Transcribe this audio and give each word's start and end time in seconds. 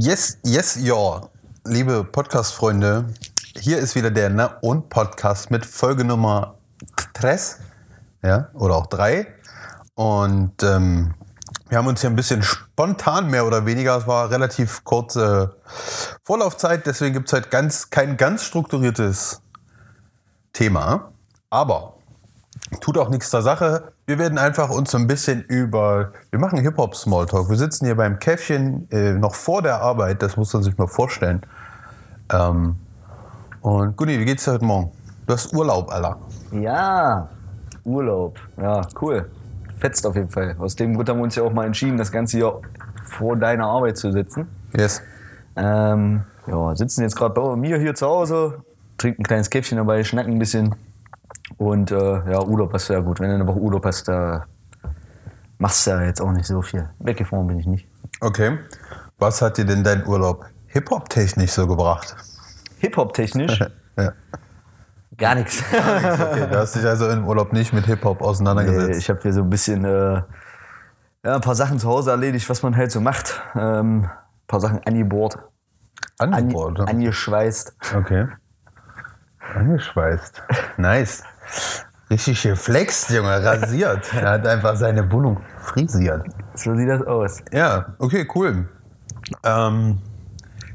Yes, 0.00 0.38
yes, 0.42 0.78
ja. 0.80 1.28
Liebe 1.64 2.02
Podcast-Freunde, 2.02 3.12
hier 3.58 3.76
ist 3.76 3.94
wieder 3.94 4.10
der 4.10 4.30
Na 4.30 4.56
und 4.62 4.88
Podcast 4.88 5.50
mit 5.50 5.66
Folge 5.66 6.02
Nummer 6.02 6.54
3, 7.12 7.38
ja, 8.22 8.48
oder 8.54 8.76
auch 8.76 8.86
3. 8.86 9.26
Und 9.94 10.62
ähm, 10.62 11.12
wir 11.68 11.76
haben 11.76 11.86
uns 11.88 12.00
hier 12.00 12.08
ein 12.08 12.16
bisschen 12.16 12.42
spontan, 12.42 13.28
mehr 13.28 13.46
oder 13.46 13.66
weniger, 13.66 13.98
es 13.98 14.06
war 14.06 14.30
relativ 14.30 14.82
kurze 14.82 15.56
Vorlaufzeit, 16.24 16.86
deswegen 16.86 17.12
gibt 17.12 17.28
es 17.28 17.34
halt 17.34 17.50
ganz, 17.50 17.90
kein 17.90 18.16
ganz 18.16 18.44
strukturiertes 18.44 19.42
Thema. 20.54 21.12
Aber 21.50 21.96
tut 22.80 22.98
auch 22.98 23.08
nichts 23.08 23.30
zur 23.30 23.42
Sache. 23.42 23.92
Wir 24.06 24.18
werden 24.18 24.38
einfach 24.38 24.70
uns 24.70 24.90
so 24.90 24.98
ein 24.98 25.06
bisschen 25.06 25.42
über. 25.42 26.12
Wir 26.30 26.38
machen 26.38 26.58
Hip-Hop-Smalltalk. 26.58 27.48
Wir 27.48 27.56
sitzen 27.56 27.86
hier 27.86 27.96
beim 27.96 28.18
Käffchen 28.18 28.90
äh, 28.90 29.12
noch 29.12 29.34
vor 29.34 29.62
der 29.62 29.80
Arbeit, 29.80 30.22
das 30.22 30.36
muss 30.36 30.52
man 30.52 30.62
sich 30.62 30.76
mal 30.78 30.88
vorstellen. 30.88 31.42
Ähm, 32.32 32.76
und 33.60 33.96
Gunni, 33.96 34.18
wie 34.18 34.24
geht's 34.24 34.44
dir 34.44 34.52
heute 34.52 34.64
Morgen? 34.64 34.90
Du 35.26 35.34
hast 35.34 35.52
Urlaub, 35.54 35.90
Alter. 35.90 36.18
Ja, 36.50 37.28
Urlaub. 37.84 38.38
Ja, 38.56 38.82
cool. 39.00 39.30
Fetzt 39.78 40.06
auf 40.06 40.16
jeden 40.16 40.28
Fall. 40.28 40.56
Aus 40.58 40.76
dem 40.76 40.94
Grund 40.94 41.08
haben 41.08 41.18
wir 41.18 41.24
uns 41.24 41.34
ja 41.36 41.42
auch 41.42 41.52
mal 41.52 41.66
entschieden, 41.66 41.96
das 41.96 42.10
Ganze 42.10 42.38
hier 42.38 42.60
vor 43.04 43.36
deiner 43.36 43.66
Arbeit 43.66 43.96
zu 43.96 44.12
sitzen. 44.12 44.48
Yes. 44.76 45.02
Ähm, 45.56 46.24
ja, 46.46 46.74
sitzen 46.74 47.02
jetzt 47.02 47.16
gerade 47.16 47.34
bei 47.34 47.56
mir 47.56 47.78
hier 47.78 47.94
zu 47.94 48.06
Hause, 48.06 48.62
trinken 48.98 49.22
ein 49.22 49.24
kleines 49.24 49.50
Käffchen 49.50 49.78
dabei, 49.78 50.02
schnacken 50.04 50.32
ein 50.32 50.38
bisschen. 50.38 50.74
Und 51.62 51.92
äh, 51.92 52.30
ja, 52.30 52.42
Urlaub 52.42 52.74
ist 52.74 52.88
ja 52.88 52.98
gut. 53.00 53.20
Wenn 53.20 53.28
du 53.28 53.34
eine 53.36 53.46
Woche 53.46 53.58
Urlaub 53.60 53.84
hast, 53.84 54.08
da 54.08 54.44
machst 55.58 55.86
du 55.86 55.90
ja 55.92 56.02
jetzt 56.02 56.20
auch 56.20 56.32
nicht 56.32 56.46
so 56.46 56.60
viel. 56.60 56.88
Weggefahren 56.98 57.46
bin 57.46 57.58
ich 57.60 57.66
nicht. 57.66 57.86
Okay. 58.20 58.58
Was 59.18 59.40
hat 59.40 59.58
dir 59.58 59.64
denn 59.64 59.84
dein 59.84 60.04
Urlaub 60.06 60.44
Hip-Hop-technisch 60.68 61.52
so 61.52 61.66
gebracht? 61.68 62.16
Hip-Hop-technisch 62.78 63.60
Ja. 63.96 64.12
gar 65.18 65.34
nichts. 65.36 65.62
Okay, 65.70 66.46
du 66.50 66.58
hast 66.58 66.74
dich 66.74 66.84
also 66.84 67.08
im 67.10 67.26
Urlaub 67.28 67.52
nicht 67.52 67.72
mit 67.72 67.84
Hip-Hop 67.86 68.20
Nee, 68.20 68.26
auseinandergesetzt. 68.26 68.98
ich 68.98 69.08
habe 69.10 69.20
hier 69.20 69.32
so 69.34 69.42
ein 69.42 69.50
bisschen 69.50 69.84
äh, 69.84 70.14
ja, 71.24 71.34
ein 71.36 71.40
paar 71.42 71.54
Sachen 71.54 71.78
zu 71.78 71.88
Hause 71.88 72.10
erledigt, 72.10 72.48
was 72.50 72.62
man 72.64 72.74
halt 72.76 72.90
so 72.90 73.00
macht. 73.00 73.40
Ähm, 73.54 74.04
ein 74.04 74.10
paar 74.48 74.60
Sachen 74.60 74.80
angebohrt, 74.84 75.38
an, 76.18 76.32
Angebohrt, 76.34 76.78
ne? 76.78 76.88
angeschweißt. 76.88 77.74
Okay. 77.96 78.26
Angeschweißt. 79.54 80.42
Nice. 80.78 81.22
Richtig 82.10 82.42
geflext, 82.42 83.10
Junge, 83.10 83.42
rasiert. 83.42 84.12
Er 84.12 84.32
hat 84.32 84.46
einfach 84.46 84.76
seine 84.76 85.10
Wohnung 85.10 85.40
frisiert. 85.60 86.26
So 86.54 86.76
sieht 86.76 86.88
das 86.88 87.02
aus. 87.06 87.38
Ja, 87.52 87.86
okay, 87.98 88.28
cool. 88.34 88.68
Ähm, 89.44 89.98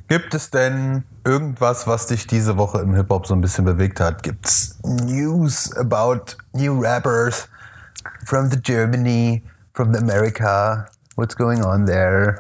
gibt 0.07 0.33
es 0.33 0.49
denn 0.49 1.03
irgendwas, 1.23 1.85
was 1.85 2.07
dich 2.07 2.25
diese 2.25 2.57
Woche 2.57 2.79
im 2.79 2.95
Hip-Hop 2.95 3.27
so 3.27 3.35
ein 3.35 3.41
bisschen 3.41 3.65
bewegt 3.65 3.99
hat? 3.99 4.23
Gibt 4.23 4.47
es 4.47 4.79
News 4.83 5.75
about 5.77 6.37
new 6.53 6.81
rappers 6.81 7.47
from 8.25 8.49
the 8.49 8.59
Germany, 8.59 9.43
from 9.73 9.93
the 9.93 9.99
America? 9.99 10.87
What's 11.17 11.35
going 11.35 11.63
on 11.63 11.85
there? 11.85 12.39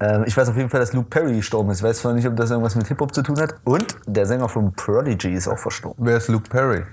Ähm, 0.00 0.24
ich 0.26 0.36
weiß 0.36 0.48
auf 0.48 0.56
jeden 0.56 0.68
Fall, 0.68 0.80
dass 0.80 0.92
Luke 0.92 1.08
Perry 1.10 1.36
gestorben 1.36 1.70
ist. 1.70 1.78
Ich 1.78 1.84
weiß 1.84 1.98
zwar 1.98 2.12
nicht, 2.12 2.28
ob 2.28 2.36
das 2.36 2.50
irgendwas 2.50 2.76
mit 2.76 2.86
Hip-Hop 2.86 3.12
zu 3.12 3.22
tun 3.22 3.40
hat. 3.40 3.54
Und 3.64 3.96
der 4.06 4.26
Sänger 4.26 4.48
von 4.48 4.72
Prodigy 4.72 5.32
ist 5.32 5.48
auch 5.48 5.58
verstorben. 5.58 6.06
Wer 6.06 6.18
ist 6.18 6.28
Luke 6.28 6.48
Perry? 6.48 6.84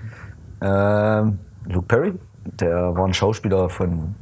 Ähm, 0.60 1.38
Luke 1.66 1.86
Perry, 1.86 2.14
der 2.44 2.94
war 2.96 3.04
ein 3.06 3.14
Schauspieler 3.14 3.68
von 3.68 4.14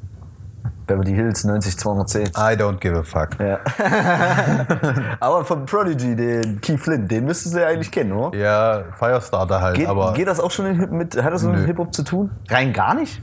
Beverly 0.87 1.15
Hills 1.15 1.45
90210. 1.45 2.29
I 2.37 2.57
don't 2.61 2.79
give 2.79 2.97
a 2.99 3.03
fuck. 3.03 3.31
Ja. 3.39 3.59
Aber 5.21 5.45
von 5.45 5.65
Prodigy, 5.65 6.15
den 6.17 6.61
Keith 6.61 6.81
Flint, 6.81 7.11
den 7.11 7.25
müsstest 7.25 7.55
du 7.55 7.61
ja 7.61 7.69
eigentlich 7.69 7.91
kennen, 7.91 8.13
oder? 8.13 8.37
Ja, 8.37 8.85
Firestarter 8.99 9.61
halt, 9.61 9.77
Geht, 9.77 9.89
aber 9.89 10.13
geht 10.13 10.27
das 10.29 10.41
auch 10.41 10.51
schon 10.51 10.77
mit, 10.97 11.23
hat 11.23 11.33
das 11.33 11.43
so 11.43 11.49
mit 11.51 11.65
Hip-Hop 11.67 11.95
zu 11.95 12.03
tun? 12.03 12.31
Rein 12.49 12.73
gar 12.73 12.95
nicht? 12.95 13.21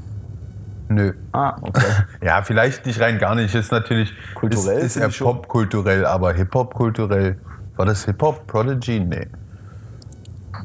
nö. 0.89 1.13
Ah, 1.31 1.55
okay. 1.61 1.85
Ja, 2.22 2.41
vielleicht 2.41 2.85
nicht 2.85 2.99
rein 2.99 3.17
gar 3.17 3.33
nicht. 3.35 3.55
Ist 3.55 3.72
natürlich 3.72 4.13
Kulturell 4.35 4.79
ist, 4.79 4.97
ist 4.97 5.19
er 5.19 5.25
popkulturell, 5.25 6.05
aber 6.05 6.33
Hip-Hop 6.33 6.73
kulturell. 6.73 7.38
War 7.78 7.85
das 7.85 8.03
Hip-Hop? 8.05 8.45
Prodigy? 8.47 8.99
Nee. 8.99 9.28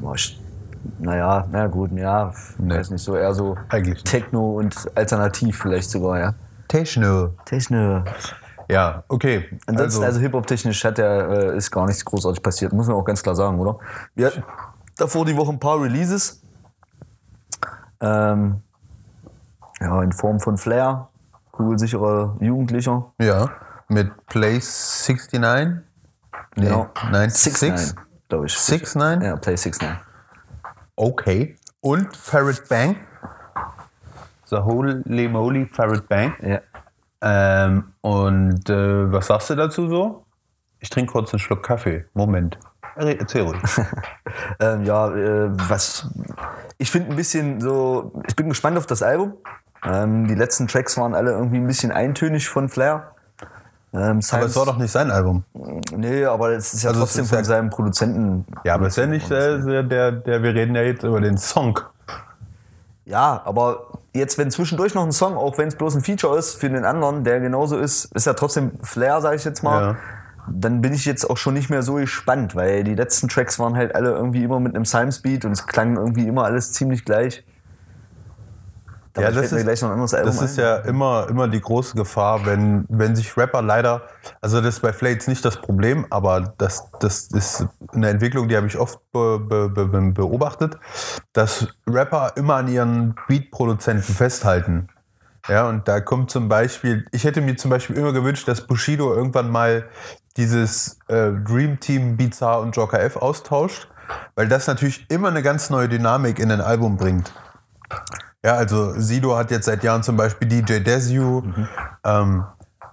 Boah, 0.01 0.15
ich- 0.15 0.37
naja, 0.99 1.47
na 1.51 1.67
gut, 1.67 1.91
ja, 1.93 2.31
Nee. 2.57 2.75
weiß 2.75 2.89
nicht, 2.91 3.03
so 3.03 3.15
eher 3.15 3.33
so 3.33 3.57
Eigentlich. 3.69 4.03
Techno 4.03 4.51
und 4.57 4.75
Alternativ 4.95 5.57
vielleicht 5.59 5.89
sogar, 5.89 6.19
ja. 6.19 6.33
Techno. 6.67 7.29
Techno. 7.45 8.03
Ja, 8.69 9.03
okay. 9.07 9.45
Ansonsten, 9.65 10.03
also, 10.03 10.19
Hip-Hop-technisch 10.19 10.83
hat 10.83 10.97
der, 10.97 11.29
äh, 11.29 11.57
ist 11.57 11.71
gar 11.71 11.85
nichts 11.85 12.03
großartig 12.03 12.43
passiert, 12.43 12.73
muss 12.73 12.87
man 12.87 12.97
auch 12.97 13.05
ganz 13.05 13.23
klar 13.23 13.35
sagen, 13.35 13.57
oder? 13.59 13.77
Wir 14.15 14.27
hatten 14.27 14.43
davor 14.97 15.25
die 15.25 15.37
Woche 15.37 15.51
ein 15.51 15.59
paar 15.59 15.81
Releases. 15.81 16.41
Ähm, 18.01 18.61
ja, 19.79 20.01
in 20.03 20.11
Form 20.11 20.39
von 20.39 20.57
Flair, 20.57 21.07
kugelsicherer 21.51 22.35
Jugendlicher. 22.39 23.05
ja, 23.19 23.49
mit 23.87 24.11
Play 24.27 24.59
69? 24.59 25.83
Nee, 26.55 26.65
Genau. 26.65 26.87
96? 27.11 27.95
glaube 28.27 28.47
ich. 28.47 28.53
6ix9ine? 28.53 29.23
Ja, 29.23 29.35
Play 29.37 29.53
69. 29.55 29.87
Okay. 30.97 31.55
Und 31.81 32.15
Farrad 32.17 32.67
Bang. 32.67 32.95
The 34.47 34.57
Holy 34.57 35.27
Moly 35.27 35.65
Farrad 35.67 36.07
Bang. 36.09 36.33
Ja. 36.41 36.59
Ähm, 37.21 37.93
und 38.01 38.69
äh, 38.69 39.11
was 39.11 39.27
sagst 39.27 39.49
du 39.51 39.55
dazu 39.55 39.87
so? 39.87 40.25
Ich 40.79 40.89
trinke 40.89 41.11
kurz 41.11 41.31
einen 41.33 41.39
Schluck 41.39 41.63
Kaffee. 41.63 42.05
Moment. 42.13 42.57
Er- 42.95 43.19
Erzähl 43.19 43.43
ruhig. 43.43 43.57
Ähm, 44.59 44.85
ja, 44.85 45.07
äh, 45.15 45.49
was. 45.69 46.07
Ich 46.77 46.91
finde 46.91 47.11
ein 47.11 47.15
bisschen 47.15 47.61
so. 47.61 48.11
Ich 48.27 48.35
bin 48.35 48.49
gespannt 48.49 48.77
auf 48.77 48.85
das 48.87 49.01
Album. 49.03 49.33
Ähm, 49.83 50.27
die 50.27 50.35
letzten 50.35 50.67
Tracks 50.67 50.97
waren 50.97 51.13
alle 51.15 51.31
irgendwie 51.31 51.57
ein 51.57 51.67
bisschen 51.67 51.91
eintönig 51.91 52.47
von 52.49 52.69
Flair. 52.69 53.11
Ähm, 53.97 54.19
Aber 54.31 54.45
es 54.45 54.55
war 54.55 54.65
doch 54.65 54.77
nicht 54.77 54.91
sein 54.91 55.09
Album. 55.11 55.43
Nee, 55.95 56.25
aber 56.25 56.51
es 56.51 56.73
ist 56.73 56.83
ja 56.83 56.89
Also 56.89 57.01
es 57.01 57.07
trotzdem 57.09 57.23
ist 57.23 57.29
von 57.29 57.37
ja- 57.39 57.43
seinem 57.43 57.69
Produzenten. 57.69 58.45
Ja, 58.63 58.75
aber 58.75 58.87
ist 58.87 58.97
ja 58.97 59.07
nicht 59.07 59.29
der, 59.29 59.57
der, 59.83 60.11
der, 60.11 60.43
wir 60.43 60.53
reden 60.53 60.75
ja 60.75 60.81
jetzt 60.83 61.03
über 61.03 61.19
den 61.21 61.37
Song. 61.37 61.79
Ja, 63.05 63.41
aber 63.45 63.87
jetzt, 64.13 64.37
wenn 64.37 64.51
zwischendurch 64.51 64.93
noch 64.93 65.03
ein 65.03 65.11
Song, 65.11 65.35
auch 65.37 65.57
wenn 65.57 65.67
es 65.69 65.75
bloß 65.75 65.95
ein 65.95 66.01
Feature 66.03 66.37
ist 66.37 66.55
für 66.59 66.69
den 66.69 66.83
anderen, 66.85 67.23
der 67.23 67.39
genauso 67.39 67.77
ist, 67.77 68.05
ist 68.13 68.25
ja 68.25 68.33
trotzdem 68.33 68.71
Flair, 68.81 69.21
sage 69.21 69.37
ich 69.37 69.45
jetzt 69.45 69.63
mal. 69.63 69.81
Ja. 69.81 69.95
Dann 70.49 70.81
bin 70.81 70.93
ich 70.93 71.05
jetzt 71.05 71.29
auch 71.29 71.37
schon 71.37 71.53
nicht 71.53 71.69
mehr 71.69 71.83
so 71.83 71.95
gespannt, 71.95 72.55
weil 72.55 72.83
die 72.83 72.95
letzten 72.95 73.27
Tracks 73.27 73.59
waren 73.59 73.75
halt 73.75 73.95
alle 73.95 74.11
irgendwie 74.11 74.43
immer 74.43 74.59
mit 74.59 74.75
einem 74.75 74.85
Simespeed 74.85 75.43
und 75.45 75.51
es 75.51 75.67
klang 75.67 75.97
irgendwie 75.97 76.27
immer 76.27 76.45
alles 76.45 76.71
ziemlich 76.73 77.03
gleich. 77.05 77.43
Dabei 79.17 79.29
Ja, 79.29 79.41
das 79.41 79.51
ist- 79.51 79.63
gleich 79.63 79.81
noch 79.81 79.89
ein 79.89 79.93
anderes 79.93 80.13
Album 80.13 80.27
Das 80.31 80.41
ist 80.41 80.57
ein. 80.59 80.63
ja 80.65 80.75
immer, 80.77 81.27
immer 81.29 81.47
die 81.47 81.59
große 81.61 81.95
Gefahr, 81.95 82.45
wenn, 82.45 82.85
wenn 82.89 83.15
sich 83.15 83.35
Rapper 83.35 83.61
leider, 83.61 84.03
also 84.41 84.61
das 84.61 84.75
ist 84.75 84.81
bei 84.81 84.93
Flates 84.93 85.27
nicht 85.27 85.43
das 85.43 85.57
Problem, 85.57 86.05
aber 86.09 86.53
das, 86.57 86.89
das 86.99 87.27
ist 87.31 87.65
eine 87.93 88.09
Entwicklung, 88.09 88.47
die 88.47 88.55
habe 88.55 88.67
ich 88.67 88.77
oft 88.77 88.99
be, 89.11 89.39
be, 89.39 89.69
be- 89.69 90.11
beobachtet, 90.13 90.77
dass 91.33 91.67
Rapper 91.87 92.33
immer 92.35 92.55
an 92.55 92.67
ihren 92.67 93.15
Beat-Produzenten 93.27 94.03
festhalten. 94.13 94.87
Ja, 95.49 95.67
und 95.69 95.87
da 95.87 96.01
kommt 96.01 96.29
zum 96.29 96.49
Beispiel, 96.49 97.05
ich 97.11 97.23
hätte 97.23 97.39
mir 97.41 97.55
zum 97.55 97.71
Beispiel 97.71 97.95
immer 97.95 98.11
gewünscht, 98.13 98.47
dass 98.47 98.61
Bushido 98.67 99.13
irgendwann 99.13 99.49
mal 99.49 99.85
dieses 100.35 100.99
äh, 101.07 101.31
Dream 101.31 101.79
Team 101.79 102.17
Bizarre 102.17 102.61
und 102.61 102.75
Joker 102.75 103.01
F 103.01 103.15
austauscht, 103.15 103.87
weil 104.35 104.47
das 104.47 104.67
natürlich 104.67 105.09
immer 105.09 105.29
eine 105.29 105.41
ganz 105.41 105.69
neue 105.69 105.87
Dynamik 105.89 106.39
in 106.39 106.51
ein 106.51 106.61
Album 106.61 106.97
bringt. 106.97 107.31
Ja, 108.43 108.53
also 108.55 108.93
Sido 108.99 109.35
hat 109.35 109.51
jetzt 109.51 109.65
seit 109.65 109.83
Jahren 109.83 110.03
zum 110.03 110.15
Beispiel 110.15 110.47
DJ 110.47 110.79
Desu. 110.79 111.43
Ähm, 112.03 112.45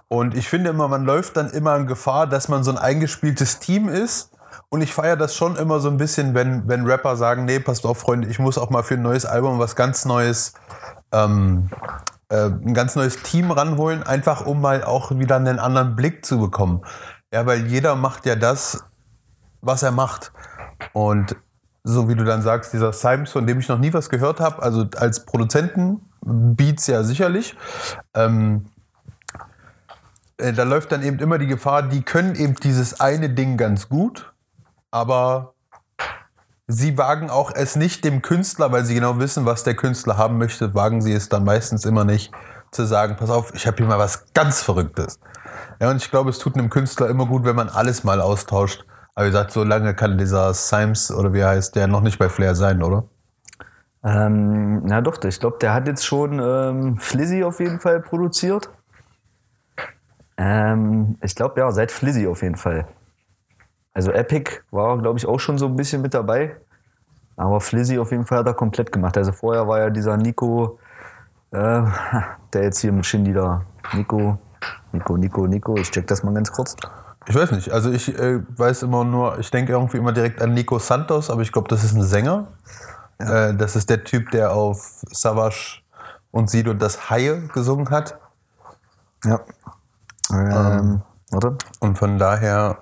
und 0.07 0.35
ich 0.35 0.49
finde 0.49 0.69
immer, 0.69 0.87
man 0.87 1.05
läuft 1.05 1.37
dann 1.37 1.49
immer 1.49 1.75
in 1.75 1.87
Gefahr, 1.87 2.27
dass 2.27 2.47
man 2.47 2.63
so 2.63 2.71
ein 2.71 2.77
eingespieltes 2.77 3.59
Team 3.59 3.89
ist. 3.89 4.31
Und 4.69 4.81
ich 4.81 4.93
feiere 4.93 5.15
das 5.15 5.35
schon 5.35 5.55
immer 5.55 5.79
so 5.79 5.89
ein 5.89 5.97
bisschen, 5.97 6.33
wenn, 6.33 6.67
wenn 6.67 6.85
Rapper 6.85 7.15
sagen, 7.15 7.45
nee, 7.45 7.59
passt 7.59 7.85
auf, 7.85 7.99
Freunde, 7.99 8.27
ich 8.27 8.39
muss 8.39 8.57
auch 8.57 8.69
mal 8.69 8.83
für 8.83 8.95
ein 8.95 9.01
neues 9.01 9.25
Album 9.25 9.59
was 9.59 9.75
ganz 9.75 10.05
Neues, 10.05 10.53
ähm, 11.11 11.69
äh, 12.29 12.47
ein 12.47 12.73
ganz 12.73 12.95
neues 12.95 13.21
Team 13.21 13.51
ranholen, 13.51 14.03
einfach 14.03 14.45
um 14.45 14.61
mal 14.61 14.83
auch 14.83 15.11
wieder 15.11 15.35
einen 15.35 15.59
anderen 15.59 15.95
Blick 15.95 16.25
zu 16.25 16.39
bekommen. 16.39 16.81
Ja, 17.31 17.45
weil 17.45 17.67
jeder 17.67 17.95
macht 17.95 18.25
ja 18.25 18.35
das, 18.35 18.83
was 19.61 19.83
er 19.83 19.91
macht. 19.91 20.31
Und 20.93 21.35
so 21.87 22.09
wie 22.09 22.15
du 22.15 22.23
dann 22.23 22.41
sagst, 22.41 22.73
dieser 22.73 22.91
Simes, 22.91 23.31
von 23.31 23.45
dem 23.45 23.59
ich 23.59 23.69
noch 23.69 23.77
nie 23.77 23.93
was 23.93 24.09
gehört 24.09 24.39
habe, 24.39 24.61
also 24.61 24.85
als 24.97 25.23
Produzenten, 25.23 26.01
Beats 26.21 26.87
ja 26.87 27.03
sicherlich, 27.03 27.55
ähm, 28.15 28.65
äh, 30.37 30.51
da 30.51 30.63
läuft 30.63 30.91
dann 30.91 31.03
eben 31.03 31.19
immer 31.19 31.37
die 31.37 31.45
Gefahr, 31.45 31.83
die 31.83 32.01
können 32.01 32.33
eben 32.35 32.55
dieses 32.55 32.99
eine 32.99 33.29
Ding 33.29 33.55
ganz 33.55 33.87
gut, 33.87 34.33
aber 34.89 35.53
sie 36.67 36.97
wagen 36.97 37.29
auch 37.29 37.51
es 37.53 37.75
nicht 37.75 38.03
dem 38.03 38.23
Künstler, 38.23 38.71
weil 38.71 38.83
sie 38.83 38.95
genau 38.95 39.19
wissen, 39.19 39.45
was 39.45 39.63
der 39.63 39.75
Künstler 39.75 40.17
haben 40.17 40.39
möchte, 40.39 40.73
wagen 40.73 41.03
sie 41.03 41.13
es 41.13 41.29
dann 41.29 41.43
meistens 41.43 41.85
immer 41.85 42.03
nicht 42.03 42.31
zu 42.71 42.85
sagen, 42.85 43.15
pass 43.15 43.29
auf, 43.29 43.53
ich 43.53 43.67
habe 43.67 43.77
hier 43.77 43.85
mal 43.85 43.99
was 43.99 44.33
ganz 44.33 44.63
Verrücktes. 44.63 45.19
Ja, 45.79 45.91
und 45.91 45.97
ich 45.97 46.09
glaube, 46.09 46.31
es 46.31 46.39
tut 46.39 46.57
einem 46.57 46.71
Künstler 46.71 47.09
immer 47.09 47.27
gut, 47.27 47.45
wenn 47.45 47.55
man 47.55 47.69
alles 47.69 48.03
mal 48.03 48.21
austauscht. 48.21 48.85
Aber 49.15 49.25
wie 49.25 49.31
gesagt, 49.31 49.51
so 49.51 49.63
lange 49.63 49.95
kann 49.95 50.17
dieser 50.17 50.53
Symes 50.53 51.09
oder 51.09 51.33
wie 51.33 51.43
heißt, 51.43 51.75
der 51.75 51.87
noch 51.87 52.01
nicht 52.01 52.19
bei 52.19 52.27
Flair 52.27 52.53
sein, 52.53 52.83
oder? 52.83 53.05
Ähm, 54.03 54.85
na 54.85 55.01
doch, 55.01 55.23
ich 55.23 55.39
glaube, 55.39 55.57
der 55.59 55.73
hat 55.73 55.87
jetzt 55.87 56.05
schon 56.05 56.39
ähm, 56.39 56.97
Flizzy 56.97 57.43
auf 57.43 57.59
jeden 57.59 57.79
Fall 57.79 58.01
produziert. 58.01 58.69
Ähm, 60.37 61.17
ich 61.23 61.33
glaube, 61.33 61.59
ja, 61.59 61.71
seit 61.71 61.91
Flizzy 61.91 62.27
auf 62.27 62.41
jeden 62.43 62.57
Fall. 62.57 62.87
Also 63.93 64.11
Epic 64.11 64.51
war, 64.71 64.97
glaube 64.97 65.17
ich, 65.17 65.25
auch 65.25 65.39
schon 65.39 65.57
so 65.57 65.65
ein 65.67 65.77
bisschen 65.77 66.01
mit 66.01 66.13
dabei. 66.13 66.57
Aber 67.37 67.61
Flizzy 67.61 67.97
auf 67.97 68.11
jeden 68.11 68.25
Fall 68.25 68.39
hat 68.39 68.47
er 68.47 68.53
komplett 68.53 68.91
gemacht. 68.91 69.17
Also 69.17 69.31
vorher 69.31 69.67
war 69.67 69.79
ja 69.79 69.89
dieser 69.89 70.17
Nico, 70.17 70.77
äh, 71.51 71.57
der 72.53 72.63
jetzt 72.63 72.79
hier 72.79 72.91
mit 72.91 73.05
Shindy 73.05 73.31
da. 73.31 73.61
Nico, 73.93 74.37
Nico, 74.91 75.15
Nico, 75.15 75.47
Nico. 75.47 75.77
Ich 75.77 75.89
check 75.89 76.05
das 76.07 76.21
mal 76.21 76.33
ganz 76.33 76.51
kurz. 76.51 76.75
Ich 77.27 77.35
weiß 77.35 77.51
nicht. 77.51 77.71
Also 77.71 77.91
ich 77.91 78.17
äh, 78.17 78.41
weiß 78.57 78.83
immer 78.83 79.03
nur, 79.03 79.39
ich 79.39 79.49
denke 79.49 79.73
irgendwie 79.73 79.97
immer 79.97 80.11
direkt 80.11 80.41
an 80.41 80.53
Nico 80.53 80.77
Santos, 80.79 81.29
aber 81.29 81.41
ich 81.41 81.51
glaube, 81.51 81.67
das 81.67 81.83
ist 81.83 81.93
ein 81.95 82.03
Sänger. 82.03 82.47
Äh, 83.17 83.53
das 83.55 83.75
ist 83.75 83.89
der 83.89 84.03
Typ, 84.03 84.31
der 84.31 84.51
auf 84.51 85.01
Savage 85.11 85.81
und 86.31 86.49
Sido 86.49 86.73
das 86.73 87.09
Haie 87.09 87.41
gesungen 87.47 87.89
hat. 87.89 88.15
Ja. 89.23 89.39
Ähm, 90.31 91.01
warte. 91.31 91.57
Und 91.79 91.97
von 91.97 92.17
daher, 92.19 92.77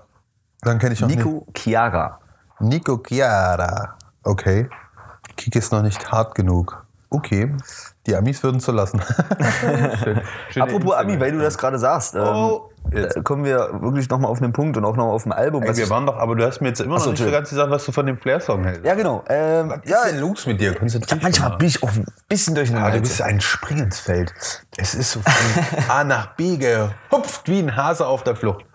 dann 0.62 0.80
kenne 0.80 0.94
ich 0.94 1.02
noch 1.02 1.08
Nico 1.08 1.46
Chiara. 1.56 2.20
nicht. 2.60 2.88
Nico 2.88 2.98
Chiara. 2.98 3.96
Okay. 4.24 4.70
Kik 5.38 5.56
ist 5.56 5.72
noch 5.72 5.82
nicht 5.82 6.12
hart 6.12 6.36
genug. 6.36 6.86
Okay. 7.10 7.56
Die 8.08 8.16
Amis 8.16 8.42
würden 8.44 8.60
zu 8.60 8.72
lassen. 8.72 9.02
Schön. 10.50 10.64
Apropos 10.64 10.96
Ami, 10.96 11.20
weil 11.20 11.32
du 11.32 11.40
das 11.40 11.58
gerade 11.58 11.78
sagst, 11.78 12.16
ähm, 12.16 12.22
Oh, 12.24 12.70
jetzt. 12.92 13.16
äh, 13.18 13.22
kommen 13.22 13.44
wir 13.46 13.82
wirklich 13.82 14.10
nochmal 14.10 14.30
auf 14.32 14.42
einen 14.42 14.54
Punkt 14.54 14.78
und 14.78 14.86
auch 14.86 14.96
nochmal 14.96 15.14
auf 15.14 15.26
ein 15.26 15.32
Album. 15.32 15.64
Ey, 15.64 15.76
wir 15.78 15.90
waren 15.90 16.06
doch, 16.06 16.18
aber 16.18 16.36
du 16.36 16.46
hast 16.46 16.62
mir 16.62 16.70
jetzt 16.70 16.82
immer 16.82 16.96
Ach 16.96 17.00
noch 17.00 17.06
nicht 17.12 17.20
so 17.20 17.26
Entschuldigung. 17.26 17.40
ganz 17.40 17.50
gesagt, 17.50 17.72
was 17.72 17.86
du 17.86 17.92
von 17.92 18.06
dem 18.06 18.18
Flair-Song 18.18 18.64
hältst. 18.64 18.86
ja, 18.86 18.94
genau. 18.96 19.24
Ähm, 19.30 19.70
Was 19.70 19.80
ja, 19.90 20.04
ist 20.04 20.12
denn 20.12 20.20
los 20.22 20.46
mit 20.46 20.60
dir? 20.62 20.76
Konzentrier 20.76 21.16
dich 21.16 21.24
manchmal 21.24 21.50
mal. 21.50 21.58
bin 21.58 21.68
ich 21.68 21.84
auch 21.84 21.92
ein 21.92 22.06
bisschen 22.28 22.56
durcheinander. 22.56 22.88
Ah, 22.88 22.92
du 22.92 23.00
bist 23.02 23.22
ein 23.22 23.42
Springensfeld. 23.42 24.34
Es 24.78 24.96
ist 24.96 25.12
so 25.12 25.22
von 25.22 25.80
A 25.90 26.04
nach 26.04 26.36
B 26.36 26.58
gehupft 26.58 27.48
wie 27.48 27.60
ein 27.60 27.76
Hase 27.76 28.06
auf 28.08 28.24
der 28.24 28.36
Flucht. 28.36 28.66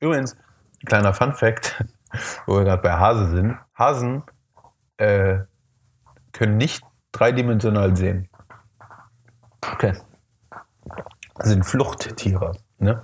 Übrigens, 0.00 0.36
kleiner 0.86 1.14
Fun-Fact, 1.14 1.84
wo 2.46 2.56
wir 2.56 2.64
gerade 2.64 2.82
bei 2.82 2.92
Hase 2.92 3.28
sind. 3.30 3.56
Hasen 3.78 4.22
äh, 4.98 5.38
können 6.32 6.56
nicht 6.56 6.82
dreidimensional 7.12 7.94
sehen. 7.96 8.28
okay. 9.72 9.92
sind 11.40 11.64
Fluchttiere. 11.64 12.52
Ne? 12.78 13.02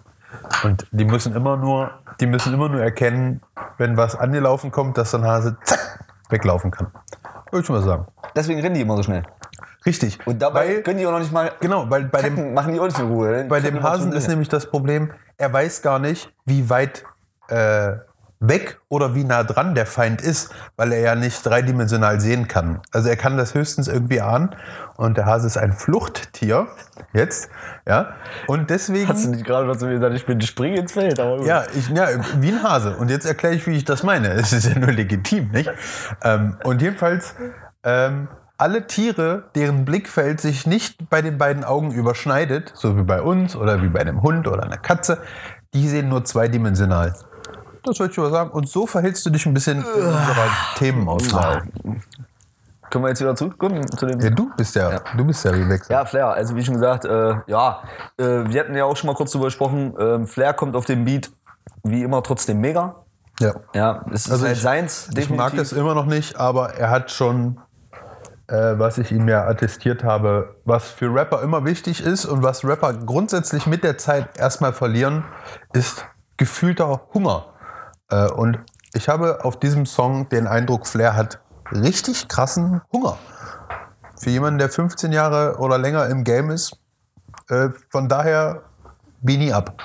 Und 0.65 0.87
die 0.91 1.05
müssen 1.05 1.35
immer 1.35 1.57
nur, 1.57 1.91
die 2.21 2.27
müssen 2.27 2.53
immer 2.53 2.69
nur 2.69 2.83
erkennen, 2.83 3.41
wenn 3.79 3.97
was 3.97 4.15
angelaufen 4.17 4.71
kommt, 4.71 4.99
dass 4.99 5.15
ein 5.15 5.25
Hase 5.25 5.57
zack, 5.63 6.05
weglaufen 6.29 6.71
kann. 6.71 6.89
Würde 7.51 7.65
ich 7.65 7.71
mal 7.71 7.83
sagen. 7.83 8.07
Deswegen 8.35 8.61
rennen 8.61 8.75
die 8.75 8.83
immer 8.83 8.97
so 8.97 9.03
schnell. 9.03 9.23
Richtig. 9.87 10.19
Und 10.27 10.43
dabei 10.43 10.69
weil, 10.69 10.83
können 10.83 10.99
die 10.99 11.07
auch 11.07 11.13
noch 11.13 11.21
nicht 11.21 11.33
mal. 11.33 11.53
genau, 11.61 11.89
weil 11.89 12.05
bei 12.05 12.23
dem, 12.23 12.53
machen 12.53 12.73
die 12.73 12.81
auch 12.81 12.87
nicht 12.87 12.99
in 12.99 13.09
Ruhe. 13.09 13.45
bei 13.49 13.61
dem 13.61 13.83
Hasen 13.83 14.13
ist 14.13 14.29
nämlich 14.29 14.49
das 14.49 14.67
Problem, 14.67 15.13
er 15.37 15.53
weiß 15.53 15.83
gar 15.83 15.99
nicht, 15.99 16.31
wie 16.45 16.69
weit 16.69 17.05
äh, 17.49 17.93
weg 18.41 18.81
oder 18.89 19.15
wie 19.15 19.25
nah 19.25 19.43
dran 19.43 19.75
der 19.75 19.87
Feind 19.87 20.21
ist, 20.21 20.55
weil 20.77 20.93
er 20.93 21.01
ja 21.01 21.15
nicht 21.15 21.45
dreidimensional 21.45 22.21
sehen 22.21 22.47
kann. 22.47 22.81
Also 22.93 23.09
er 23.09 23.17
kann 23.17 23.37
das 23.37 23.55
höchstens 23.55 23.89
irgendwie 23.89 24.21
ahnen. 24.21 24.55
Und 24.97 25.17
der 25.17 25.27
Hase 25.27 25.47
ist 25.47 25.57
ein 25.57 25.73
Fluchttier 25.73 26.67
jetzt, 27.13 27.51
ja. 27.87 28.15
Und 28.49 28.71
deswegen. 28.71 29.09
Hast 29.09 29.25
du 29.25 29.31
nicht 29.31 29.45
gerade 29.45 29.67
noch 29.67 29.77
zu 29.77 29.87
mir 29.87 29.95
gesagt, 29.95 30.15
ich 30.15 30.27
bin 30.27 30.41
Spring 30.41 30.75
ins 30.75 30.93
Feld? 30.93 31.21
Aber 31.21 31.39
gut. 31.39 31.47
Ja, 31.47 31.65
ich, 31.73 31.89
ja, 31.89 32.09
wie 32.39 32.51
ein 32.51 32.63
Hase. 32.63 32.97
Und 32.97 33.11
jetzt 33.11 33.25
erkläre 33.25 33.55
ich, 33.55 33.67
wie 33.67 33.77
ich 33.77 33.85
das 33.85 34.03
meine. 34.03 34.33
Es 34.33 34.53
ist 34.53 34.67
ja 34.67 34.79
nur 34.79 34.93
legitim, 34.93 35.51
nicht? 35.53 35.71
Ähm, 36.23 36.57
und 36.65 36.83
jedenfalls, 36.83 37.35
ähm, 37.85 38.29
alle 38.57 38.89
Tiere, 38.89 39.45
deren 39.55 39.85
Blickfeld 39.85 40.41
sich 40.41 40.67
nicht 40.67 41.09
bei 41.09 41.23
den 41.23 41.39
beiden 41.39 41.63
Augen 41.63 41.93
überschneidet, 41.93 42.73
so 42.75 42.97
wie 42.97 43.05
bei 43.05 43.23
uns 43.23 43.55
oder 43.55 43.83
wie 43.83 43.89
bei 43.89 44.01
einem 44.01 44.21
Hund 44.23 44.49
oder 44.49 44.65
einer 44.65 44.79
Katze, 44.79 45.19
die 45.75 45.89
sehen 45.89 46.09
nur 46.09 46.25
zweidimensional. 46.25 47.15
Das 47.85 47.99
wollte 48.01 48.13
ich 48.13 48.19
mal 48.19 48.31
sagen. 48.31 48.51
Und 48.51 48.69
so 48.69 48.87
verhältst 48.87 49.25
du 49.27 49.31
dich 49.31 49.47
ein 49.47 49.55
bisschen 49.55 49.79
in 49.79 49.85
unserer 49.85 50.49
Themenauswahl. 50.77 51.63
Können 52.91 53.05
wir 53.05 53.09
jetzt 53.11 53.21
wieder 53.21 53.37
zurückkommen 53.37 53.87
zu 53.87 54.07
dem. 54.07 54.19
Ja, 54.21 54.31
du 54.31 54.51
bist 54.57 54.75
ja, 54.75 54.99
du 55.17 55.25
bist 55.25 55.45
ja 55.45 55.55
wie 55.55 55.69
Wechsel. 55.69 55.93
Ja, 55.93 56.05
Flair, 56.07 56.29
also 56.29 56.57
wie 56.57 56.65
schon 56.65 56.75
gesagt, 56.75 57.05
äh, 57.05 57.35
ja, 57.47 57.83
äh, 58.17 58.25
wir 58.25 58.61
hatten 58.61 58.75
ja 58.75 58.85
auch 58.87 58.97
schon 58.97 59.09
mal 59.09 59.15
kurz 59.15 59.33
drüber 59.33 59.45
gesprochen, 59.47 59.95
ähm, 59.99 60.27
Flair 60.27 60.55
kommt 60.55 60.75
auf 60.75 60.87
den 60.87 61.05
Beat 61.05 61.31
wie 61.85 62.03
immer 62.03 62.23
trotzdem 62.23 62.61
mega. 62.61 62.95
ja. 63.41 63.53
Ja, 63.75 64.05
es 64.11 64.25
ist 64.27 64.33
Also 64.33 64.47
halt 64.47 64.57
ich- 64.57 64.63
seins, 64.63 65.11
Ich 65.17 65.29
mag 65.29 65.53
es 65.55 65.73
immer 65.73 65.95
noch 65.95 66.07
nicht, 66.07 66.37
aber 66.41 66.75
er 66.77 66.89
hat 66.89 67.11
schon, 67.11 67.59
äh, 68.47 68.79
was 68.79 68.97
ich 68.97 69.13
ihm 69.13 69.29
ja 69.29 69.47
attestiert 69.47 70.03
habe, 70.03 70.57
was 70.65 70.89
für 70.89 71.13
Rapper 71.15 71.43
immer 71.43 71.67
wichtig 71.67 72.01
ist 72.03 72.25
und 72.25 72.43
was 72.43 72.65
Rapper 72.65 72.95
grundsätzlich 72.95 73.67
mit 73.67 73.85
der 73.85 73.99
Zeit 73.99 74.39
erstmal 74.39 74.73
verlieren, 74.73 75.25
ist 75.75 76.07
gefühlter 76.39 77.03
Hunger. 77.13 77.45
Äh, 78.11 78.31
und 78.31 78.59
ich 78.95 79.09
habe 79.09 79.45
auf 79.45 79.59
diesem 79.59 79.87
Song 79.87 80.29
den 80.29 80.47
Eindruck, 80.47 80.87
Flair 80.87 81.15
hat 81.15 81.41
richtig 81.73 82.29
krassen 82.29 82.81
Hunger. 82.93 83.19
Für 84.17 84.31
jemanden, 84.31 84.59
der 84.59 84.69
15 84.69 85.13
Jahre 85.13 85.59
oder 85.59 85.79
länger 85.79 86.07
im 86.07 86.25
Game 86.25 86.51
ist. 86.51 86.77
Äh, 87.49 87.69
von 87.91 88.09
daher, 88.09 88.63
Beanie 89.21 89.53
ab. 89.53 89.77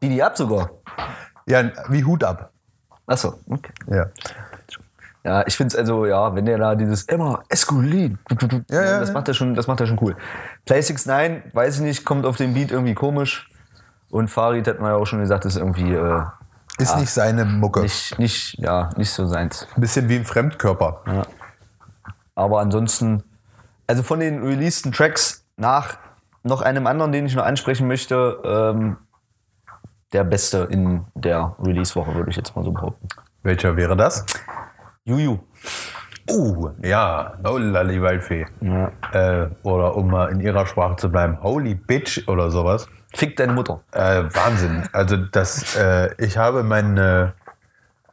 Beat 0.00 0.20
ab 0.20 0.36
sogar. 0.36 0.70
Ja, 1.46 1.70
wie 1.88 2.04
Hut 2.04 2.24
ab. 2.24 2.50
Achso, 3.06 3.38
okay. 3.48 3.72
Ja. 3.88 4.06
Ja, 5.22 5.46
ich 5.46 5.56
finde 5.56 5.74
es 5.74 5.78
also, 5.78 6.06
ja, 6.06 6.34
wenn 6.34 6.46
der 6.46 6.56
da 6.56 6.74
dieses 6.74 7.02
immer 7.02 7.42
Esculin, 7.50 8.18
Ja, 8.70 8.82
ja, 8.82 9.00
das 9.00 9.08
ja. 9.10 9.14
macht 9.14 9.28
er 9.28 9.34
schon, 9.34 9.54
das 9.54 9.66
macht 9.66 9.80
er 9.80 9.86
schon 9.86 9.98
cool. 10.00 10.16
Play 10.64 10.80
69, 10.80 11.54
weiß 11.54 11.76
ich 11.76 11.82
nicht, 11.82 12.04
kommt 12.06 12.24
auf 12.24 12.36
den 12.36 12.54
Beat 12.54 12.70
irgendwie 12.70 12.94
komisch. 12.94 13.49
Und 14.10 14.28
Farid 14.28 14.66
hat 14.66 14.80
man 14.80 14.90
ja 14.90 14.96
auch 14.96 15.06
schon 15.06 15.20
gesagt, 15.20 15.44
ist 15.44 15.56
irgendwie 15.56 15.94
äh, 15.94 16.22
Ist 16.78 16.96
nicht 16.98 17.10
seine 17.10 17.44
Mucke. 17.44 17.80
nicht, 17.82 18.18
nicht, 18.18 18.58
ja, 18.58 18.90
nicht 18.96 19.10
so 19.10 19.26
seins. 19.26 19.66
Ein 19.74 19.80
bisschen 19.80 20.08
wie 20.08 20.16
ein 20.16 20.24
Fremdkörper. 20.24 21.02
Aber 22.34 22.60
ansonsten, 22.60 23.22
also 23.86 24.02
von 24.02 24.20
den 24.20 24.42
releaseden 24.42 24.92
Tracks 24.92 25.44
nach 25.56 25.98
noch 26.42 26.62
einem 26.62 26.86
anderen, 26.86 27.12
den 27.12 27.26
ich 27.26 27.34
noch 27.34 27.44
ansprechen 27.44 27.86
möchte, 27.86 28.40
ähm, 28.44 28.96
der 30.12 30.24
beste 30.24 30.66
in 30.70 31.04
der 31.14 31.54
Release-Woche, 31.60 32.14
würde 32.14 32.30
ich 32.30 32.36
jetzt 32.36 32.56
mal 32.56 32.64
so 32.64 32.72
behaupten. 32.72 33.08
Welcher 33.42 33.76
wäre 33.76 33.96
das? 33.96 34.26
Juju. 35.04 35.38
Uh, 36.28 36.70
ja, 36.82 37.34
oh 37.44 37.58
lali 37.58 38.00
Waldfee. 38.00 38.46
Ja. 38.60 38.90
Äh, 39.12 39.50
oder 39.62 39.96
um 39.96 40.08
mal 40.08 40.30
in 40.30 40.40
ihrer 40.40 40.66
Sprache 40.66 40.96
zu 40.96 41.10
bleiben, 41.10 41.42
holy 41.42 41.74
bitch 41.74 42.26
oder 42.28 42.50
sowas. 42.50 42.88
Fick 43.14 43.36
deine 43.36 43.52
Mutter. 43.52 43.80
Äh, 43.92 44.22
Wahnsinn. 44.32 44.88
Also 44.92 45.16
das, 45.16 45.76
äh, 45.76 46.10
ich 46.18 46.38
habe 46.38 46.62
meine, 46.62 47.34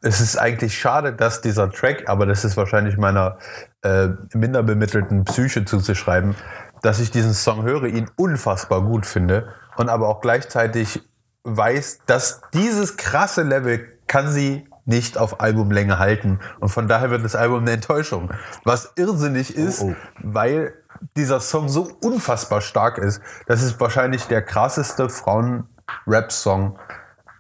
es 0.02 0.20
ist 0.22 0.38
eigentlich 0.38 0.78
schade, 0.78 1.14
dass 1.14 1.42
dieser 1.42 1.72
Track, 1.72 2.06
aber 2.08 2.26
das 2.26 2.44
ist 2.44 2.58
wahrscheinlich 2.58 2.98
meiner 2.98 3.38
äh, 3.84 4.10
minder 4.34 4.64
bemittelten 4.64 5.24
Psyche 5.26 5.66
zuzuschreiben, 5.66 6.36
dass 6.82 7.00
ich 7.00 7.12
diesen 7.12 7.34
Song 7.34 7.64
höre, 7.64 7.86
ihn 7.86 8.10
unfassbar 8.16 8.82
gut 8.82 9.06
finde 9.06 9.54
und 9.78 9.90
aber 9.90 10.08
auch 10.10 10.22
gleichzeitig 10.22 11.02
weiß, 11.44 12.00
dass 12.06 12.42
dieses 12.54 12.98
krasse 12.98 13.44
Level 13.44 13.88
kann 14.08 14.32
sie 14.32 14.68
nicht 14.86 15.18
auf 15.18 15.42
Albumlänge 15.42 16.00
halten 16.00 16.40
und 16.60 16.70
von 16.70 16.88
daher 16.88 17.10
wird 17.12 17.24
das 17.24 17.36
Album 17.36 17.62
eine 17.62 17.72
Enttäuschung. 17.72 18.32
Was 18.64 18.94
irrsinnig 18.96 19.56
ist, 19.56 19.82
Oh, 19.82 19.92
oh. 19.92 19.96
weil 20.20 20.74
dieser 21.16 21.40
Song 21.40 21.70
so 21.70 21.90
unfassbar 22.02 22.62
stark 22.62 22.98
ist. 22.98 23.22
Das 23.48 23.62
ist 23.62 23.80
wahrscheinlich 23.80 24.28
der 24.28 24.42
krasseste 24.42 25.10
Frauen-Rap-Song, 25.10 26.78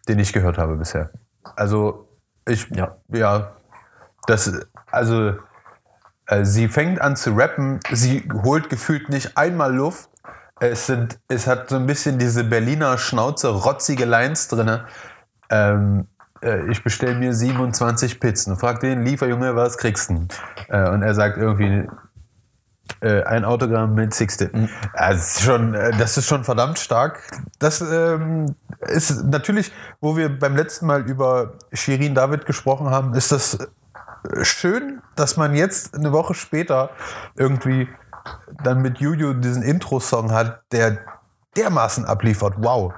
den 0.08 0.20
ich 0.20 0.34
gehört 0.34 0.58
habe 0.58 0.76
bisher. 0.76 1.12
Also 1.56 2.08
ich, 2.48 2.70
Ja. 2.70 2.96
ja, 3.10 3.52
das, 4.28 4.52
also 4.92 5.34
äh, 6.28 6.44
sie 6.44 6.68
fängt 6.68 7.02
an 7.02 7.16
zu 7.16 7.32
rappen, 7.32 7.80
sie 7.92 8.28
holt 8.44 8.70
gefühlt 8.70 9.10
nicht 9.10 9.38
einmal 9.38 9.74
Luft. 9.74 10.10
Es, 10.60 10.88
sind, 10.88 11.20
es 11.28 11.48
hat 11.48 11.70
so 11.70 11.76
ein 11.76 11.86
bisschen 11.86 12.18
diese 12.18 12.44
Berliner 12.44 12.98
Schnauze, 12.98 13.50
rotzige 13.50 14.06
Lines 14.06 14.48
drin. 14.48 14.80
Ähm, 15.50 16.08
äh, 16.42 16.70
ich 16.72 16.84
bestelle 16.84 17.16
mir 17.16 17.34
27 17.34 18.20
Pizzen. 18.20 18.58
Frag 18.58 18.80
den 18.80 19.04
Lieferjunge, 19.04 19.56
was 19.56 19.78
kriegst 19.78 20.10
du? 20.10 20.28
Äh, 20.70 20.90
und 20.90 21.04
er 21.04 21.14
sagt 21.14 21.38
irgendwie 21.38 21.88
äh, 23.02 23.24
ein 23.24 23.46
Autogramm 23.46 23.94
mit 23.96 24.14
Sixte. 24.14 24.50
Also 24.94 25.20
das, 25.20 25.38
ist 25.38 25.42
schon, 25.44 25.74
äh, 25.74 25.92
das 25.98 26.18
ist 26.18 26.28
schon 26.28 26.44
verdammt 26.44 26.80
stark. 26.80 27.22
Das 27.60 27.82
ähm, 27.82 28.56
ist 28.82 29.26
natürlich, 29.26 29.72
wo 30.02 30.18
wir 30.18 30.30
beim 30.38 30.56
letzten 30.56 30.88
Mal 30.88 31.02
über 31.02 31.54
Shirin 31.74 32.16
David 32.16 32.46
gesprochen 32.46 32.90
haben, 32.90 33.14
ist 33.14 33.32
das 33.32 33.56
äh, 33.56 34.44
schön, 34.44 35.02
dass 35.16 35.38
man 35.38 35.56
jetzt 35.56 35.96
eine 35.96 36.12
Woche 36.12 36.34
später 36.34 36.90
irgendwie 37.36 37.88
dann 38.64 38.82
mit 38.82 38.98
Juju 39.00 39.34
diesen 39.34 39.64
Intro-Song 39.64 40.32
hat, 40.32 40.62
der 40.72 40.98
dermaßen 41.56 42.06
abliefert. 42.06 42.56
Wow. 42.58 42.94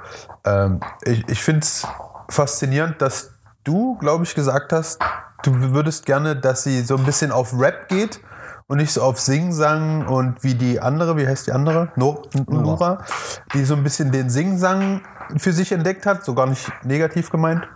Ähm, 0.45 0.79
ich 1.03 1.27
ich 1.27 1.43
finde 1.43 1.61
es 1.61 1.87
faszinierend, 2.29 3.01
dass 3.01 3.31
du, 3.63 3.97
glaube 3.97 4.23
ich, 4.23 4.35
gesagt 4.35 4.73
hast, 4.73 4.99
du 5.43 5.73
würdest 5.73 6.05
gerne, 6.05 6.35
dass 6.35 6.63
sie 6.63 6.81
so 6.81 6.95
ein 6.97 7.03
bisschen 7.03 7.31
auf 7.31 7.53
Rap 7.57 7.87
geht 7.87 8.19
und 8.69 8.77
nicht 8.77 8.93
so 8.93 9.01
auf 9.01 9.19
Singsang 9.19 10.05
und 10.05 10.43
wie 10.43 10.53
die 10.53 10.79
andere, 10.79 11.17
wie 11.17 11.27
heißt 11.27 11.47
die 11.47 11.51
andere? 11.51 11.91
No, 11.95 12.21
Nora, 12.47 13.03
die 13.53 13.65
so 13.65 13.73
ein 13.73 13.83
bisschen 13.83 14.11
den 14.11 14.29
Singsang 14.29 15.01
für 15.37 15.51
sich 15.51 15.71
entdeckt 15.71 16.05
hat, 16.05 16.23
so 16.23 16.35
gar 16.35 16.45
nicht 16.45 16.71
negativ 16.83 17.31
gemeint. 17.31 17.67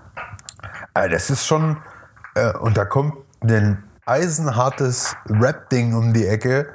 Äh, 0.93 1.09
das 1.09 1.31
ist 1.31 1.47
schon, 1.47 1.77
äh, 2.35 2.55
und 2.57 2.77
da 2.77 2.85
kommt 2.85 3.15
ein 3.41 3.83
eisenhartes 4.05 5.15
Rap-Ding 5.27 5.95
um 5.95 6.13
die 6.13 6.27
Ecke. 6.27 6.67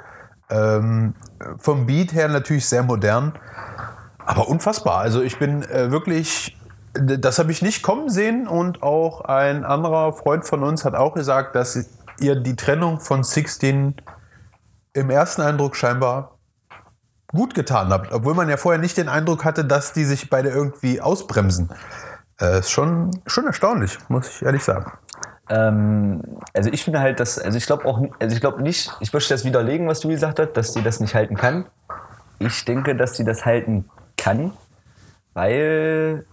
Ähm, 0.49 1.15
vom 1.57 1.85
Beat 1.85 2.11
her 2.11 2.27
natürlich 2.27 2.67
sehr 2.67 2.83
modern, 2.83 3.33
aber 4.25 4.49
unfassbar. 4.49 4.97
Also 4.97 5.21
ich 5.21 5.39
bin 5.39 5.63
äh, 5.63 5.91
wirklich, 5.91 6.57
das 6.93 7.39
habe 7.39 7.53
ich 7.53 7.61
nicht 7.61 7.83
kommen 7.83 8.09
sehen 8.09 8.49
und 8.49 8.83
auch 8.83 9.21
ein 9.21 9.63
anderer 9.63 10.11
Freund 10.11 10.45
von 10.45 10.61
uns 10.61 10.83
hat 10.83 10.95
auch 10.95 11.13
gesagt, 11.13 11.55
dass 11.55 11.77
ihr 12.21 12.35
die 12.35 12.55
Trennung 12.55 12.99
von 12.99 13.23
16 13.23 13.95
im 14.93 15.09
ersten 15.09 15.41
Eindruck 15.41 15.75
scheinbar 15.75 16.37
gut 17.27 17.53
getan 17.53 17.89
habt, 17.89 18.11
obwohl 18.11 18.33
man 18.33 18.49
ja 18.49 18.57
vorher 18.57 18.79
nicht 18.79 18.97
den 18.97 19.07
Eindruck 19.09 19.45
hatte, 19.45 19.63
dass 19.65 19.93
die 19.93 20.03
sich 20.03 20.29
beide 20.29 20.49
irgendwie 20.49 20.99
ausbremsen. 20.99 21.69
Äh, 22.41 22.59
ist 22.59 22.71
schon, 22.71 23.11
schon 23.27 23.45
erstaunlich, 23.45 23.97
muss 24.07 24.29
ich 24.29 24.41
ehrlich 24.41 24.63
sagen. 24.63 24.91
Ähm, 25.49 26.21
also 26.53 26.69
ich 26.71 26.83
finde 26.83 26.99
halt, 26.99 27.19
dass, 27.19 27.37
also 27.37 27.57
ich 27.57 27.65
glaube 27.65 27.85
auch, 27.85 28.01
also 28.19 28.33
ich 28.33 28.41
glaube 28.41 28.61
nicht, 28.61 28.91
ich 28.99 29.11
möchte 29.11 29.33
das 29.33 29.45
widerlegen, 29.45 29.87
was 29.87 29.99
du 29.99 30.07
gesagt 30.07 30.39
hast, 30.39 30.53
dass 30.53 30.73
die 30.73 30.83
das 30.83 30.99
nicht 30.99 31.15
halten 31.15 31.35
kann. 31.35 31.65
Ich 32.39 32.65
denke, 32.65 32.95
dass 32.95 33.17
sie 33.17 33.25
das 33.25 33.45
halten 33.45 33.89
kann, 34.15 34.53
weil, 35.33 36.25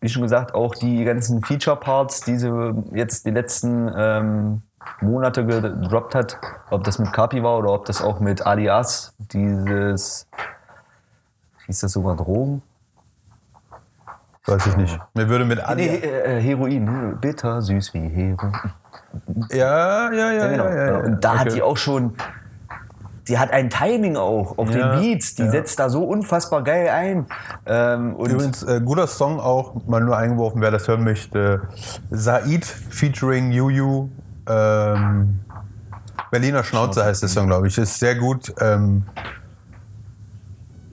wie 0.00 0.08
schon 0.08 0.22
gesagt, 0.22 0.54
auch 0.54 0.74
die 0.74 1.04
ganzen 1.04 1.42
Feature-Parts, 1.42 2.22
die 2.22 2.38
sie 2.38 2.74
jetzt 2.92 3.26
die 3.26 3.30
letzten 3.30 3.92
ähm, 3.94 4.62
Monate 5.00 5.44
gedroppt 5.44 6.14
hat, 6.14 6.38
ob 6.70 6.84
das 6.84 6.98
mit 6.98 7.12
Kapi 7.12 7.42
war 7.42 7.58
oder 7.58 7.72
ob 7.72 7.84
das 7.86 8.00
auch 8.02 8.20
mit 8.20 8.46
Alias, 8.46 9.12
dieses, 9.18 10.26
hieß 11.66 11.80
das 11.80 11.92
sogar 11.92 12.16
Drogen? 12.16 12.62
Weiß 14.46 14.66
ich 14.66 14.76
nicht. 14.76 14.98
Mir 15.14 15.28
würde 15.28 15.44
mit 15.46 15.58
Nee, 15.58 15.64
Ali. 15.64 15.86
äh, 15.86 16.40
Heroin, 16.40 17.16
bitter 17.20 17.62
süß 17.62 17.94
wie 17.94 18.08
Heroin. 18.08 18.52
Ja, 19.50 20.12
ja, 20.12 20.30
ja, 20.30 20.32
Ja, 20.32 20.46
genau. 20.48 20.64
ja, 20.64 20.74
ja, 20.74 20.86
ja. 20.92 20.98
Und 20.98 21.24
da 21.24 21.34
hat 21.38 21.46
Okay. 21.46 21.54
die 21.56 21.62
auch 21.62 21.76
schon, 21.78 22.14
die 23.28 23.38
hat 23.38 23.50
ein 23.52 23.70
Timing 23.70 24.16
auch 24.16 24.58
auf 24.58 24.70
Ja, 24.70 24.96
den 24.96 25.00
Beats, 25.00 25.34
die 25.34 25.44
ja. 25.44 25.50
setzt 25.50 25.78
da 25.78 25.88
so 25.88 26.04
unfassbar 26.04 26.62
geil 26.62 26.88
ein. 26.90 27.26
Ähm, 27.64 28.16
Übrigens, 28.16 28.62
äh, 28.64 28.82
guter 28.84 29.06
Song 29.06 29.40
auch, 29.40 29.74
mal 29.86 30.00
nur 30.02 30.16
eingeworfen, 30.18 30.60
wer 30.60 30.70
das 30.70 30.88
hören 30.88 31.04
möchte. 31.04 31.62
Said 32.10 32.64
featuring 32.66 33.50
Juju. 33.50 34.08
Ähm, 34.46 35.40
Berliner 36.30 36.64
Schnauze 36.64 37.04
heißt 37.04 37.22
der 37.22 37.28
Song, 37.28 37.46
glaube 37.46 37.68
ich. 37.68 37.78
Ist 37.78 37.98
sehr 37.98 38.14
gut. 38.14 38.52
Ähm, 38.60 39.04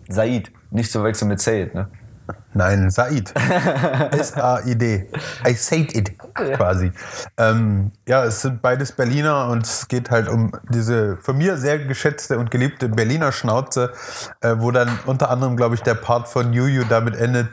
Said, 0.08 0.52
nicht 0.72 0.92
zu 0.92 1.00
verwechseln 1.00 1.30
mit 1.30 1.40
Said, 1.40 1.74
ne? 1.74 1.88
nein, 2.54 2.90
Said. 2.90 3.34
S-A-I-D. 4.12 5.10
I 5.48 5.54
said 5.54 5.96
it, 5.96 6.12
quasi. 6.34 6.92
Ähm, 7.38 7.92
ja, 8.08 8.26
es 8.26 8.42
sind 8.42 8.62
beides 8.62 8.92
Berliner 8.92 9.48
und 9.48 9.66
es 9.66 9.88
geht 9.88 10.12
halt 10.12 10.28
um 10.28 10.52
diese 10.70 11.18
von 11.18 11.38
mir 11.38 11.58
sehr 11.58 11.80
geschätzte 11.80 12.38
und 12.38 12.52
geliebte 12.52 12.90
Berliner 12.90 13.32
Schnauze, 13.32 13.94
äh, 14.42 14.56
wo 14.58 14.72
dann 14.72 15.00
unter 15.06 15.30
anderem, 15.30 15.58
glaube 15.58 15.76
ich, 15.76 15.82
der 15.82 15.96
Part 15.96 16.28
von 16.28 16.54
Juju 16.54 16.84
damit 16.88 17.16
endet. 17.16 17.48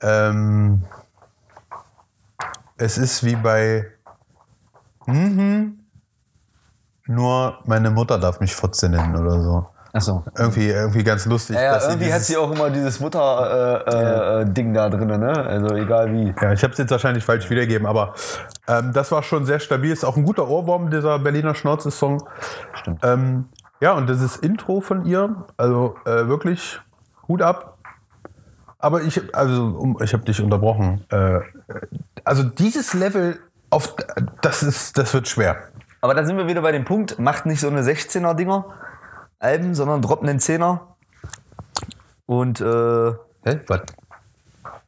Ähm, 0.00 0.84
es 2.76 2.98
ist 2.98 3.24
wie 3.24 3.36
bei 3.36 3.86
Mhm. 5.08 5.78
Nur 7.06 7.58
meine 7.64 7.90
Mutter 7.90 8.18
darf 8.18 8.40
mich 8.40 8.54
Fotze 8.54 8.88
nennen 8.88 9.16
oder 9.16 9.40
so. 9.40 9.66
Achso. 9.92 10.22
Irgendwie, 10.36 10.68
irgendwie 10.68 11.02
ganz 11.02 11.24
lustig. 11.24 11.56
Ja, 11.56 11.62
ja 11.62 11.74
dass 11.74 11.84
sie 11.84 11.90
irgendwie 11.92 12.12
hat 12.12 12.20
sie 12.20 12.36
auch 12.36 12.50
immer 12.50 12.68
dieses 12.68 13.00
Mutter-Ding 13.00 13.94
äh, 13.94 14.42
äh, 14.42 14.44
Ding 14.52 14.74
da 14.74 14.90
drin, 14.90 15.08
ne? 15.08 15.32
Also 15.32 15.74
egal 15.74 16.12
wie. 16.12 16.34
Ja, 16.40 16.52
ich 16.52 16.62
habe 16.62 16.72
es 16.72 16.78
jetzt 16.78 16.90
wahrscheinlich 16.90 17.24
falsch 17.24 17.48
wiedergeben, 17.48 17.86
aber 17.86 18.14
ähm, 18.66 18.92
das 18.92 19.10
war 19.10 19.22
schon 19.22 19.46
sehr 19.46 19.60
stabil. 19.60 19.90
Ist 19.90 20.04
auch 20.04 20.16
ein 20.16 20.24
guter 20.24 20.46
Ohrwurm, 20.46 20.90
dieser 20.90 21.18
Berliner 21.18 21.54
Schnauze-Song. 21.54 22.28
Stimmt. 22.74 23.00
Ähm, 23.02 23.46
ja, 23.80 23.92
und 23.92 24.10
das 24.10 24.20
ist 24.20 24.36
Intro 24.36 24.82
von 24.82 25.06
ihr, 25.06 25.46
also 25.56 25.96
äh, 26.04 26.28
wirklich 26.28 26.78
Hut 27.26 27.40
ab. 27.40 27.78
Aber 28.78 29.02
ich, 29.02 29.34
also, 29.34 29.64
um, 29.78 29.98
ich 30.02 30.12
habe 30.12 30.24
dich 30.24 30.40
unterbrochen. 30.40 31.04
Äh, 31.10 31.40
also 32.24 32.42
dieses 32.42 32.94
Level, 32.94 33.38
auf, 33.70 33.94
das, 34.42 34.62
ist, 34.62 34.96
das 34.98 35.12
wird 35.14 35.28
schwer. 35.28 35.56
Aber 36.00 36.14
da 36.14 36.24
sind 36.24 36.36
wir 36.36 36.46
wieder 36.46 36.62
bei 36.62 36.72
dem 36.72 36.84
Punkt, 36.84 37.18
macht 37.18 37.46
nicht 37.46 37.60
so 37.60 37.68
eine 37.68 37.82
16er-Dinger, 37.82 38.64
Alben, 39.40 39.74
sondern 39.74 40.02
droppt 40.02 40.22
einen 40.24 40.38
10er. 40.38 40.80
Und 42.26 42.60
äh, 42.60 43.12
Hä? 43.44 43.60
Was? 43.66 43.80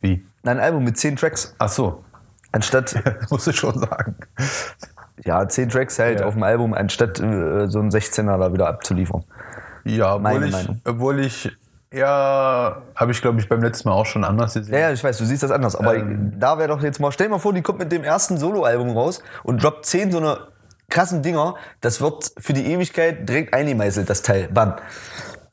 Wie? 0.00 0.24
ein 0.44 0.58
Album 0.58 0.84
mit 0.84 0.96
10 0.98 1.16
Tracks. 1.16 1.54
Ach 1.58 1.68
so, 1.68 2.04
Anstatt, 2.52 2.94
das 3.20 3.30
musst 3.30 3.46
du 3.46 3.52
schon 3.52 3.78
sagen. 3.78 4.16
ja, 5.24 5.46
10 5.48 5.68
Tracks 5.68 5.98
halt 5.98 6.20
Ja. 6.20 6.26
auf 6.26 6.34
dem 6.34 6.42
Album, 6.42 6.74
anstatt 6.74 7.20
äh, 7.20 7.66
so 7.68 7.78
einen 7.80 7.90
16er 7.90 8.38
da 8.38 8.52
wieder 8.52 8.68
abzuliefern. 8.68 9.24
Ja, 9.84 10.14
obwohl 10.14 10.22
Meine 10.22 10.46
ich, 10.46 10.52
Meinung. 10.52 10.80
obwohl 10.84 11.20
ich 11.20 11.50
ja, 11.92 12.82
habe 12.94 13.12
ich 13.12 13.20
glaube 13.20 13.40
ich 13.40 13.48
beim 13.48 13.62
letzten 13.62 13.88
Mal 13.88 13.94
auch 13.94 14.06
schon 14.06 14.24
anders 14.24 14.54
gesehen. 14.54 14.72
Ja, 14.74 14.80
ja, 14.80 14.92
ich 14.92 15.02
weiß, 15.02 15.18
du 15.18 15.24
siehst 15.24 15.42
das 15.42 15.50
anders. 15.50 15.74
Aber 15.76 15.96
Ähm. 15.96 16.38
da 16.38 16.58
wäre 16.58 16.68
doch 16.68 16.82
jetzt 16.82 17.00
mal, 17.00 17.10
stell 17.12 17.26
dir 17.26 17.32
mal 17.32 17.38
vor, 17.38 17.52
die 17.52 17.62
kommt 17.62 17.78
mit 17.78 17.90
dem 17.90 18.04
ersten 18.04 18.38
Soloalbum 18.38 18.90
raus 18.96 19.22
und 19.42 19.62
droppt 19.62 19.86
10 19.86 20.12
so 20.12 20.18
eine 20.18 20.38
krassen 20.88 21.22
Dinger. 21.22 21.54
Das 21.80 22.00
wird 22.00 22.32
für 22.38 22.52
die 22.52 22.66
Ewigkeit 22.72 23.28
direkt 23.28 23.54
eingemeißelt, 23.54 24.08
das 24.08 24.22
Teil. 24.22 24.48
Bam. 24.48 24.74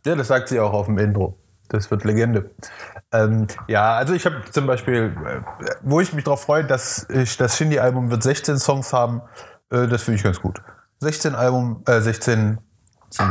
Ja, 0.05 0.15
das 0.15 0.27
sagt 0.27 0.49
sie 0.49 0.59
auch 0.59 0.73
auf 0.73 0.85
dem 0.85 0.97
Intro. 0.97 1.37
Das 1.69 1.91
wird 1.91 2.03
Legende. 2.03 2.51
Ähm, 3.11 3.47
ja, 3.67 3.95
also 3.95 4.13
ich 4.13 4.25
habe 4.25 4.41
zum 4.51 4.67
Beispiel, 4.67 5.13
äh, 5.25 5.41
wo 5.81 5.99
ich 5.99 6.13
mich 6.13 6.23
darauf 6.23 6.41
freue, 6.41 6.63
dass 6.63 7.07
ich 7.09 7.35
das 7.37 7.57
Shindy-Album 7.57 8.09
wird 8.09 8.23
16 8.23 8.57
Songs 8.57 8.93
haben, 8.93 9.21
äh, 9.71 9.87
das 9.87 10.03
finde 10.03 10.17
ich 10.17 10.23
ganz 10.23 10.41
gut. 10.41 10.61
16 10.99 11.35
Album, 11.35 11.83
äh, 11.87 11.99
16 11.99 12.57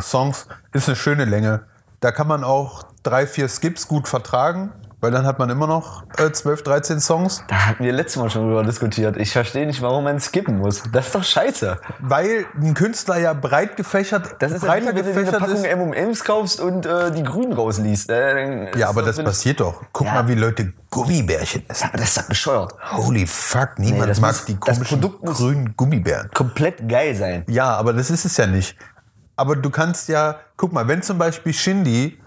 Songs 0.02 0.48
ist 0.72 0.88
eine 0.88 0.96
schöne 0.96 1.25
Länge. 1.25 1.64
Da 2.00 2.10
kann 2.12 2.28
man 2.28 2.44
auch 2.44 2.84
drei, 3.02 3.26
vier 3.26 3.48
Skips 3.48 3.88
gut 3.88 4.06
vertragen, 4.08 4.72
weil 5.00 5.10
dann 5.10 5.26
hat 5.26 5.38
man 5.38 5.50
immer 5.50 5.66
noch 5.66 6.04
äh, 6.18 6.30
12, 6.32 6.62
13 6.62 7.00
Songs. 7.00 7.42
Da 7.48 7.66
hatten 7.66 7.84
wir 7.84 7.92
letztes 7.92 8.20
Mal 8.20 8.30
schon 8.30 8.46
drüber 8.48 8.64
diskutiert. 8.64 9.16
Ich 9.16 9.30
verstehe 9.32 9.66
nicht, 9.66 9.80
warum 9.82 10.04
man 10.04 10.18
skippen 10.20 10.58
muss. 10.58 10.82
Das 10.92 11.06
ist 11.06 11.14
doch 11.14 11.22
scheiße. 11.24 11.78
Weil 12.00 12.46
ein 12.60 12.74
Künstler 12.74 13.18
ja 13.18 13.32
breit 13.32 13.76
gefächert, 13.76 14.36
Das 14.40 14.52
ist 14.52 14.62
ja 14.62 14.68
breiter 14.68 14.92
wie, 14.92 14.96
wenn 14.96 15.04
du 15.04 15.12
dir 15.12 15.16
eine 15.16 15.24
gefächert 15.24 15.40
Packung. 15.40 15.64
M&M's 15.92 16.24
kaufst 16.24 16.60
und 16.60 16.86
äh, 16.86 17.10
die 17.12 17.22
Grünen 17.22 17.52
rausliest. 17.52 18.10
Äh, 18.10 18.76
Ja, 18.78 18.88
aber 18.88 19.02
das 19.02 19.22
passiert 19.22 19.60
doch. 19.60 19.82
Guck 19.92 20.06
Ja. 20.06 20.14
mal, 20.14 20.28
wie 20.28 20.34
Leute 20.34 20.72
Gummibärchen 20.90 21.64
essen. 21.68 21.90
Das 21.92 22.02
ist 22.02 22.18
doch 22.18 22.28
bescheuert. 22.28 22.74
Holy 22.92 23.26
fuck, 23.26 23.78
niemand 23.78 24.10
das 24.10 24.20
mag 24.20 24.32
muss- 24.32 24.44
die 24.46 24.56
komischen 24.56 25.00
grünen 25.22 25.74
Gummibären. 25.76 26.30
Komplett 26.32 26.88
geil 26.88 27.14
sein. 27.14 27.44
Ja, 27.48 27.74
aber 27.76 27.92
das 27.92 28.10
ist 28.10 28.24
es 28.24 28.36
ja 28.38 28.46
nicht. 28.46 28.76
Aber 29.36 29.54
du 29.54 29.70
kannst 29.70 30.08
ja, 30.08 30.36
guck 30.56 30.72
mal, 30.72 30.88
wenn 30.88 31.02
zum 31.02 31.18
Beispiel 31.18 31.52
Shindy, 31.52 32.18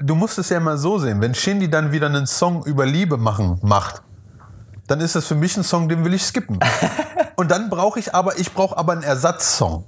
du 0.00 0.14
musst 0.14 0.38
es 0.38 0.48
ja 0.48 0.60
mal 0.60 0.78
so 0.78 0.98
sehen, 0.98 1.20
wenn 1.20 1.34
Shindy 1.34 1.68
dann 1.68 1.90
wieder 1.90 2.06
einen 2.06 2.26
Song 2.26 2.64
über 2.64 2.86
Liebe 2.86 3.16
machen 3.16 3.58
macht, 3.62 4.02
dann 4.86 5.00
ist 5.00 5.16
das 5.16 5.26
für 5.26 5.34
mich 5.34 5.56
ein 5.56 5.64
Song, 5.64 5.88
den 5.88 6.04
will 6.04 6.14
ich 6.14 6.24
skippen. 6.24 6.60
Und 7.36 7.50
dann 7.50 7.70
brauche 7.70 7.98
ich 7.98 8.14
aber, 8.14 8.38
ich 8.38 8.54
brauche 8.54 8.76
aber 8.76 8.92
einen 8.92 9.02
Ersatzsong. 9.02 9.86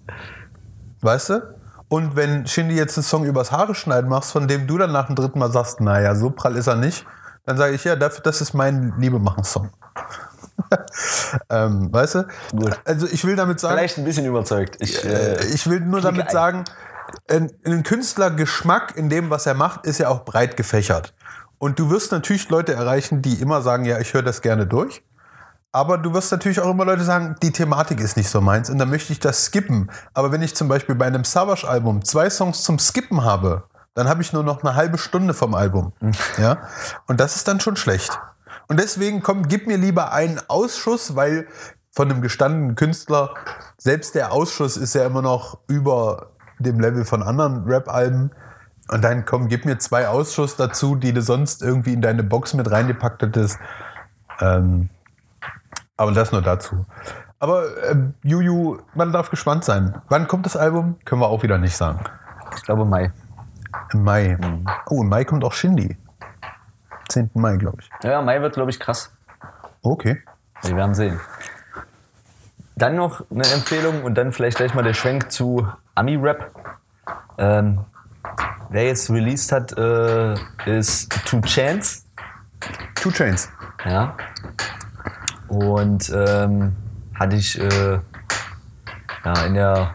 Weißt 1.00 1.30
du? 1.30 1.54
Und 1.88 2.16
wenn 2.16 2.46
Shindy 2.46 2.74
jetzt 2.74 2.96
einen 2.96 3.04
Song 3.04 3.24
übers 3.24 3.52
Haare 3.52 3.74
schneiden 3.76 4.10
machst, 4.10 4.32
von 4.32 4.48
dem 4.48 4.66
du 4.66 4.76
dann 4.76 4.90
nach 4.90 5.06
dem 5.06 5.14
dritten 5.14 5.38
Mal 5.38 5.52
sagst, 5.52 5.80
naja, 5.80 6.16
so 6.16 6.30
prall 6.30 6.56
ist 6.56 6.66
er 6.66 6.74
nicht, 6.74 7.04
dann 7.44 7.56
sage 7.56 7.74
ich, 7.74 7.84
ja, 7.84 7.94
dafür, 7.94 8.22
das 8.24 8.40
ist 8.40 8.54
mein 8.54 8.94
Liebe-Machen-Song. 8.98 9.70
ähm, 11.50 11.92
weißt 11.92 12.14
du? 12.16 12.26
Gut. 12.52 12.78
Also 12.84 13.06
ich 13.06 13.24
will 13.24 13.36
damit 13.36 13.60
sagen, 13.60 13.76
Vielleicht 13.76 13.98
ein 13.98 14.04
bisschen 14.04 14.26
überzeugt. 14.26 14.76
Ich, 14.80 15.04
äh, 15.04 15.34
äh, 15.34 15.46
ich 15.46 15.68
will 15.68 15.80
nur 15.80 16.00
damit 16.00 16.26
ein. 16.26 16.32
sagen, 16.32 16.64
ein, 17.28 17.50
ein 17.64 17.82
Künstlergeschmack 17.82 18.96
in 18.96 19.08
dem, 19.08 19.30
was 19.30 19.46
er 19.46 19.54
macht, 19.54 19.86
ist 19.86 19.98
ja 19.98 20.08
auch 20.08 20.24
breit 20.24 20.56
gefächert. 20.56 21.14
Und 21.58 21.78
du 21.78 21.90
wirst 21.90 22.12
natürlich 22.12 22.48
Leute 22.48 22.74
erreichen, 22.74 23.22
die 23.22 23.34
immer 23.34 23.62
sagen, 23.62 23.84
ja, 23.84 23.98
ich 23.98 24.12
höre 24.12 24.22
das 24.22 24.42
gerne 24.42 24.66
durch. 24.66 25.02
Aber 25.72 25.98
du 25.98 26.14
wirst 26.14 26.32
natürlich 26.32 26.60
auch 26.60 26.70
immer 26.70 26.84
Leute 26.84 27.04
sagen, 27.04 27.36
die 27.42 27.52
Thematik 27.52 28.00
ist 28.00 28.16
nicht 28.16 28.30
so 28.30 28.40
meins 28.40 28.70
und 28.70 28.78
dann 28.78 28.88
möchte 28.88 29.12
ich 29.12 29.20
das 29.20 29.44
skippen. 29.44 29.90
Aber 30.14 30.32
wenn 30.32 30.40
ich 30.40 30.54
zum 30.54 30.68
Beispiel 30.68 30.94
bei 30.94 31.06
einem 31.06 31.24
Savage-Album 31.24 32.04
zwei 32.04 32.30
Songs 32.30 32.62
zum 32.62 32.78
Skippen 32.78 33.24
habe, 33.24 33.64
dann 33.94 34.08
habe 34.08 34.22
ich 34.22 34.32
nur 34.32 34.42
noch 34.42 34.62
eine 34.62 34.74
halbe 34.74 34.96
Stunde 34.96 35.34
vom 35.34 35.54
Album. 35.54 35.92
ja? 36.38 36.58
Und 37.06 37.20
das 37.20 37.36
ist 37.36 37.46
dann 37.48 37.60
schon 37.60 37.76
schlecht. 37.76 38.18
Und 38.68 38.80
deswegen 38.80 39.22
komm, 39.22 39.48
gib 39.48 39.66
mir 39.66 39.76
lieber 39.76 40.12
einen 40.12 40.40
Ausschuss, 40.48 41.14
weil 41.16 41.46
von 41.92 42.10
einem 42.10 42.20
gestandenen 42.20 42.74
Künstler, 42.74 43.34
selbst 43.78 44.14
der 44.14 44.32
Ausschuss 44.32 44.76
ist 44.76 44.94
ja 44.94 45.06
immer 45.06 45.22
noch 45.22 45.58
über 45.66 46.30
dem 46.58 46.80
Level 46.80 47.04
von 47.04 47.22
anderen 47.22 47.64
Rap-Alben. 47.64 48.30
Und 48.88 49.02
dann 49.02 49.24
komm, 49.24 49.48
gib 49.48 49.64
mir 49.64 49.78
zwei 49.78 50.08
Ausschuss 50.08 50.56
dazu, 50.56 50.94
die 50.94 51.12
du 51.12 51.22
sonst 51.22 51.62
irgendwie 51.62 51.92
in 51.92 52.02
deine 52.02 52.22
Box 52.22 52.54
mit 52.54 52.70
reingepackt 52.70 53.22
hättest. 53.22 53.58
Ähm, 54.40 54.90
aber 55.96 56.12
das 56.12 56.32
nur 56.32 56.42
dazu. 56.42 56.84
Aber 57.38 57.64
äh, 57.84 57.96
Juju, 58.22 58.78
man 58.94 59.12
darf 59.12 59.30
gespannt 59.30 59.64
sein. 59.64 60.00
Wann 60.08 60.28
kommt 60.28 60.46
das 60.46 60.56
Album? 60.56 60.96
Können 61.04 61.20
wir 61.20 61.28
auch 61.28 61.42
wieder 61.42 61.58
nicht 61.58 61.76
sagen. 61.76 62.00
Ich 62.56 62.62
glaube 62.62 62.84
Mai. 62.84 63.10
Im 63.92 64.04
Mai. 64.04 64.38
Oh, 64.88 65.02
im 65.02 65.08
Mai 65.08 65.24
kommt 65.24 65.44
auch 65.44 65.52
Shindy. 65.52 65.96
10. 67.16 67.30
Mai, 67.32 67.56
glaube 67.56 67.78
ich. 67.80 67.88
Ja, 68.02 68.20
Mai 68.20 68.42
wird, 68.42 68.54
glaube 68.54 68.70
ich, 68.70 68.78
krass. 68.78 69.10
Okay. 69.80 70.22
Wir 70.62 70.76
werden 70.76 70.94
sehen. 70.94 71.18
Dann 72.74 72.96
noch 72.96 73.24
eine 73.30 73.46
Empfehlung 73.46 74.04
und 74.04 74.16
dann 74.16 74.32
vielleicht 74.32 74.58
gleich 74.58 74.74
mal 74.74 74.82
der 74.82 74.92
Schwenk 74.92 75.32
zu 75.32 75.66
Ami-Rap. 75.94 76.50
Ähm, 77.38 77.80
wer 78.68 78.84
jetzt 78.84 79.08
released 79.08 79.50
hat, 79.50 79.72
äh, 79.78 80.34
ist 80.66 81.10
Two 81.24 81.40
Chance. 81.40 82.02
Two 82.96 83.10
Chains. 83.10 83.48
Ja. 83.86 84.14
Und 85.48 86.12
ähm, 86.14 86.76
hatte 87.14 87.36
ich 87.36 87.58
äh, 87.58 87.98
ja, 89.24 89.44
in 89.46 89.54
der 89.54 89.94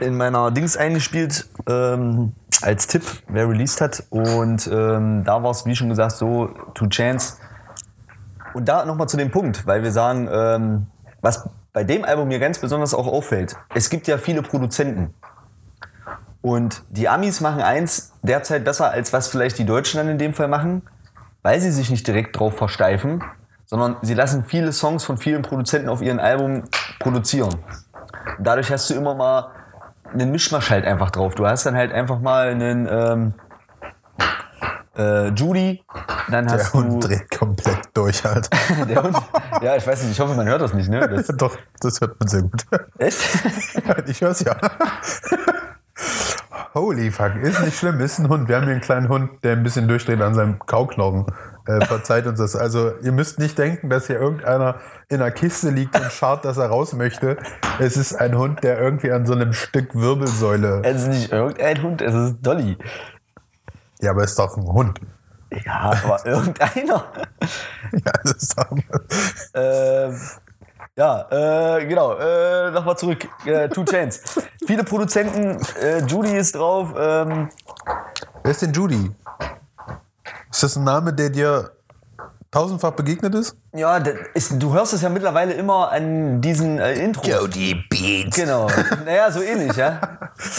in 0.00 0.16
meiner 0.16 0.50
Dings 0.50 0.76
eingespielt 0.76 1.46
ähm, 1.68 2.34
als 2.62 2.86
Tipp, 2.86 3.02
wer 3.28 3.48
released 3.48 3.80
hat. 3.80 4.04
Und 4.10 4.66
ähm, 4.72 5.24
da 5.24 5.42
war 5.42 5.50
es, 5.50 5.66
wie 5.66 5.76
schon 5.76 5.88
gesagt, 5.88 6.12
so 6.12 6.50
Two 6.74 6.88
Chance. 6.88 7.36
Und 8.54 8.66
da 8.66 8.84
nochmal 8.84 9.08
zu 9.08 9.16
dem 9.16 9.30
Punkt, 9.30 9.66
weil 9.66 9.82
wir 9.82 9.92
sagen, 9.92 10.28
ähm, 10.32 10.86
was 11.20 11.48
bei 11.72 11.84
dem 11.84 12.04
Album 12.04 12.28
mir 12.28 12.38
ganz 12.38 12.58
besonders 12.58 12.94
auch 12.94 13.06
auffällt, 13.06 13.56
es 13.74 13.90
gibt 13.90 14.06
ja 14.06 14.16
viele 14.16 14.42
Produzenten. 14.42 15.14
Und 16.40 16.82
die 16.90 17.08
Amis 17.08 17.40
machen 17.40 17.60
eins 17.60 18.12
derzeit 18.22 18.64
besser, 18.64 18.90
als 18.90 19.12
was 19.12 19.28
vielleicht 19.28 19.58
die 19.58 19.64
Deutschen 19.66 19.98
dann 19.98 20.08
in 20.08 20.16
dem 20.16 20.32
Fall 20.32 20.48
machen, 20.48 20.82
weil 21.42 21.60
sie 21.60 21.70
sich 21.72 21.90
nicht 21.90 22.06
direkt 22.06 22.38
drauf 22.38 22.56
versteifen, 22.56 23.22
sondern 23.66 23.96
sie 24.02 24.14
lassen 24.14 24.44
viele 24.44 24.72
Songs 24.72 25.04
von 25.04 25.18
vielen 25.18 25.42
Produzenten 25.42 25.88
auf 25.88 26.00
ihren 26.00 26.20
Album 26.20 26.62
produzieren. 27.00 27.54
Und 28.38 28.46
dadurch 28.46 28.70
hast 28.70 28.88
du 28.90 28.94
immer 28.94 29.14
mal 29.14 29.50
einen 30.12 30.30
Mischmasch 30.30 30.70
halt 30.70 30.84
einfach 30.84 31.10
drauf. 31.10 31.34
Du 31.34 31.46
hast 31.46 31.66
dann 31.66 31.76
halt 31.76 31.92
einfach 31.92 32.20
mal 32.20 32.48
einen 32.48 32.88
ähm, 32.90 33.34
äh, 34.96 35.28
Judy, 35.28 35.82
dann 36.30 36.46
Der 36.46 36.58
hast 36.58 36.74
Hund 36.74 37.02
du 37.02 37.08
dreht 37.08 37.30
komplett 37.30 37.78
durch 37.94 38.24
halt. 38.24 38.48
der 38.88 39.02
Hund. 39.02 39.16
Ja, 39.62 39.76
ich 39.76 39.86
weiß 39.86 40.02
nicht, 40.02 40.12
ich 40.12 40.20
hoffe, 40.20 40.34
man 40.34 40.46
hört 40.46 40.60
das 40.60 40.72
nicht, 40.72 40.88
ne? 40.88 41.06
Das, 41.08 41.26
Doch, 41.36 41.56
das 41.80 42.00
hört 42.00 42.18
man 42.18 42.28
sehr 42.28 42.42
gut. 42.42 42.64
echt? 42.98 43.18
Ich 44.06 44.20
hör's 44.20 44.40
ja. 44.40 44.56
Holy 46.74 47.10
fuck, 47.10 47.36
ist 47.36 47.60
nicht 47.62 47.78
schlimm, 47.78 48.00
ist 48.00 48.18
ein 48.18 48.28
Hund. 48.28 48.48
Wir 48.48 48.56
haben 48.56 48.64
hier 48.64 48.72
einen 48.72 48.80
kleinen 48.82 49.08
Hund, 49.08 49.30
der 49.44 49.52
ein 49.52 49.62
bisschen 49.62 49.88
durchdreht 49.88 50.20
an 50.20 50.34
seinem 50.34 50.58
Kauknochen. 50.58 51.26
Äh, 51.66 51.84
verzeiht 51.84 52.26
uns 52.26 52.38
das. 52.38 52.54
Also, 52.54 52.92
ihr 53.02 53.12
müsst 53.12 53.38
nicht 53.38 53.58
denken, 53.58 53.90
dass 53.90 54.06
hier 54.06 54.20
irgendeiner 54.20 54.76
in 55.08 55.20
einer 55.20 55.30
Kiste 55.30 55.70
liegt 55.70 55.98
und 55.98 56.10
schaut, 56.12 56.44
dass 56.44 56.56
er 56.58 56.66
raus 56.66 56.92
möchte. 56.92 57.36
Es 57.78 57.96
ist 57.96 58.14
ein 58.14 58.36
Hund, 58.38 58.62
der 58.62 58.80
irgendwie 58.80 59.10
an 59.10 59.26
so 59.26 59.32
einem 59.32 59.52
Stück 59.52 59.94
Wirbelsäule. 59.94 60.82
Es 60.84 61.02
ist 61.02 61.08
nicht 61.08 61.32
irgendein 61.32 61.82
Hund, 61.82 62.02
es 62.02 62.14
ist 62.14 62.36
Dolly. 62.42 62.76
Ja, 64.00 64.10
aber 64.10 64.22
es 64.22 64.30
ist 64.30 64.38
doch 64.38 64.56
ein 64.56 64.64
Hund. 64.64 65.00
Ja, 65.64 65.92
aber 66.04 66.20
irgendeiner. 66.26 67.04
Ja, 67.92 68.12
das 68.22 68.32
ist 68.32 68.58
doch. 68.58 68.70
Ähm, 69.54 70.20
ja, 70.96 71.76
äh, 71.78 71.86
genau. 71.86 72.16
Äh, 72.16 72.70
Nochmal 72.70 72.96
zurück. 72.96 73.28
Äh, 73.44 73.68
Two 73.68 73.84
Chains. 73.84 74.20
Viele 74.66 74.82
Produzenten. 74.84 75.58
Äh, 75.80 76.04
Judy 76.06 76.36
ist 76.36 76.54
drauf. 76.54 76.94
Ähm, 76.98 77.48
Wer 78.42 78.50
ist 78.50 78.62
denn 78.62 78.72
Judy? 78.72 79.10
Ist 80.50 80.62
das 80.62 80.76
ein 80.76 80.84
Name, 80.84 81.12
der 81.12 81.30
dir 81.30 81.70
tausendfach 82.50 82.92
begegnet 82.92 83.34
ist? 83.34 83.56
ja, 83.74 83.98
ist, 84.32 84.54
du 84.62 84.72
hörst 84.72 84.94
es 84.94 85.02
ja 85.02 85.08
mittlerweile 85.10 85.52
immer 85.52 85.92
an 85.92 86.40
diesen 86.40 86.78
äh, 86.78 86.94
Intros. 86.94 87.26
Jody 87.28 87.74
Beats. 87.90 88.36
Genau. 88.38 88.68
Naja, 89.04 89.30
so 89.30 89.42
ähnlich, 89.42 89.76
ja. 89.76 90.00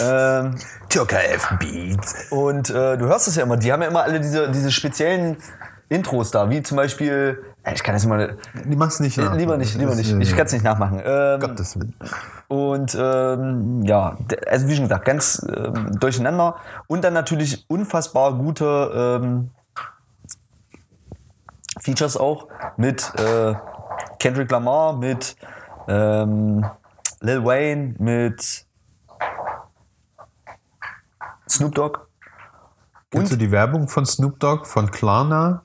ähm, 0.00 0.54
Joker 0.90 1.24
F 1.34 1.52
Beats. 1.58 2.30
und 2.30 2.70
äh, 2.70 2.96
du 2.96 3.06
hörst 3.06 3.26
es 3.26 3.34
ja 3.36 3.42
immer. 3.42 3.56
Die 3.56 3.72
haben 3.72 3.82
ja 3.82 3.88
immer 3.88 4.04
alle 4.04 4.20
diese, 4.20 4.48
diese 4.50 4.70
speziellen 4.70 5.38
Intros 5.88 6.30
da, 6.30 6.50
wie 6.50 6.62
zum 6.62 6.76
Beispiel. 6.76 7.42
äh, 7.64 7.74
Ich 7.74 7.82
kann 7.82 7.94
das 7.94 8.04
mal. 8.06 8.36
Die 8.64 8.76
machst 8.76 9.00
nicht 9.00 9.16
nach. 9.16 9.34
Lieber 9.34 9.56
nicht, 9.56 9.74
lieber 9.74 9.94
nicht. 9.94 10.12
ist, 10.12 10.20
Ich 10.20 10.32
äh, 10.32 10.36
kann 10.36 10.46
es 10.46 10.52
nicht 10.52 10.64
nachmachen. 10.64 11.00
Ähm, 11.04 11.40
Gottes 11.40 11.76
Willen. 11.76 11.94
Und 12.46 12.96
ähm, 13.00 13.82
ja, 13.84 14.16
also 14.48 14.68
wie 14.68 14.76
schon 14.76 14.84
gesagt, 14.84 15.04
ganz 15.06 15.44
ähm, 15.48 15.98
durcheinander. 15.98 16.56
Und 16.86 17.02
dann 17.02 17.14
natürlich 17.14 17.64
unfassbar 17.68 18.34
gute 18.34 19.18
ähm, 19.22 19.50
Features 21.80 22.16
auch 22.16 22.48
mit 22.76 23.12
äh, 23.18 23.54
Kendrick 24.18 24.50
Lamar, 24.50 24.94
mit 24.94 25.36
ähm, 25.88 26.64
Lil 27.20 27.44
Wayne, 27.44 27.94
mit 27.98 28.64
Snoop 31.48 31.74
Dogg. 31.74 32.00
Kennst 33.10 33.32
du 33.32 33.36
die 33.36 33.50
Werbung 33.50 33.88
von 33.88 34.04
Snoop 34.04 34.38
Dogg, 34.38 34.66
von 34.66 34.90
Klarna? 34.90 35.62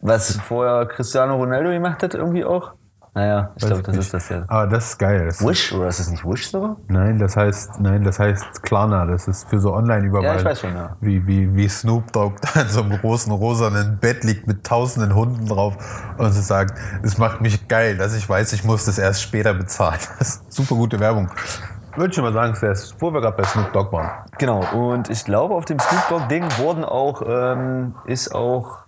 Was 0.00 0.36
vorher 0.36 0.86
Cristiano 0.86 1.36
Ronaldo 1.36 1.70
gemacht 1.70 2.02
hat, 2.02 2.14
irgendwie 2.14 2.44
auch. 2.44 2.72
Naja, 3.18 3.50
ich 3.56 3.66
glaube, 3.66 3.82
das 3.82 3.96
ist 3.96 4.14
das 4.14 4.28
ja. 4.28 4.44
Ah, 4.46 4.64
das 4.64 4.90
ist 4.90 4.98
geil. 4.98 5.24
Das 5.26 5.44
Wish, 5.44 5.72
oder 5.72 5.88
ist 5.88 5.98
das 5.98 6.08
nicht 6.08 6.24
Wish 6.24 6.52
sogar? 6.52 6.76
Nein, 6.86 7.18
das 7.18 7.36
heißt, 7.36 7.80
nein, 7.80 8.04
das 8.04 8.20
heißt 8.20 8.62
Klarna. 8.62 9.06
Das 9.06 9.26
ist 9.26 9.48
für 9.48 9.58
so 9.58 9.74
Online-Überwahl. 9.74 10.24
Ja, 10.24 10.36
ich 10.36 10.44
weiß 10.44 10.60
schon, 10.60 10.72
ja. 10.72 10.96
Wie, 11.00 11.26
wie, 11.26 11.52
wie 11.56 11.68
Snoop 11.68 12.12
Dogg 12.12 12.36
da 12.54 12.60
in 12.60 12.68
so 12.68 12.80
einem 12.80 12.96
großen 12.96 13.32
rosanen 13.32 13.98
Bett 13.98 14.22
liegt 14.22 14.46
mit 14.46 14.62
tausenden 14.62 15.16
Hunden 15.16 15.46
drauf 15.46 15.76
und 16.16 16.30
sie 16.30 16.42
sagt, 16.42 16.78
es 17.02 17.18
macht 17.18 17.40
mich 17.40 17.66
geil, 17.66 17.96
dass 17.96 18.14
ich 18.14 18.28
weiß, 18.28 18.52
ich 18.52 18.62
muss 18.62 18.84
das 18.84 18.98
erst 18.98 19.20
später 19.20 19.52
bezahlen. 19.52 19.98
Das 20.20 20.36
ist 20.36 20.52
super 20.52 20.76
gute 20.76 21.00
Werbung. 21.00 21.28
Würde 21.96 22.12
ich 22.12 22.20
mal 22.20 22.32
sagen, 22.32 22.56
es 22.66 22.94
wo 23.00 23.12
wir 23.12 23.20
gerade 23.20 23.36
bei 23.36 23.42
Snoop 23.42 23.72
Dogg 23.72 23.90
waren. 23.90 24.10
Genau, 24.38 24.64
und 24.72 25.10
ich 25.10 25.24
glaube, 25.24 25.56
auf 25.56 25.64
dem 25.64 25.80
Snoop 25.80 26.08
Dogg-Ding 26.08 26.44
wurden 26.58 26.84
auch, 26.84 27.22
ähm, 27.26 27.96
ist 28.06 28.32
auch 28.32 28.78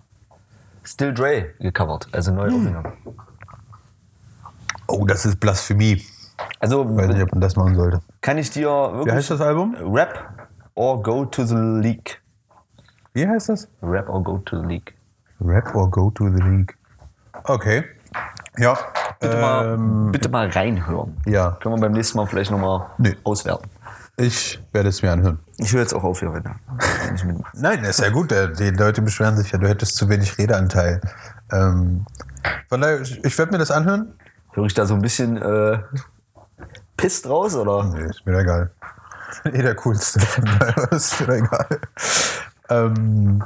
Still 0.85 1.13
Dre 1.13 1.47
gecovert, 1.59 2.07
also 2.13 2.31
neu 2.31 2.45
aufgenommen. 2.45 2.93
Oh, 4.91 5.05
das 5.05 5.25
ist 5.25 5.39
Blasphemie. 5.39 6.05
Also 6.59 6.83
Ich 6.83 6.95
weiß 6.97 7.07
nicht, 7.09 7.21
ob 7.23 7.31
man 7.31 7.41
das 7.41 7.55
machen 7.55 7.75
sollte. 7.75 8.01
kann 8.21 8.37
ich 8.37 8.49
dir 8.51 8.67
Wie 8.67 8.97
wirklich 8.99 9.15
heißt 9.15 9.31
das 9.31 9.41
Album? 9.41 9.75
Rap 9.93 10.17
or 10.75 11.01
Go 11.03 11.25
to 11.25 11.43
the 11.45 11.55
League. 11.55 12.19
Wie 13.13 13.27
heißt 13.27 13.49
das? 13.49 13.67
Rap 13.81 14.09
or 14.09 14.23
Go 14.23 14.37
to 14.39 14.59
the 14.61 14.65
League. 14.67 14.93
Rap 15.39 15.73
or 15.75 15.89
Go 15.89 16.09
to 16.11 16.29
the 16.29 16.41
League. 16.41 16.75
Okay. 17.43 17.83
Ja. 18.57 18.77
Bitte, 19.19 19.37
mal, 19.39 19.73
ähm, 19.73 20.11
bitte 20.11 20.29
mal 20.29 20.47
reinhören. 20.49 21.15
ja. 21.25 21.51
Können 21.61 21.75
wir 21.75 21.81
beim 21.81 21.91
nächsten 21.91 22.17
Mal 22.17 22.25
vielleicht 22.25 22.49
nochmal 22.51 22.87
Nee. 22.97 23.15
auswerten. 23.23 23.69
Ich 24.17 24.59
werde 24.71 24.89
es 24.89 25.01
mir 25.01 25.11
anhören. 25.11 25.39
Ich 25.57 25.71
höre 25.73 25.81
jetzt 25.81 25.93
auch 25.93 26.03
auf 26.03 26.19
hier, 26.19 26.29
mit- 26.31 26.43
Nein, 27.53 27.83
ist 27.83 27.99
ja 27.99 28.09
gut. 28.09 28.31
der- 28.31 28.47
Die 28.49 28.69
Leute 28.71 29.01
beschweren 29.01 29.37
sich 29.37 29.51
ja, 29.51 29.57
du 29.59 29.67
hättest 29.67 29.95
zu 29.95 30.09
wenig 30.09 30.37
Redeanteil. 30.37 31.01
Ähm, 31.51 32.05
von 32.69 32.81
daher, 32.81 33.01
ich, 33.01 33.23
ich 33.23 33.37
werde 33.37 33.51
mir 33.51 33.57
das 33.59 33.71
anhören. 33.71 34.13
Höre 34.53 34.65
ich 34.65 34.73
da 34.73 34.85
so 34.85 34.93
ein 34.93 35.01
bisschen 35.01 35.41
äh, 35.41 35.79
pisst 36.97 37.27
raus, 37.27 37.55
oder? 37.55 37.83
Nee, 37.85 38.05
ist 38.09 38.25
mir 38.25 38.37
egal. 38.37 38.71
Eh 39.45 39.61
der 39.61 39.75
coolste. 39.75 40.19
Ist 40.91 41.25
mir 41.25 41.35
egal. 41.35 41.79
Ähm, 42.69 43.41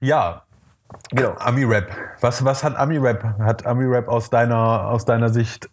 ja, 0.00 0.42
Genau. 1.12 1.34
Ami-Rap. 1.38 1.88
Was, 2.20 2.44
was 2.44 2.62
hat 2.64 2.76
Ami-Rap? 2.76 3.24
Hat 3.38 3.66
Ami-Rap 3.66 4.08
aus 4.08 4.30
deiner, 4.30 4.88
aus 4.88 5.04
deiner 5.04 5.28
Sicht 5.28 5.68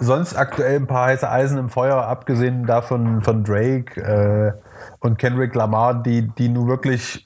sonst 0.00 0.36
aktuell 0.36 0.76
ein 0.76 0.86
paar 0.86 1.06
heiße 1.06 1.28
Eisen 1.28 1.58
im 1.58 1.70
Feuer, 1.70 1.96
abgesehen 1.96 2.66
davon 2.66 3.22
von 3.22 3.42
Drake 3.42 4.00
äh, 4.00 4.52
und 5.00 5.18
Kendrick 5.18 5.54
Lamar, 5.54 5.94
die, 6.02 6.28
die 6.28 6.48
nun 6.48 6.68
wirklich 6.68 7.24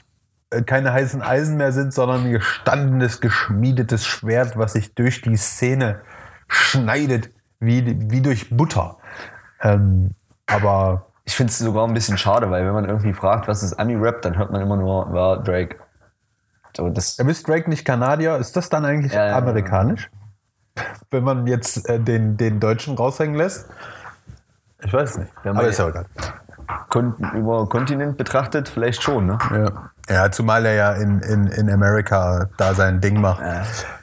keine 0.67 0.93
heißen 0.93 1.23
Eisen 1.23 1.57
mehr 1.57 1.73
sind, 1.73 1.95
sondern 1.95 2.25
ein 2.25 2.33
gestandenes, 2.33 3.21
geschmiedetes 3.21 4.05
Schwert, 4.07 4.57
was 4.57 4.73
sich 4.73 4.95
durch 4.95 5.23
die 5.23 5.37
Szene 5.37 6.01
schneidet, 6.49 7.31
wie, 7.61 7.97
wie 8.11 8.21
durch 8.21 8.51
Butter. 8.51 8.97
Ähm, 9.63 10.15
aber 10.47 11.07
Ich 11.25 11.37
finde 11.37 11.53
es 11.53 11.59
sogar 11.59 11.87
ein 11.87 11.95
bisschen 11.95 12.19
schade, 12.19 12.51
weil 12.51 12.67
wenn 12.67 12.73
man 12.73 12.87
irgendwie 12.87 13.13
fragt, 13.13 13.47
was 13.47 13.63
ist 13.63 13.75
Ami-Rap, 13.75 14.23
dann 14.23 14.37
hört 14.37 14.51
man 14.51 14.61
immer 14.61 14.77
nur, 14.77 15.15
ja, 15.15 15.37
Drake. 15.37 15.77
So, 16.77 16.89
das, 16.89 17.17
Ja, 17.17 17.29
Ist 17.29 17.47
Drake 17.47 17.71
nicht 17.71 17.85
Kanadier? 17.85 18.37
Ist 18.37 18.57
das 18.57 18.69
dann 18.69 18.85
eigentlich 18.85 19.13
Ja, 19.13 19.29
ja, 19.29 19.39
amerikanisch? 19.39 20.11
Wenn 21.11 21.25
man 21.25 21.47
jetzt 21.47 21.89
äh, 21.89 22.01
den, 22.01 22.37
den 22.37 22.59
Deutschen 22.59 22.97
raushängen 22.97 23.37
lässt? 23.37 23.69
Ich 24.83 24.93
weiß 24.93 25.19
nicht. 25.19 25.31
Aber 25.45 25.69
ist 25.69 25.79
ja 25.79 25.89
egal. 25.89 26.07
kon 26.89 27.15
über 27.35 27.69
Kontinent 27.69 28.17
betrachtet 28.17 28.69
vielleicht 28.69 29.03
schon, 29.03 29.27
ne? 29.27 29.39
Ja. 29.53 29.91
Ja, 30.09 30.31
zumal 30.31 30.67
er 30.67 30.75
ja 30.75 30.93
in, 30.93 31.21
in, 31.21 31.47
in 31.47 31.71
Amerika 31.71 32.49
da 32.57 32.75
sein 32.75 33.01
Ding 33.01 33.21
macht. 33.21 33.41
Ja. 33.41 33.63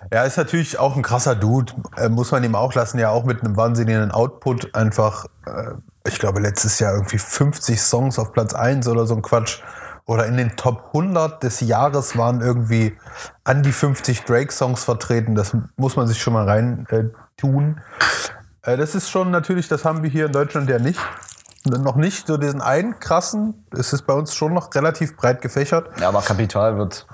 Er 0.10 0.26
ist 0.26 0.38
natürlich 0.38 0.80
auch 0.80 0.96
ein 0.96 1.02
krasser 1.02 1.36
Dude, 1.36 1.74
äh, 1.98 2.08
muss 2.08 2.32
man 2.32 2.44
ihm 2.44 2.56
auch 2.56 2.74
lassen, 2.74 2.98
ja 2.98 3.10
auch 3.10 3.26
mit 3.26 3.44
einem 3.44 3.58
wahnsinnigen 3.58 4.12
Output 4.12 4.74
einfach 4.74 5.26
äh, 5.46 5.74
ich 6.08 6.20
glaube, 6.20 6.40
letztes 6.40 6.80
Jahr 6.80 6.94
irgendwie 6.94 7.18
50 7.18 7.82
Songs 7.82 8.18
auf 8.18 8.32
Platz 8.32 8.54
1 8.54 8.88
oder 8.88 9.06
so 9.06 9.16
ein 9.16 9.22
Quatsch. 9.22 9.60
Oder 10.06 10.26
in 10.26 10.38
den 10.38 10.56
Top 10.56 10.86
100 10.94 11.44
des 11.44 11.60
Jahres 11.60 12.18
waren 12.18 12.40
irgendwie 12.40 12.98
an 13.44 13.62
die 13.62 13.74
50 13.74 14.24
Drake-Songs 14.24 14.86
vertreten. 14.86 15.36
Das 15.36 15.56
muss 15.76 15.98
man 15.98 16.08
sich 16.08 16.22
schon 16.22 16.32
mal 16.32 16.46
rein 16.46 16.86
äh, 16.90 17.04
tun. 17.36 17.82
Äh, 18.64 18.78
das 18.78 18.96
ist 18.96 19.10
schon 19.10 19.32
natürlich, 19.32 19.68
das 19.68 19.84
haben 19.84 20.04
wir 20.04 20.10
hier 20.10 20.28
in 20.28 20.32
Deutschland 20.32 20.70
ja 20.70 20.80
nicht. 20.80 21.00
Noch 21.68 21.96
nicht 21.96 22.28
so 22.28 22.38
diesen 22.38 22.62
einen 22.62 23.00
krassen. 23.00 23.66
Es 23.78 23.94
ist 23.94 24.04
bei 24.04 24.14
uns 24.14 24.34
schon 24.34 24.54
noch 24.54 24.74
relativ 24.76 25.16
breit 25.18 25.42
gefächert. 25.42 25.90
Ja, 26.00 26.08
aber 26.10 26.22
Kapital 26.22 26.78
wird 26.78 27.06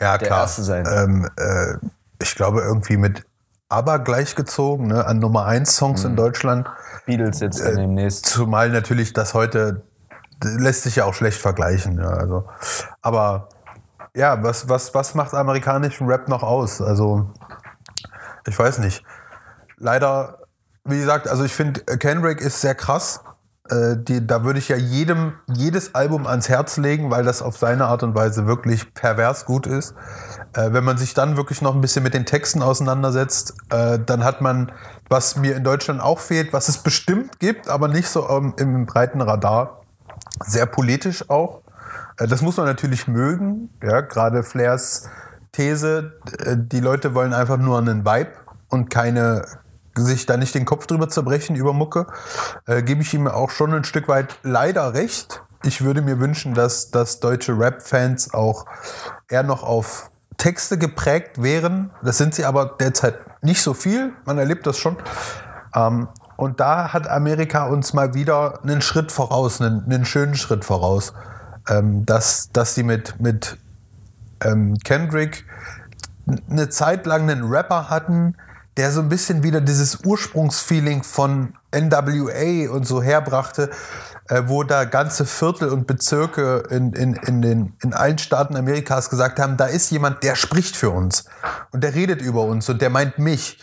Ja, 0.00 0.18
der 0.18 0.28
klar. 0.28 0.40
Erste 0.42 0.62
sein. 0.62 0.86
Ähm, 0.90 1.30
äh, 1.36 1.74
ich 2.20 2.34
glaube, 2.34 2.60
irgendwie 2.60 2.96
mit 2.96 3.24
Aber 3.68 3.98
gleichgezogen, 4.00 4.88
ne, 4.88 5.06
an 5.06 5.18
Nummer 5.18 5.46
1 5.46 5.74
Songs 5.76 6.02
Mhm. 6.04 6.10
in 6.10 6.16
Deutschland. 6.16 6.68
Beatles 7.06 7.40
jetzt 7.40 7.60
Äh, 7.60 7.74
demnächst. 7.76 8.26
Zumal 8.26 8.68
natürlich 8.70 9.12
das 9.14 9.32
heute 9.34 9.82
lässt 10.44 10.82
sich 10.82 10.96
ja 10.96 11.04
auch 11.04 11.14
schlecht 11.14 11.40
vergleichen. 11.40 11.98
Ja, 11.98 12.10
also, 12.10 12.44
aber 13.00 13.48
ja, 14.14 14.42
was, 14.42 14.68
was, 14.68 14.92
was 14.94 15.14
macht 15.14 15.32
amerikanischen 15.34 16.06
Rap 16.06 16.28
noch 16.28 16.42
aus? 16.42 16.82
Also, 16.82 17.30
ich 18.46 18.58
weiß 18.58 18.78
nicht. 18.78 19.04
Leider, 19.78 20.38
wie 20.84 20.98
gesagt, 20.98 21.28
also 21.28 21.44
ich 21.44 21.54
finde, 21.54 21.80
Kendrick 21.96 22.40
ist 22.40 22.60
sehr 22.60 22.74
krass. 22.74 23.20
Äh, 23.72 23.96
die, 23.96 24.26
da 24.26 24.44
würde 24.44 24.58
ich 24.58 24.68
ja 24.68 24.76
jedem 24.76 25.32
jedes 25.46 25.94
Album 25.94 26.26
ans 26.26 26.48
Herz 26.48 26.76
legen, 26.76 27.10
weil 27.10 27.24
das 27.24 27.40
auf 27.40 27.56
seine 27.56 27.86
Art 27.86 28.02
und 28.02 28.14
Weise 28.14 28.46
wirklich 28.46 28.92
pervers 28.92 29.46
gut 29.46 29.66
ist. 29.66 29.94
Äh, 30.52 30.72
wenn 30.72 30.84
man 30.84 30.98
sich 30.98 31.14
dann 31.14 31.36
wirklich 31.36 31.62
noch 31.62 31.74
ein 31.74 31.80
bisschen 31.80 32.02
mit 32.02 32.12
den 32.12 32.26
Texten 32.26 32.62
auseinandersetzt, 32.62 33.54
äh, 33.70 33.98
dann 33.98 34.24
hat 34.24 34.42
man, 34.42 34.72
was 35.08 35.36
mir 35.36 35.56
in 35.56 35.64
Deutschland 35.64 36.02
auch 36.02 36.18
fehlt, 36.18 36.52
was 36.52 36.68
es 36.68 36.78
bestimmt 36.78 37.38
gibt, 37.38 37.70
aber 37.70 37.88
nicht 37.88 38.08
so 38.08 38.28
ähm, 38.28 38.54
im 38.58 38.84
breiten 38.84 39.22
Radar, 39.22 39.82
sehr 40.44 40.66
politisch 40.66 41.30
auch. 41.30 41.62
Äh, 42.18 42.26
das 42.26 42.42
muss 42.42 42.58
man 42.58 42.66
natürlich 42.66 43.08
mögen. 43.08 43.70
Ja, 43.82 44.02
gerade 44.02 44.42
Flairs 44.42 45.08
These, 45.52 46.12
äh, 46.40 46.56
die 46.58 46.80
Leute 46.80 47.14
wollen 47.14 47.32
einfach 47.32 47.56
nur 47.56 47.78
einen 47.78 48.04
Vibe 48.04 48.32
und 48.68 48.90
keine 48.90 49.46
sich 49.96 50.26
da 50.26 50.36
nicht 50.36 50.54
den 50.54 50.64
Kopf 50.64 50.86
drüber 50.86 51.08
zerbrechen 51.08 51.56
über 51.56 51.72
Mucke, 51.72 52.06
äh, 52.66 52.82
gebe 52.82 53.02
ich 53.02 53.12
ihm 53.14 53.28
auch 53.28 53.50
schon 53.50 53.74
ein 53.74 53.84
Stück 53.84 54.08
weit 54.08 54.36
leider 54.42 54.94
recht. 54.94 55.42
Ich 55.64 55.82
würde 55.82 56.02
mir 56.02 56.18
wünschen, 56.18 56.54
dass, 56.54 56.90
dass 56.90 57.20
deutsche 57.20 57.58
Rap-Fans 57.58 58.34
auch 58.34 58.66
eher 59.28 59.42
noch 59.42 59.62
auf 59.62 60.10
Texte 60.36 60.78
geprägt 60.78 61.42
wären. 61.42 61.90
Das 62.02 62.18
sind 62.18 62.34
sie 62.34 62.44
aber 62.44 62.76
derzeit 62.80 63.14
nicht 63.42 63.62
so 63.62 63.74
viel. 63.74 64.12
Man 64.24 64.38
erlebt 64.38 64.66
das 64.66 64.78
schon. 64.78 64.96
Ähm, 65.74 66.08
und 66.36 66.58
da 66.58 66.92
hat 66.92 67.08
Amerika 67.08 67.66
uns 67.66 67.92
mal 67.92 68.14
wieder 68.14 68.60
einen 68.62 68.82
Schritt 68.82 69.12
voraus, 69.12 69.60
einen, 69.60 69.84
einen 69.84 70.04
schönen 70.04 70.34
Schritt 70.34 70.64
voraus, 70.64 71.12
ähm, 71.68 72.04
dass, 72.04 72.50
dass 72.52 72.74
sie 72.74 72.82
mit, 72.82 73.20
mit 73.20 73.56
ähm, 74.44 74.76
Kendrick 74.82 75.44
eine 76.50 76.68
Zeit 76.68 77.06
lang 77.06 77.30
einen 77.30 77.44
Rapper 77.44 77.90
hatten, 77.90 78.36
der 78.76 78.90
so 78.92 79.00
ein 79.00 79.08
bisschen 79.08 79.42
wieder 79.42 79.60
dieses 79.60 79.98
Ursprungsfeeling 80.04 81.02
von 81.02 81.54
NWA 81.74 82.70
und 82.70 82.86
so 82.86 83.02
herbrachte, 83.02 83.70
äh, 84.28 84.42
wo 84.46 84.62
da 84.62 84.84
ganze 84.84 85.26
Viertel 85.26 85.68
und 85.68 85.86
Bezirke 85.86 86.62
in, 86.70 86.92
in, 86.92 87.14
in, 87.14 87.42
den, 87.42 87.74
in 87.82 87.92
allen 87.92 88.18
Staaten 88.18 88.56
Amerikas 88.56 89.10
gesagt 89.10 89.38
haben, 89.38 89.56
da 89.56 89.66
ist 89.66 89.90
jemand, 89.90 90.22
der 90.22 90.36
spricht 90.36 90.76
für 90.76 90.90
uns 90.90 91.24
und 91.72 91.82
der 91.84 91.94
redet 91.94 92.22
über 92.22 92.42
uns 92.44 92.68
und 92.68 92.80
der 92.80 92.90
meint 92.90 93.18
mich. 93.18 93.58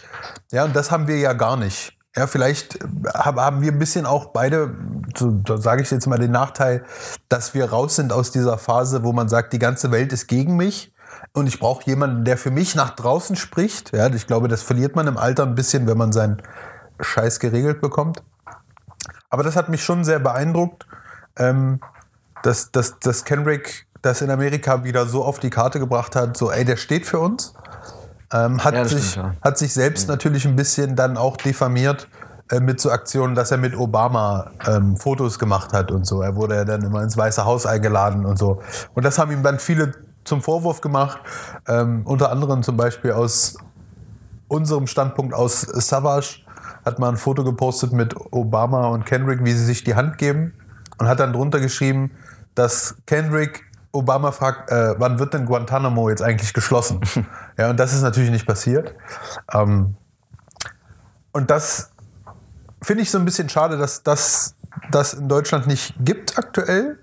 Ja, 0.51 0.65
und 0.65 0.75
das 0.75 0.91
haben 0.91 1.07
wir 1.07 1.17
ja 1.17 1.33
gar 1.33 1.57
nicht. 1.57 1.95
Ja, 2.15 2.27
vielleicht 2.27 2.75
äh, 2.75 2.87
hab- 3.13 3.37
haben 3.37 3.61
wir 3.61 3.71
ein 3.71 3.79
bisschen 3.79 4.05
auch 4.05 4.27
beide, 4.27 4.75
so, 5.17 5.31
da 5.31 5.57
sage 5.57 5.81
ich 5.81 5.89
jetzt 5.91 6.07
mal 6.07 6.19
den 6.19 6.31
Nachteil, 6.31 6.83
dass 7.29 7.53
wir 7.53 7.69
raus 7.69 7.95
sind 7.95 8.11
aus 8.13 8.31
dieser 8.31 8.57
Phase, 8.57 9.03
wo 9.03 9.11
man 9.13 9.29
sagt, 9.29 9.53
die 9.53 9.59
ganze 9.59 9.91
Welt 9.91 10.13
ist 10.13 10.27
gegen 10.27 10.55
mich 10.55 10.93
und 11.33 11.47
ich 11.47 11.59
brauche 11.59 11.85
jemanden, 11.85 12.25
der 12.25 12.37
für 12.37 12.51
mich 12.51 12.75
nach 12.75 12.91
draußen 12.91 13.35
spricht. 13.35 13.93
Ja, 13.93 14.07
ich 14.07 14.27
glaube, 14.27 14.47
das 14.47 14.61
verliert 14.61 14.95
man 14.95 15.07
im 15.07 15.17
Alter 15.17 15.43
ein 15.43 15.55
bisschen, 15.55 15.87
wenn 15.87 15.97
man 15.97 16.11
seinen 16.11 16.41
Scheiß 16.99 17.39
geregelt 17.39 17.81
bekommt. 17.81 18.23
Aber 19.29 19.43
das 19.43 19.55
hat 19.55 19.69
mich 19.69 19.83
schon 19.83 20.03
sehr 20.03 20.19
beeindruckt, 20.19 20.85
ähm, 21.37 21.79
dass, 22.43 22.71
dass, 22.71 22.99
dass 22.99 23.25
Kendrick 23.25 23.85
das 24.01 24.21
in 24.21 24.31
Amerika 24.31 24.83
wieder 24.83 25.05
so 25.05 25.23
auf 25.23 25.39
die 25.39 25.49
Karte 25.49 25.79
gebracht 25.79 26.15
hat, 26.15 26.35
so, 26.37 26.51
ey, 26.51 26.65
der 26.65 26.77
steht 26.77 27.05
für 27.05 27.19
uns. 27.19 27.53
Ähm, 28.31 28.63
hat, 28.63 28.73
Ja, 28.73 28.85
sich, 28.85 29.11
stimmt, 29.11 29.25
ja. 29.25 29.35
hat 29.41 29.57
sich 29.57 29.73
selbst 29.73 30.07
natürlich 30.07 30.45
ein 30.45 30.55
bisschen 30.55 30.95
dann 30.95 31.17
auch 31.17 31.37
diffamiert 31.37 32.07
äh, 32.49 32.59
mit 32.59 32.79
so 32.79 32.91
Aktionen, 32.91 33.35
dass 33.35 33.51
er 33.51 33.57
mit 33.57 33.75
Obama 33.75 34.51
ähm, 34.67 34.95
Fotos 34.97 35.37
gemacht 35.39 35.73
hat 35.73 35.91
und 35.91 36.05
so. 36.05 36.21
Er 36.21 36.35
wurde 36.35 36.55
ja 36.55 36.65
dann 36.65 36.81
immer 36.83 37.01
ins 37.01 37.17
Weiße 37.17 37.43
Haus 37.43 37.65
eingeladen 37.65 38.25
und 38.25 38.37
so. 38.37 38.61
Und 38.93 39.03
das 39.03 39.19
haben 39.19 39.31
ihm 39.31 39.43
dann 39.43 39.59
viele 39.59 39.93
zum 40.29 40.41
Vorwurf 40.41 40.79
gemacht. 40.79 41.19
Ähm, 41.67 42.03
unter 42.05 42.31
anderem 42.31 42.63
zum 42.63 42.77
Beispiel 42.77 43.11
aus 43.11 43.57
unserem 44.47 44.87
Standpunkt 44.87 45.33
aus 45.33 45.61
Savage 45.61 46.41
hat 46.85 46.99
mal 46.99 47.09
ein 47.09 47.17
Foto 47.17 47.43
gepostet 47.43 47.91
mit 47.91 48.15
Obama 48.31 48.87
und 48.87 49.05
Kendrick, 49.05 49.43
wie 49.43 49.51
sie 49.51 49.65
sich 49.65 49.83
die 49.83 49.95
Hand 49.95 50.17
geben 50.17 50.53
und 50.97 51.07
hat 51.07 51.19
dann 51.19 51.33
drunter 51.33 51.59
geschrieben, 51.59 52.11
dass 52.55 52.95
Kendrick 53.05 53.65
Obama 53.91 54.31
fragt, 54.31 54.71
äh, 54.71 54.95
wann 54.97 55.19
wird 55.19 55.33
denn 55.33 55.45
Guantanamo 55.45 56.09
jetzt 56.09 56.21
eigentlich 56.21 56.53
geschlossen? 56.53 57.01
ja, 57.57 57.69
und 57.69 57.77
das 57.79 57.93
ist 57.93 58.01
natürlich 58.01 58.29
nicht 58.29 58.45
passiert. 58.45 58.95
Ähm, 59.51 59.95
und 61.31 61.49
das 61.49 61.91
finde 62.81 63.03
ich 63.03 63.11
so 63.11 63.17
ein 63.17 63.25
bisschen 63.25 63.49
schade, 63.49 63.77
dass 63.77 64.03
das 64.03 64.55
das 64.91 65.13
in 65.13 65.27
Deutschland 65.27 65.67
nicht 65.67 65.93
gibt 65.99 66.37
aktuell. 66.37 66.99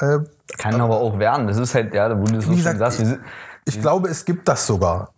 Äh, 0.00 0.18
Kann 0.58 0.80
aber 0.80 0.96
auch 1.00 1.18
werden. 1.18 1.46
Das 1.46 1.56
ist 1.56 1.74
halt, 1.74 1.94
ja, 1.94 2.18
wo 2.18 2.24
du 2.24 2.40
so 2.40 2.50
gesagt, 2.50 2.78
sagst, 2.78 2.98
sind, 2.98 3.20
ich 3.64 3.80
glaube, 3.80 4.08
es 4.08 4.24
gibt 4.24 4.46
das 4.48 4.66
sogar, 4.66 5.10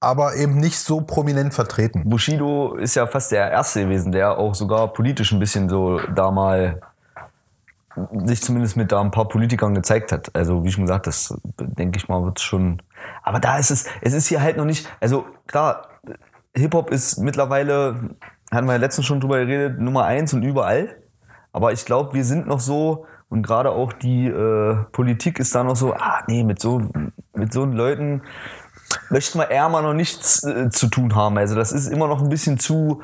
aber 0.00 0.36
eben 0.36 0.56
nicht 0.56 0.78
so 0.78 1.00
prominent 1.00 1.54
vertreten. 1.54 2.08
Bushido 2.08 2.74
ist 2.74 2.94
ja 2.94 3.06
fast 3.06 3.32
der 3.32 3.50
Erste 3.50 3.82
gewesen, 3.82 4.12
der 4.12 4.38
auch 4.38 4.54
sogar 4.54 4.92
politisch 4.92 5.32
ein 5.32 5.38
bisschen 5.38 5.68
so 5.68 6.00
da 6.14 6.30
mal 6.30 6.80
sich 8.24 8.42
zumindest 8.42 8.76
mit 8.76 8.90
da 8.90 9.00
ein 9.00 9.10
paar 9.10 9.28
Politikern 9.28 9.74
gezeigt 9.74 10.10
hat. 10.10 10.34
Also 10.34 10.64
wie 10.64 10.72
schon 10.72 10.84
gesagt, 10.84 11.06
das 11.06 11.34
denke 11.58 11.98
ich 11.98 12.08
mal 12.08 12.24
wird 12.24 12.40
schon. 12.40 12.82
Aber 13.22 13.38
da 13.38 13.58
ist 13.58 13.70
es, 13.70 13.86
es 14.00 14.14
ist 14.14 14.26
hier 14.26 14.42
halt 14.42 14.56
noch 14.56 14.64
nicht. 14.64 14.88
Also 15.00 15.24
klar, 15.46 15.88
Hip 16.54 16.74
Hop 16.74 16.90
ist 16.90 17.18
mittlerweile, 17.18 18.10
hatten 18.50 18.66
wir 18.66 18.72
ja 18.72 18.78
letztens 18.78 19.06
schon 19.06 19.20
drüber 19.20 19.38
geredet, 19.38 19.80
Nummer 19.80 20.04
eins 20.04 20.32
und 20.32 20.42
überall. 20.42 20.96
Aber 21.52 21.72
ich 21.72 21.84
glaube, 21.84 22.14
wir 22.14 22.24
sind 22.24 22.48
noch 22.48 22.60
so 22.60 23.06
und 23.28 23.42
gerade 23.42 23.70
auch 23.70 23.92
die 23.92 24.26
äh, 24.26 24.76
Politik 24.92 25.38
ist 25.40 25.54
da 25.54 25.64
noch 25.64 25.76
so. 25.76 25.94
Ah 25.94 26.22
nee, 26.28 26.44
mit 26.44 26.60
so 26.60 26.82
mit 27.34 27.52
so 27.52 27.64
Leuten 27.64 28.22
möchten 29.10 29.38
wir 29.38 29.50
eher 29.50 29.68
mal 29.68 29.82
noch 29.82 29.94
nichts 29.94 30.44
äh, 30.44 30.70
zu 30.70 30.88
tun 30.88 31.14
haben. 31.14 31.38
Also 31.38 31.54
das 31.54 31.72
ist 31.72 31.88
immer 31.88 32.08
noch 32.08 32.22
ein 32.22 32.28
bisschen 32.28 32.58
zu, 32.58 33.02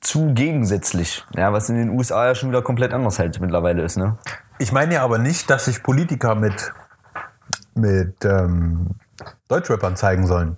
zu 0.00 0.32
gegensätzlich. 0.34 1.24
Ja, 1.34 1.52
was 1.52 1.68
in 1.68 1.76
den 1.76 1.90
USA 1.90 2.26
ja 2.26 2.34
schon 2.34 2.50
wieder 2.50 2.62
komplett 2.62 2.92
anders 2.92 3.18
halt 3.18 3.40
mittlerweile 3.40 3.82
ist, 3.82 3.96
ne? 3.96 4.18
Ich 4.58 4.72
meine 4.72 4.94
ja 4.94 5.04
aber 5.04 5.18
nicht, 5.18 5.48
dass 5.50 5.66
sich 5.66 5.82
Politiker 5.82 6.34
mit, 6.34 6.72
mit 7.74 8.24
ähm, 8.24 8.88
Deutschrappern 9.48 9.94
zeigen 9.94 10.26
sollen. 10.26 10.56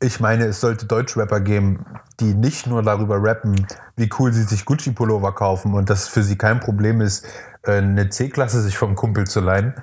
Ich 0.00 0.20
meine, 0.20 0.44
es 0.46 0.60
sollte 0.60 0.86
Deutschrapper 0.86 1.40
geben, 1.40 1.84
die 2.20 2.34
nicht 2.34 2.66
nur 2.66 2.82
darüber 2.82 3.22
rappen, 3.22 3.66
wie 3.96 4.10
cool 4.18 4.32
sie 4.32 4.42
sich 4.42 4.64
Gucci-Pullover 4.64 5.32
kaufen 5.32 5.74
und 5.74 5.90
dass 5.90 6.04
es 6.04 6.08
für 6.08 6.22
sie 6.22 6.36
kein 6.36 6.60
Problem 6.60 7.00
ist, 7.00 7.26
eine 7.72 8.08
C-Klasse 8.08 8.60
sich 8.62 8.76
vom 8.78 8.94
Kumpel 8.94 9.26
zu 9.26 9.40
leihen, 9.40 9.74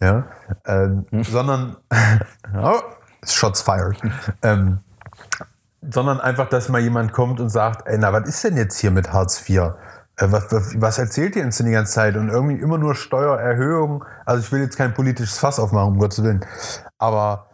ja, 0.00 0.24
ähm, 0.66 1.06
sondern 1.22 1.76
oh, 2.62 2.80
Shots 3.24 3.62
fired. 3.62 3.96
ähm, 4.42 4.78
sondern 5.82 6.20
einfach, 6.20 6.48
dass 6.48 6.68
mal 6.68 6.80
jemand 6.80 7.12
kommt 7.12 7.40
und 7.40 7.48
sagt, 7.48 7.86
ey, 7.88 7.98
na, 7.98 8.12
was 8.12 8.28
ist 8.28 8.44
denn 8.44 8.56
jetzt 8.56 8.78
hier 8.78 8.90
mit 8.90 9.12
Hartz 9.12 9.48
IV? 9.48 9.58
Äh, 10.16 10.30
Was, 10.30 10.52
was, 10.52 10.80
was 10.80 10.98
erzählt 10.98 11.36
ihr 11.36 11.44
uns 11.44 11.56
denn 11.56 11.66
die 11.66 11.72
ganze 11.72 11.92
Zeit? 11.92 12.16
Und 12.16 12.28
irgendwie 12.28 12.60
immer 12.60 12.78
nur 12.78 12.94
Steuererhöhung. 12.94 14.04
Also 14.24 14.44
ich 14.44 14.52
will 14.52 14.60
jetzt 14.60 14.76
kein 14.76 14.94
politisches 14.94 15.38
Fass 15.38 15.58
aufmachen, 15.58 15.88
um 15.94 15.98
Gottes 15.98 16.22
Willen. 16.22 16.44
Aber 16.98 17.46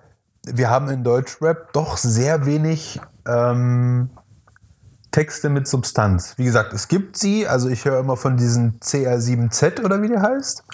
wir 0.44 0.68
haben 0.68 0.88
in 0.90 1.04
Deutschrap 1.04 1.72
doch 1.72 1.96
sehr 1.96 2.44
wenig 2.46 3.00
ähm, 3.26 4.10
Texte 5.10 5.48
mit 5.48 5.66
Substanz. 5.66 6.34
Wie 6.36 6.44
gesagt, 6.44 6.72
es 6.72 6.88
gibt 6.88 7.16
sie. 7.16 7.46
Also 7.46 7.68
ich 7.68 7.84
höre 7.84 7.98
immer 7.98 8.16
von 8.16 8.36
diesen 8.36 8.78
CR7Z 8.80 9.84
oder 9.84 10.02
wie 10.02 10.08
der 10.08 10.22
heißt. 10.22 10.64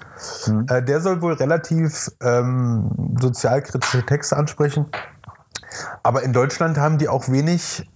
Äh, 0.68 0.82
der 0.82 1.00
soll 1.00 1.22
wohl 1.22 1.34
relativ 1.34 2.10
ähm, 2.20 2.90
sozialkritische 3.20 4.04
Texte 4.04 4.36
ansprechen. 4.36 4.86
Aber 6.02 6.22
in 6.22 6.32
Deutschland 6.32 6.78
haben 6.78 6.98
die 6.98 7.08
auch 7.08 7.28
wenig, 7.28 7.88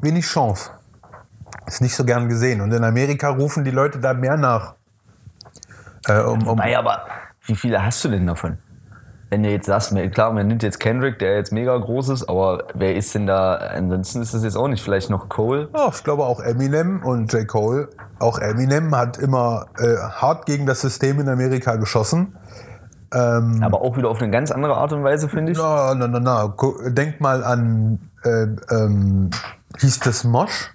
wenig 0.00 0.26
Chance. 0.26 0.70
Ist 1.66 1.80
nicht 1.80 1.94
so 1.94 2.04
gern 2.04 2.28
gesehen. 2.28 2.60
Und 2.60 2.72
in 2.72 2.84
Amerika 2.84 3.28
rufen 3.28 3.64
die 3.64 3.70
Leute 3.70 3.98
da 4.00 4.14
mehr 4.14 4.36
nach. 4.36 4.74
Äh, 6.06 6.20
um, 6.20 6.46
um, 6.46 6.58
Naja, 6.58 6.80
aber 6.80 7.06
wie 7.46 7.54
viele 7.54 7.84
hast 7.84 8.04
du 8.04 8.08
denn 8.08 8.26
davon? 8.26 8.58
Wenn 9.30 9.44
ihr 9.44 9.50
jetzt 9.50 9.66
sagst, 9.66 9.94
klar, 10.12 10.32
man 10.32 10.46
nimmt 10.46 10.62
jetzt 10.62 10.78
Kendrick, 10.78 11.18
der 11.18 11.36
jetzt 11.36 11.52
mega 11.52 11.76
groß 11.76 12.10
ist, 12.10 12.28
aber 12.28 12.64
wer 12.74 12.94
ist 12.94 13.14
denn 13.14 13.26
da, 13.26 13.54
ansonsten 13.54 14.22
ist 14.22 14.34
das 14.34 14.44
jetzt 14.44 14.56
auch 14.56 14.68
nicht, 14.68 14.82
vielleicht 14.82 15.10
noch 15.10 15.28
Cole? 15.28 15.68
Ja, 15.74 15.90
ich 15.92 16.04
glaube 16.04 16.24
auch 16.24 16.40
Eminem 16.40 17.02
und 17.02 17.32
J. 17.32 17.46
Cole. 17.46 17.88
Auch 18.18 18.38
Eminem 18.38 18.94
hat 18.94 19.18
immer 19.18 19.66
äh, 19.78 19.96
hart 19.96 20.46
gegen 20.46 20.66
das 20.66 20.80
System 20.80 21.20
in 21.20 21.28
Amerika 21.28 21.76
geschossen. 21.76 22.36
Ähm, 23.12 23.62
Aber 23.62 23.80
auch 23.82 23.96
wieder 23.96 24.08
auf 24.08 24.20
eine 24.20 24.30
ganz 24.30 24.50
andere 24.50 24.76
Art 24.76 24.92
und 24.92 25.04
Weise, 25.04 25.28
finde 25.28 25.52
ich. 25.52 25.58
na, 25.58 25.94
na, 25.94 26.08
na, 26.08 26.20
na. 26.20 26.54
Denk 26.88 27.20
mal 27.20 27.44
an, 27.44 27.98
äh, 28.24 28.46
ähm, 28.70 29.30
hieß 29.78 30.00
das 30.00 30.24
Mosh? 30.24 30.73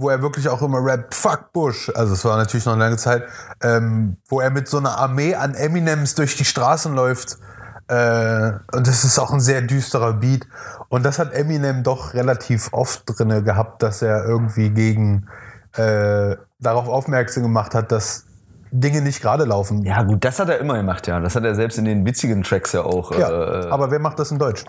Wo 0.00 0.10
er 0.10 0.22
wirklich 0.22 0.48
auch 0.48 0.62
immer 0.62 0.78
rappt, 0.80 1.12
fuck 1.12 1.52
Bush. 1.52 1.90
Also 1.94 2.14
es 2.14 2.24
war 2.24 2.36
natürlich 2.36 2.64
noch 2.66 2.74
eine 2.74 2.84
lange 2.84 2.98
Zeit, 2.98 3.24
ähm, 3.62 4.16
wo 4.28 4.40
er 4.40 4.50
mit 4.50 4.68
so 4.68 4.78
einer 4.78 4.96
Armee 4.96 5.34
an 5.34 5.54
Eminems 5.54 6.14
durch 6.14 6.36
die 6.36 6.44
Straßen 6.44 6.94
läuft. 6.94 7.36
Äh, 7.88 8.52
und 8.72 8.86
das 8.86 9.02
ist 9.02 9.18
auch 9.18 9.32
ein 9.32 9.40
sehr 9.40 9.62
düsterer 9.62 10.12
Beat. 10.12 10.46
Und 10.88 11.04
das 11.04 11.18
hat 11.18 11.32
Eminem 11.32 11.82
doch 11.82 12.14
relativ 12.14 12.68
oft 12.72 13.02
drinne 13.06 13.42
gehabt, 13.42 13.82
dass 13.82 14.00
er 14.00 14.24
irgendwie 14.24 14.70
gegen 14.70 15.26
äh, 15.74 16.36
darauf 16.60 16.88
aufmerksam 16.88 17.42
gemacht 17.42 17.74
hat, 17.74 17.90
dass 17.90 18.26
Dinge 18.70 19.00
nicht 19.00 19.20
gerade 19.20 19.44
laufen. 19.44 19.82
Ja, 19.82 20.02
gut, 20.02 20.24
das 20.24 20.38
hat 20.38 20.48
er 20.48 20.58
immer 20.58 20.76
gemacht, 20.76 21.06
ja. 21.06 21.18
Das 21.20 21.34
hat 21.34 21.44
er 21.44 21.54
selbst 21.54 21.78
in 21.78 21.86
den 21.86 22.04
witzigen 22.04 22.42
Tracks 22.42 22.72
ja 22.72 22.82
auch. 22.82 23.12
Ja, 23.12 23.30
äh, 23.30 23.68
aber 23.70 23.90
wer 23.90 23.98
macht 23.98 24.18
das 24.18 24.30
in 24.30 24.38
Deutsch? 24.38 24.64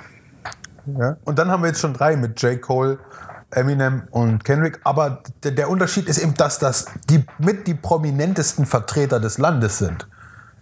Ja. 0.86 1.18
Und 1.26 1.38
dann 1.38 1.52
haben 1.52 1.62
wir 1.62 1.68
jetzt 1.68 1.82
schon 1.82 1.94
drei 1.94 2.16
mit 2.16 2.42
J. 2.42 2.62
Cole, 2.62 2.98
Eminem 3.52 4.04
und 4.12 4.44
Kendrick. 4.44 4.80
Aber 4.84 5.24
der, 5.44 5.70
Unterschied 5.70 6.08
ist 6.08 6.20
eben, 6.20 6.34
dass 6.36 6.60
das 6.60 6.86
die 7.10 7.26
mit 7.38 7.68
die 7.68 7.74
prominentesten 7.74 8.66
Vertreter 8.66 9.20
des 9.20 9.38
Landes 9.38 9.78
sind. 9.78 10.08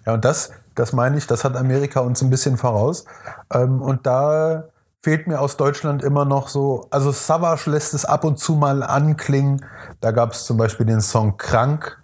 Ja, 0.05 0.13
und 0.13 0.23
das, 0.23 0.51
das 0.75 0.93
meine 0.93 1.17
ich, 1.17 1.27
das 1.27 1.43
hat 1.43 1.55
Amerika 1.55 1.99
uns 1.99 2.21
ein 2.21 2.29
bisschen 2.29 2.57
voraus. 2.57 3.05
Ähm, 3.53 3.81
und 3.81 4.05
da 4.05 4.65
fehlt 5.01 5.27
mir 5.27 5.39
aus 5.39 5.57
Deutschland 5.57 6.03
immer 6.03 6.25
noch 6.25 6.47
so, 6.47 6.87
also 6.89 7.11
Savage 7.11 7.69
lässt 7.69 7.93
es 7.93 8.05
ab 8.05 8.23
und 8.23 8.39
zu 8.39 8.55
mal 8.55 8.83
anklingen. 8.83 9.65
Da 10.01 10.11
gab 10.11 10.33
es 10.33 10.45
zum 10.45 10.57
Beispiel 10.57 10.85
den 10.85 11.01
Song 11.01 11.37
Krank, 11.37 11.97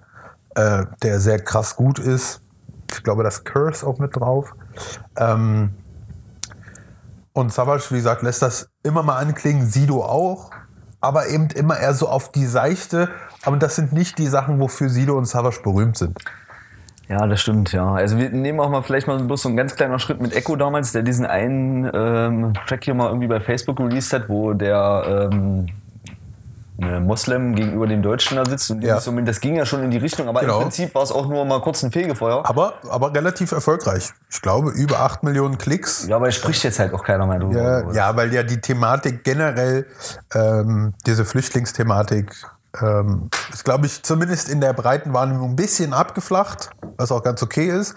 äh, 0.55 0.85
der 1.01 1.19
sehr 1.19 1.39
krass 1.39 1.75
gut 1.75 1.99
ist. 1.99 2.41
Ich 2.91 3.03
glaube, 3.03 3.23
das 3.23 3.43
Curse 3.43 3.85
auch 3.85 3.99
mit 3.99 4.15
drauf. 4.15 4.53
Ähm, 5.17 5.73
und 7.33 7.51
Savage, 7.51 7.85
wie 7.89 7.95
gesagt, 7.95 8.21
lässt 8.21 8.41
das 8.41 8.69
immer 8.83 9.01
mal 9.01 9.17
anklingen, 9.17 9.67
Sido 9.67 10.03
auch, 10.03 10.51
aber 11.03 11.27
eben 11.27 11.49
immer 11.49 11.77
eher 11.77 11.93
so 11.93 12.07
auf 12.07 12.31
die 12.31 12.45
Seichte. 12.45 13.09
Aber 13.43 13.57
das 13.57 13.75
sind 13.75 13.91
nicht 13.91 14.17
die 14.17 14.27
Sachen, 14.27 14.59
wofür 14.59 14.89
Sido 14.89 15.17
und 15.17 15.25
Savage 15.25 15.59
berühmt 15.61 15.97
sind. 15.97 16.17
Ja, 17.09 17.27
das 17.27 17.41
stimmt, 17.41 17.73
ja. 17.73 17.93
Also 17.93 18.17
wir 18.17 18.29
nehmen 18.29 18.61
auch 18.61 18.69
mal 18.69 18.81
vielleicht 18.81 19.07
mal 19.07 19.19
bloß 19.19 19.41
so 19.41 19.49
ein 19.49 19.57
ganz 19.57 19.75
kleiner 19.75 19.99
Schritt 19.99 20.21
mit 20.21 20.33
Echo 20.33 20.55
damals, 20.55 20.93
der 20.93 21.01
diesen 21.01 21.25
einen 21.25 21.89
ähm, 21.93 22.53
Track 22.65 22.85
hier 22.85 22.93
mal 22.93 23.07
irgendwie 23.07 23.27
bei 23.27 23.41
Facebook 23.41 23.79
released 23.81 24.13
hat, 24.13 24.29
wo 24.29 24.53
der 24.53 25.29
ähm, 25.31 25.67
Moslem 26.77 27.55
gegenüber 27.55 27.85
dem 27.87 28.01
Deutschen 28.01 28.37
da 28.37 28.45
sitzt. 28.45 28.71
Und 28.71 28.83
Ja. 28.83 28.99
das 28.99 29.39
ging 29.41 29.55
ja 29.55 29.65
schon 29.65 29.83
in 29.83 29.91
die 29.91 29.97
Richtung, 29.97 30.27
aber 30.27 30.41
Genau. 30.41 30.57
im 30.57 30.61
Prinzip 30.63 30.93
war 30.95 31.03
es 31.03 31.11
auch 31.11 31.27
nur 31.27 31.45
mal 31.45 31.61
kurz 31.61 31.83
ein 31.83 31.91
Fegefeuer. 31.91 32.43
Aber, 32.47 32.73
aber 32.89 33.13
relativ 33.13 33.51
erfolgreich. 33.51 34.11
Ich 34.29 34.41
glaube, 34.41 34.71
über 34.71 34.99
8 35.01 35.23
Millionen 35.23 35.57
Klicks. 35.57 36.07
Ja, 36.07 36.15
aber 36.15 36.27
es 36.29 36.35
spricht 36.35 36.63
jetzt 36.63 36.79
halt 36.79 36.93
auch 36.93 37.03
keiner 37.03 37.27
mehr 37.27 37.39
drüber. 37.39 37.85
Ja, 37.87 37.91
ja, 37.91 38.15
weil 38.15 38.33
ja 38.33 38.43
die 38.43 38.59
Thematik 38.59 39.23
generell, 39.23 39.85
ähm, 40.33 40.93
diese 41.05 41.25
Flüchtlingsthematik, 41.25 42.33
ähm, 42.81 43.29
ist, 43.53 43.63
glaube 43.65 43.85
ich, 43.85 44.01
zumindest 44.01 44.49
in 44.49 44.59
der 44.59 44.73
breiten 44.73 45.13
Wahrnehmung 45.13 45.51
ein 45.51 45.55
bisschen 45.55 45.93
abgeflacht, 45.93 46.71
was 46.97 47.11
auch 47.11 47.21
ganz 47.21 47.43
okay 47.43 47.67
ist. 47.67 47.93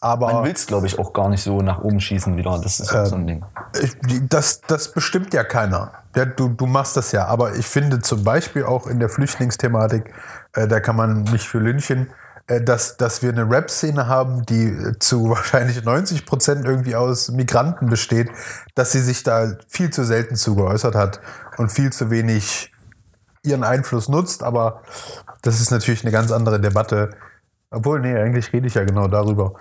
Aber 0.00 0.30
Man 0.32 0.44
will 0.44 0.52
es, 0.52 0.66
glaube 0.66 0.86
ich, 0.86 0.98
auch 0.98 1.14
gar 1.14 1.30
nicht 1.30 1.42
so 1.42 1.62
nach 1.62 1.78
oben 1.80 1.98
schießen 1.98 2.36
wieder. 2.36 2.60
Das 2.62 2.78
ist 2.78 2.94
auch 2.94 3.06
so 3.06 3.14
ein 3.14 3.26
Ding. 3.26 3.42
Ich, 3.80 3.96
das, 4.28 4.60
das 4.60 4.92
bestimmt 4.92 5.32
ja 5.32 5.44
keiner. 5.44 5.92
Ja, 6.18 6.24
du, 6.24 6.48
du 6.48 6.66
machst 6.66 6.96
das 6.96 7.12
ja. 7.12 7.26
Aber 7.26 7.54
ich 7.54 7.66
finde 7.66 8.00
zum 8.00 8.24
Beispiel 8.24 8.64
auch 8.64 8.88
in 8.88 8.98
der 8.98 9.08
Flüchtlingsthematik, 9.08 10.12
äh, 10.52 10.66
da 10.66 10.80
kann 10.80 10.96
man 10.96 11.22
nicht 11.22 11.46
für 11.46 11.60
lynchen, 11.60 12.08
äh, 12.48 12.60
dass, 12.60 12.96
dass 12.96 13.22
wir 13.22 13.30
eine 13.30 13.48
Rap-Szene 13.48 14.08
haben, 14.08 14.44
die 14.44 14.64
äh, 14.64 14.98
zu 14.98 15.28
wahrscheinlich 15.30 15.84
90 15.84 16.26
Prozent 16.26 16.64
irgendwie 16.64 16.96
aus 16.96 17.28
Migranten 17.28 17.88
besteht, 17.88 18.30
dass 18.74 18.90
sie 18.90 19.00
sich 19.00 19.22
da 19.22 19.52
viel 19.68 19.90
zu 19.90 20.02
selten 20.02 20.34
zu 20.34 20.56
geäußert 20.56 20.96
hat 20.96 21.20
und 21.56 21.70
viel 21.70 21.92
zu 21.92 22.10
wenig 22.10 22.72
ihren 23.44 23.62
Einfluss 23.62 24.08
nutzt. 24.08 24.42
Aber 24.42 24.82
das 25.42 25.60
ist 25.60 25.70
natürlich 25.70 26.02
eine 26.02 26.10
ganz 26.10 26.32
andere 26.32 26.60
Debatte. 26.60 27.10
Obwohl, 27.70 28.00
nee, 28.00 28.16
eigentlich 28.16 28.52
rede 28.52 28.66
ich 28.66 28.74
ja 28.74 28.82
genau 28.82 29.06
darüber. 29.06 29.52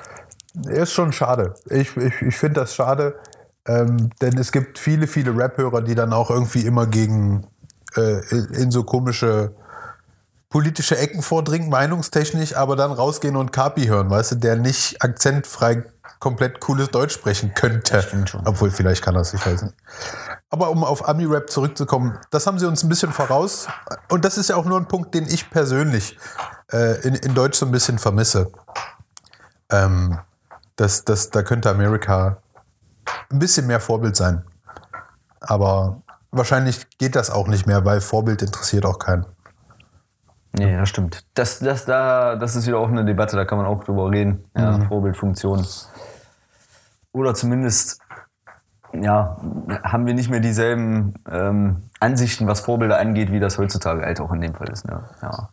Ist 0.65 0.93
schon 0.93 1.13
schade. 1.13 1.53
Ich, 1.69 1.95
ich, 1.97 2.19
ich 2.19 2.35
finde 2.35 2.61
das 2.61 2.73
schade, 2.73 3.13
ähm, 3.67 4.09
denn 4.21 4.37
es 4.37 4.51
gibt 4.51 4.79
viele, 4.79 5.07
viele 5.07 5.35
Rap-Hörer, 5.35 5.81
die 5.81 5.95
dann 5.95 6.13
auch 6.13 6.29
irgendwie 6.29 6.61
immer 6.61 6.87
gegen 6.87 7.45
äh, 7.95 8.21
in, 8.29 8.71
so 8.71 8.83
komische 8.83 9.53
politische 10.49 10.97
Ecken 10.97 11.21
vordringen, 11.21 11.69
meinungstechnisch, 11.69 12.55
aber 12.55 12.77
dann 12.77 12.91
rausgehen 12.91 13.35
und 13.35 13.51
Kapi 13.51 13.87
hören, 13.87 14.09
weißt 14.09 14.31
du, 14.31 14.35
der 14.35 14.55
nicht 14.55 15.03
akzentfrei 15.03 15.83
komplett 16.19 16.61
cooles 16.61 16.89
Deutsch 16.89 17.13
sprechen 17.13 17.53
könnte. 17.53 17.97
Obwohl, 18.45 18.71
vielleicht 18.71 19.03
kann 19.03 19.15
er 19.15 19.21
es, 19.21 19.33
ich 19.33 19.45
weiß 19.45 19.63
nicht. 19.63 19.75
Aber 20.49 20.69
um 20.69 20.83
auf 20.83 21.07
Ami-Rap 21.07 21.49
zurückzukommen, 21.49 22.17
das 22.31 22.47
haben 22.47 22.57
sie 22.57 22.65
uns 22.65 22.83
ein 22.83 22.89
bisschen 22.89 23.11
voraus. 23.11 23.67
Und 24.09 24.23
das 24.23 24.37
ist 24.37 24.49
ja 24.49 24.55
auch 24.55 24.65
nur 24.65 24.79
ein 24.79 24.87
Punkt, 24.87 25.13
den 25.13 25.27
ich 25.27 25.49
persönlich 25.49 26.17
äh, 26.71 27.01
in, 27.05 27.15
in 27.15 27.35
Deutsch 27.35 27.57
so 27.57 27.65
ein 27.65 27.71
bisschen 27.71 27.99
vermisse. 27.99 28.49
Ähm, 29.69 30.17
das, 30.77 31.03
das, 31.03 31.29
da 31.29 31.43
könnte 31.43 31.69
Amerika 31.69 32.37
ein 33.31 33.39
bisschen 33.39 33.67
mehr 33.67 33.79
Vorbild 33.79 34.15
sein. 34.15 34.43
Aber 35.39 36.01
wahrscheinlich 36.31 36.87
geht 36.97 37.15
das 37.15 37.29
auch 37.29 37.47
nicht 37.47 37.67
mehr, 37.67 37.85
weil 37.85 38.01
Vorbild 38.01 38.41
interessiert 38.41 38.85
auch 38.85 38.99
keinen. 38.99 39.25
Nee, 40.53 40.75
das 40.75 40.89
stimmt. 40.89 41.23
Das, 41.35 41.59
das, 41.59 41.85
da, 41.85 42.35
das 42.35 42.55
ist 42.55 42.67
wieder 42.67 42.79
auch 42.79 42.87
eine 42.87 43.05
Debatte, 43.05 43.35
da 43.35 43.45
kann 43.45 43.57
man 43.57 43.67
auch 43.67 43.83
drüber 43.83 44.09
reden. 44.09 44.43
Ja, 44.55 44.79
Vorbildfunktion. 44.87 45.65
Oder 47.11 47.35
zumindest 47.35 47.99
ja, 48.93 49.37
haben 49.83 50.05
wir 50.05 50.13
nicht 50.13 50.29
mehr 50.29 50.39
dieselben 50.39 51.13
ähm, 51.29 51.83
Ansichten, 51.99 52.47
was 52.47 52.61
Vorbilder 52.61 52.97
angeht, 52.99 53.31
wie 53.31 53.39
das 53.39 53.57
heutzutage 53.57 54.03
halt 54.03 54.19
auch 54.19 54.31
in 54.31 54.41
dem 54.41 54.55
Fall 54.55 54.69
ist. 54.69 54.85
Ne? 54.85 55.03
Ja, 55.21 55.49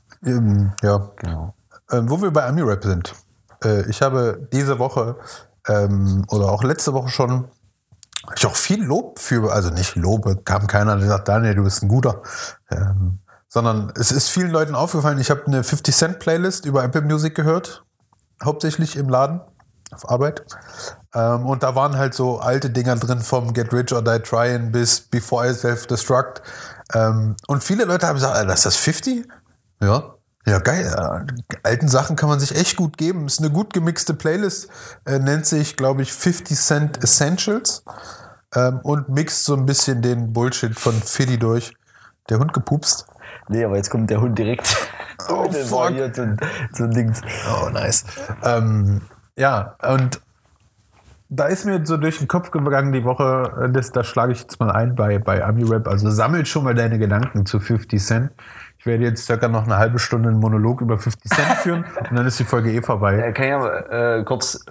ja. 0.82 1.10
genau. 1.16 1.54
Ähm, 1.90 2.08
wo 2.08 2.22
wir 2.22 2.30
bei 2.30 2.44
Ami-Rap 2.44 2.82
sind. 2.84 3.14
Äh, 3.62 3.88
ich 3.90 4.00
habe 4.02 4.48
diese 4.52 4.78
Woche 4.78 5.16
ähm, 5.68 6.24
oder 6.28 6.50
auch 6.50 6.62
letzte 6.62 6.92
Woche 6.92 7.08
schon 7.08 7.48
hab 8.26 8.38
ich 8.38 8.46
auch 8.46 8.56
viel 8.56 8.82
Lob 8.82 9.18
für, 9.18 9.52
also 9.52 9.70
nicht 9.70 9.96
Lobe, 9.96 10.36
kam 10.36 10.66
keiner, 10.66 10.96
der 10.96 11.08
sagt, 11.08 11.28
Daniel, 11.28 11.54
du 11.54 11.64
bist 11.64 11.82
ein 11.82 11.88
guter. 11.88 12.22
Ähm, 12.70 13.18
sondern 13.48 13.92
es 13.96 14.10
ist 14.10 14.30
vielen 14.30 14.50
Leuten 14.50 14.74
aufgefallen, 14.74 15.18
ich 15.18 15.30
habe 15.30 15.46
eine 15.46 15.62
50 15.62 15.94
Cent 15.94 16.18
Playlist 16.18 16.64
über 16.64 16.82
Apple 16.82 17.02
Music 17.02 17.34
gehört, 17.34 17.84
hauptsächlich 18.42 18.96
im 18.96 19.08
Laden, 19.08 19.40
auf 19.92 20.10
Arbeit. 20.10 20.44
Ähm, 21.14 21.46
und 21.46 21.62
da 21.62 21.74
waren 21.74 21.96
halt 21.96 22.14
so 22.14 22.38
alte 22.38 22.70
Dinger 22.70 22.96
drin 22.96 23.20
vom 23.20 23.52
Get 23.52 23.72
Rich 23.72 23.92
or 23.92 24.02
Die 24.02 24.18
Trying 24.18 24.72
bis 24.72 25.00
Before 25.00 25.48
I 25.48 25.54
Self-Destruct. 25.54 26.42
Ähm, 26.94 27.36
und 27.46 27.62
viele 27.62 27.84
Leute 27.84 28.06
haben 28.06 28.16
gesagt, 28.16 28.34
Alter, 28.34 28.54
ist 28.54 28.66
das 28.66 28.76
50? 28.76 29.26
Ja. 29.80 30.13
Ja, 30.46 30.58
geil. 30.58 31.26
Alten 31.62 31.88
Sachen 31.88 32.16
kann 32.16 32.28
man 32.28 32.38
sich 32.40 32.54
echt 32.54 32.76
gut 32.76 32.98
geben. 32.98 33.26
Ist 33.26 33.40
eine 33.40 33.50
gut 33.50 33.72
gemixte 33.72 34.12
Playlist. 34.14 34.68
Äh, 35.06 35.18
nennt 35.18 35.46
sich, 35.46 35.76
glaube 35.76 36.02
ich, 36.02 36.12
50 36.12 36.58
Cent 36.58 37.02
Essentials. 37.02 37.82
Ähm, 38.54 38.80
und 38.82 39.08
mixt 39.08 39.44
so 39.44 39.54
ein 39.56 39.64
bisschen 39.66 40.02
den 40.02 40.32
Bullshit 40.32 40.78
von 40.78 40.92
Fiddy 40.94 41.38
durch. 41.38 41.74
Der 42.28 42.38
Hund 42.38 42.52
gepupst. 42.52 43.06
Nee, 43.48 43.64
aber 43.64 43.76
jetzt 43.76 43.90
kommt 43.90 44.10
der 44.10 44.20
Hund 44.20 44.38
direkt. 44.38 44.66
Oh, 45.28 45.50
fuck. 45.68 45.90
hier 45.90 46.12
so, 46.14 46.22
ein- 46.22 46.38
so 46.72 46.84
ein 46.84 46.90
Dings. 46.90 47.20
Oh, 47.50 47.68
nice. 47.70 48.04
Ähm, 48.42 49.02
ja, 49.36 49.76
und 49.82 50.20
da 51.30 51.46
ist 51.46 51.64
mir 51.64 51.84
so 51.84 51.96
durch 51.96 52.18
den 52.18 52.28
Kopf 52.28 52.50
gegangen 52.50 52.92
die 52.92 53.04
Woche, 53.04 53.64
äh, 53.64 53.70
das, 53.72 53.90
das 53.92 54.06
schlage 54.06 54.32
ich 54.32 54.40
jetzt 54.42 54.60
mal 54.60 54.70
ein 54.70 54.94
bei, 54.94 55.18
bei 55.18 55.42
Ami-Rap. 55.44 55.88
Also 55.88 56.10
sammelt 56.10 56.48
schon 56.48 56.64
mal 56.64 56.74
deine 56.74 56.98
Gedanken 56.98 57.44
zu 57.46 57.60
50 57.60 58.02
Cent. 58.02 58.30
Ich 58.84 58.86
werde 58.86 59.04
jetzt 59.04 59.24
circa 59.24 59.48
noch 59.48 59.64
eine 59.64 59.78
halbe 59.78 59.98
Stunde 59.98 60.28
einen 60.28 60.40
Monolog 60.40 60.82
über 60.82 60.98
50 60.98 61.32
Cent 61.32 61.48
führen 61.62 61.86
und 62.10 62.14
dann 62.18 62.26
ist 62.26 62.38
die 62.38 62.44
Folge 62.44 62.70
eh 62.70 62.82
vorbei. 62.82 63.16
Äh, 63.16 63.32
kann 63.32 63.46
ich 63.46 63.54
aber 63.54 63.90
äh, 64.18 64.24
kurz 64.24 64.62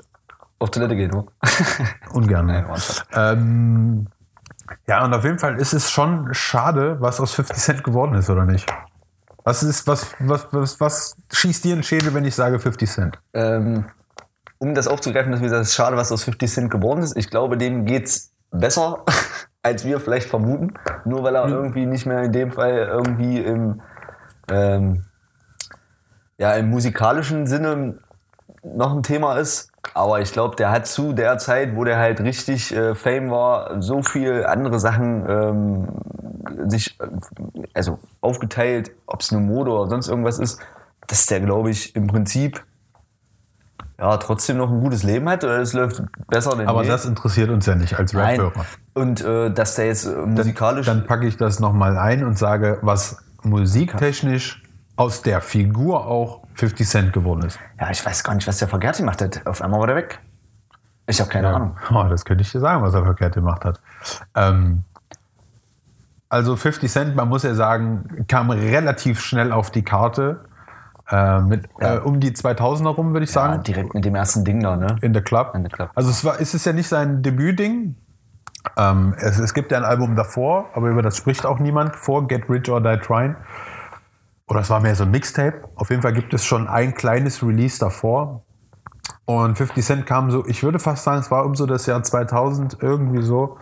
auf 0.59 0.69
Toilette 0.69 0.95
gehen, 0.95 1.11
oder? 1.11 1.25
Ungern. 2.13 2.45
Nein. 2.45 2.63
Ähm, 3.15 4.07
ja, 4.85 5.03
und 5.03 5.15
auf 5.15 5.23
jeden 5.23 5.39
Fall 5.39 5.59
ist 5.59 5.73
es 5.73 5.89
schon 5.89 6.31
schade, 6.31 6.97
was 6.99 7.19
aus 7.19 7.33
50 7.33 7.57
Cent 7.57 7.83
geworden 7.83 8.13
ist, 8.13 8.29
oder 8.29 8.45
nicht? 8.45 8.71
Was 9.45 9.63
ist, 9.63 9.87
was, 9.87 10.13
was, 10.19 10.45
was, 10.51 10.79
was 10.79 11.15
schießt 11.31 11.63
dir 11.63 11.71
in 11.71 11.79
den 11.79 11.83
Schädel, 11.83 12.13
wenn 12.13 12.23
ich 12.23 12.35
sage 12.35 12.59
50 12.59 12.87
Cent? 12.87 13.19
ähm, 13.33 13.85
um 14.59 14.75
das 14.75 14.87
aufzugreifen, 14.87 15.31
dass 15.31 15.41
es 15.41 15.51
ist 15.51 15.73
schade, 15.73 15.97
was 15.97 16.11
aus 16.11 16.23
50 16.23 16.51
Cent 16.51 16.71
geworden 16.71 17.01
ist. 17.01 17.17
Ich 17.17 17.31
glaube, 17.31 17.57
dem 17.57 17.85
geht's 17.85 18.29
besser, 18.51 19.03
als 19.63 19.85
wir 19.85 19.99
vielleicht 19.99 20.29
vermuten. 20.29 20.75
Nur 21.03 21.23
weil 21.23 21.35
er 21.35 21.47
irgendwie 21.47 21.87
nicht 21.87 22.05
mehr 22.05 22.21
in 22.21 22.31
dem 22.31 22.51
Fall 22.51 22.77
irgendwie 22.91 23.39
im, 23.39 23.81
ähm, 24.49 25.05
ja, 26.37 26.53
im 26.53 26.69
musikalischen 26.69 27.47
Sinne 27.47 27.99
noch 28.63 28.95
ein 28.95 29.03
Thema 29.03 29.37
ist. 29.37 29.69
Aber 29.93 30.21
ich 30.21 30.31
glaube, 30.31 30.55
der 30.55 30.71
hat 30.71 30.87
zu 30.87 31.13
der 31.13 31.37
Zeit, 31.37 31.75
wo 31.75 31.83
der 31.83 31.97
halt 31.97 32.21
richtig 32.21 32.73
äh, 32.73 32.95
Fame 32.95 33.29
war, 33.29 33.81
so 33.81 34.01
viel 34.01 34.45
andere 34.45 34.79
Sachen 34.79 35.29
ähm, 35.29 35.87
sich 36.69 36.99
äh, 36.99 37.07
also 37.73 37.99
aufgeteilt, 38.21 38.91
ob 39.05 39.21
es 39.21 39.31
eine 39.31 39.41
Mode 39.41 39.71
oder 39.71 39.89
sonst 39.89 40.07
irgendwas 40.07 40.39
ist, 40.39 40.59
dass 41.07 41.25
der, 41.27 41.41
glaube 41.41 41.69
ich, 41.69 41.95
im 41.95 42.07
Prinzip 42.07 42.63
ja, 43.99 44.17
trotzdem 44.17 44.57
noch 44.57 44.71
ein 44.71 44.79
gutes 44.79 45.03
Leben 45.03 45.29
hat 45.29 45.43
oder 45.43 45.59
es 45.59 45.73
läuft 45.73 46.01
besser 46.27 46.55
denn 46.55 46.67
Aber 46.67 46.83
je. 46.83 46.89
das 46.89 47.05
interessiert 47.05 47.49
uns 47.49 47.65
ja 47.65 47.75
nicht 47.75 47.97
als. 47.97 48.15
Rap-Hörer. 48.15 48.65
Und 48.93 49.23
äh, 49.23 49.51
dass 49.51 49.75
der 49.75 49.87
jetzt 49.87 50.05
äh, 50.05 50.15
musikalisch 50.15 50.85
Dann 50.85 51.05
packe 51.05 51.27
ich 51.27 51.37
das 51.37 51.59
nochmal 51.59 51.97
ein 51.97 52.23
und 52.23 52.37
sage, 52.37 52.79
was 52.81 53.22
musiktechnisch 53.43 54.61
aus 54.95 55.21
der 55.21 55.41
Figur 55.41 56.05
auch 56.05 56.43
50 56.55 56.87
Cent 56.87 57.13
geworden 57.13 57.43
ist. 57.47 57.59
Ja, 57.79 57.89
ich 57.89 58.05
weiß 58.05 58.23
gar 58.23 58.35
nicht, 58.35 58.47
was 58.47 58.57
der 58.59 58.67
verkehrt 58.67 58.97
gemacht 58.97 59.21
hat. 59.21 59.45
Auf 59.47 59.61
einmal 59.61 59.79
war 59.79 59.87
der 59.87 59.95
weg. 59.95 60.19
Ich 61.07 61.19
habe 61.19 61.29
keine 61.29 61.49
Ahnung. 61.53 61.75
Oh, 61.91 62.03
das 62.09 62.23
könnte 62.25 62.43
ich 62.43 62.51
dir 62.51 62.59
sagen, 62.59 62.81
was 62.83 62.93
er 62.93 63.03
verkehrt 63.03 63.33
gemacht 63.33 63.65
hat. 63.65 63.79
Ähm, 64.35 64.83
also 66.29 66.55
50 66.55 66.91
Cent, 66.91 67.15
man 67.15 67.27
muss 67.29 67.43
ja 67.43 67.53
sagen, 67.53 68.25
kam 68.27 68.49
relativ 68.49 69.19
schnell 69.21 69.51
auf 69.51 69.69
die 69.71 69.83
Karte. 69.83 70.45
Äh, 71.09 71.41
mit, 71.41 71.65
Ja. 71.79 71.95
äh, 71.95 71.99
um 71.99 72.19
die 72.19 72.31
2000er 72.31 72.89
rum, 72.89 73.11
würde 73.13 73.25
ich 73.25 73.29
Ja, 73.33 73.47
sagen. 73.49 73.63
direkt 73.63 73.93
mit 73.93 74.05
dem 74.05 74.15
ersten 74.15 74.45
Ding 74.45 74.61
da, 74.63 74.75
ne? 74.77 74.95
In 75.01 75.13
the 75.13 75.21
Club. 75.21 75.53
In 75.53 75.63
the 75.63 75.69
Club. 75.69 75.89
Also 75.95 76.09
es, 76.09 76.23
war, 76.23 76.39
es 76.39 76.53
ist 76.53 76.65
ja 76.65 76.73
nicht 76.73 76.87
sein 76.87 77.21
Debütding. 77.21 77.95
Ähm, 78.77 79.13
es, 79.17 79.39
es 79.39 79.53
gibt 79.53 79.71
ja 79.71 79.77
ein 79.77 79.83
Album 79.85 80.15
davor, 80.15 80.69
aber 80.73 80.87
über 80.89 81.01
das 81.01 81.17
spricht 81.17 81.45
auch 81.45 81.59
niemand 81.59 81.95
vor, 81.95 82.27
Get 82.27 82.49
Rich 82.49 82.69
or 82.69 82.81
Die 82.81 82.97
Trying. 82.97 83.35
Oder 84.47 84.61
es 84.61 84.69
war 84.69 84.79
mehr 84.79 84.95
so 84.95 85.03
ein 85.03 85.11
Mixtape. 85.11 85.63
Auf 85.75 85.89
jeden 85.89 86.01
Fall 86.01 86.13
gibt 86.13 86.33
es 86.33 86.43
schon 86.45 86.67
ein 86.67 86.93
kleines 86.93 87.41
Release 87.43 87.79
davor. 87.79 88.43
Und 89.25 89.57
50 89.57 89.85
Cent 89.85 90.05
kam 90.05 90.31
so, 90.31 90.45
ich 90.47 90.63
würde 90.63 90.79
fast 90.79 91.03
sagen, 91.03 91.19
es 91.19 91.31
war 91.31 91.45
um 91.45 91.55
so 91.55 91.65
das 91.65 91.85
Jahr 91.85 92.03
2000 92.03 92.77
irgendwie 92.81 93.21
so, 93.21 93.57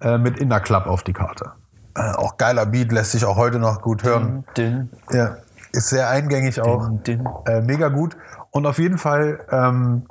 äh, 0.00 0.18
mit 0.18 0.38
Inner 0.38 0.60
Club 0.60 0.86
auf 0.86 1.02
die 1.02 1.12
Karte. 1.14 1.52
Äh, 1.94 2.12
auch 2.12 2.36
geiler 2.36 2.66
Beat, 2.66 2.92
lässt 2.92 3.12
sich 3.12 3.24
auch 3.24 3.36
heute 3.36 3.58
noch 3.58 3.80
gut 3.82 4.02
hören. 4.04 4.44
Dünn, 4.56 4.90
Ja, 5.10 5.36
ist 5.72 5.88
sehr 5.88 6.08
eingängig 6.08 6.60
auch. 6.60 6.88
dünn. 7.02 7.26
Äh, 7.46 7.62
mega 7.62 7.88
gut. 7.88 8.16
Und 8.50 8.66
auf 8.66 8.78
jeden 8.78 8.98
Fall 8.98 9.40
ähm, 9.50 10.06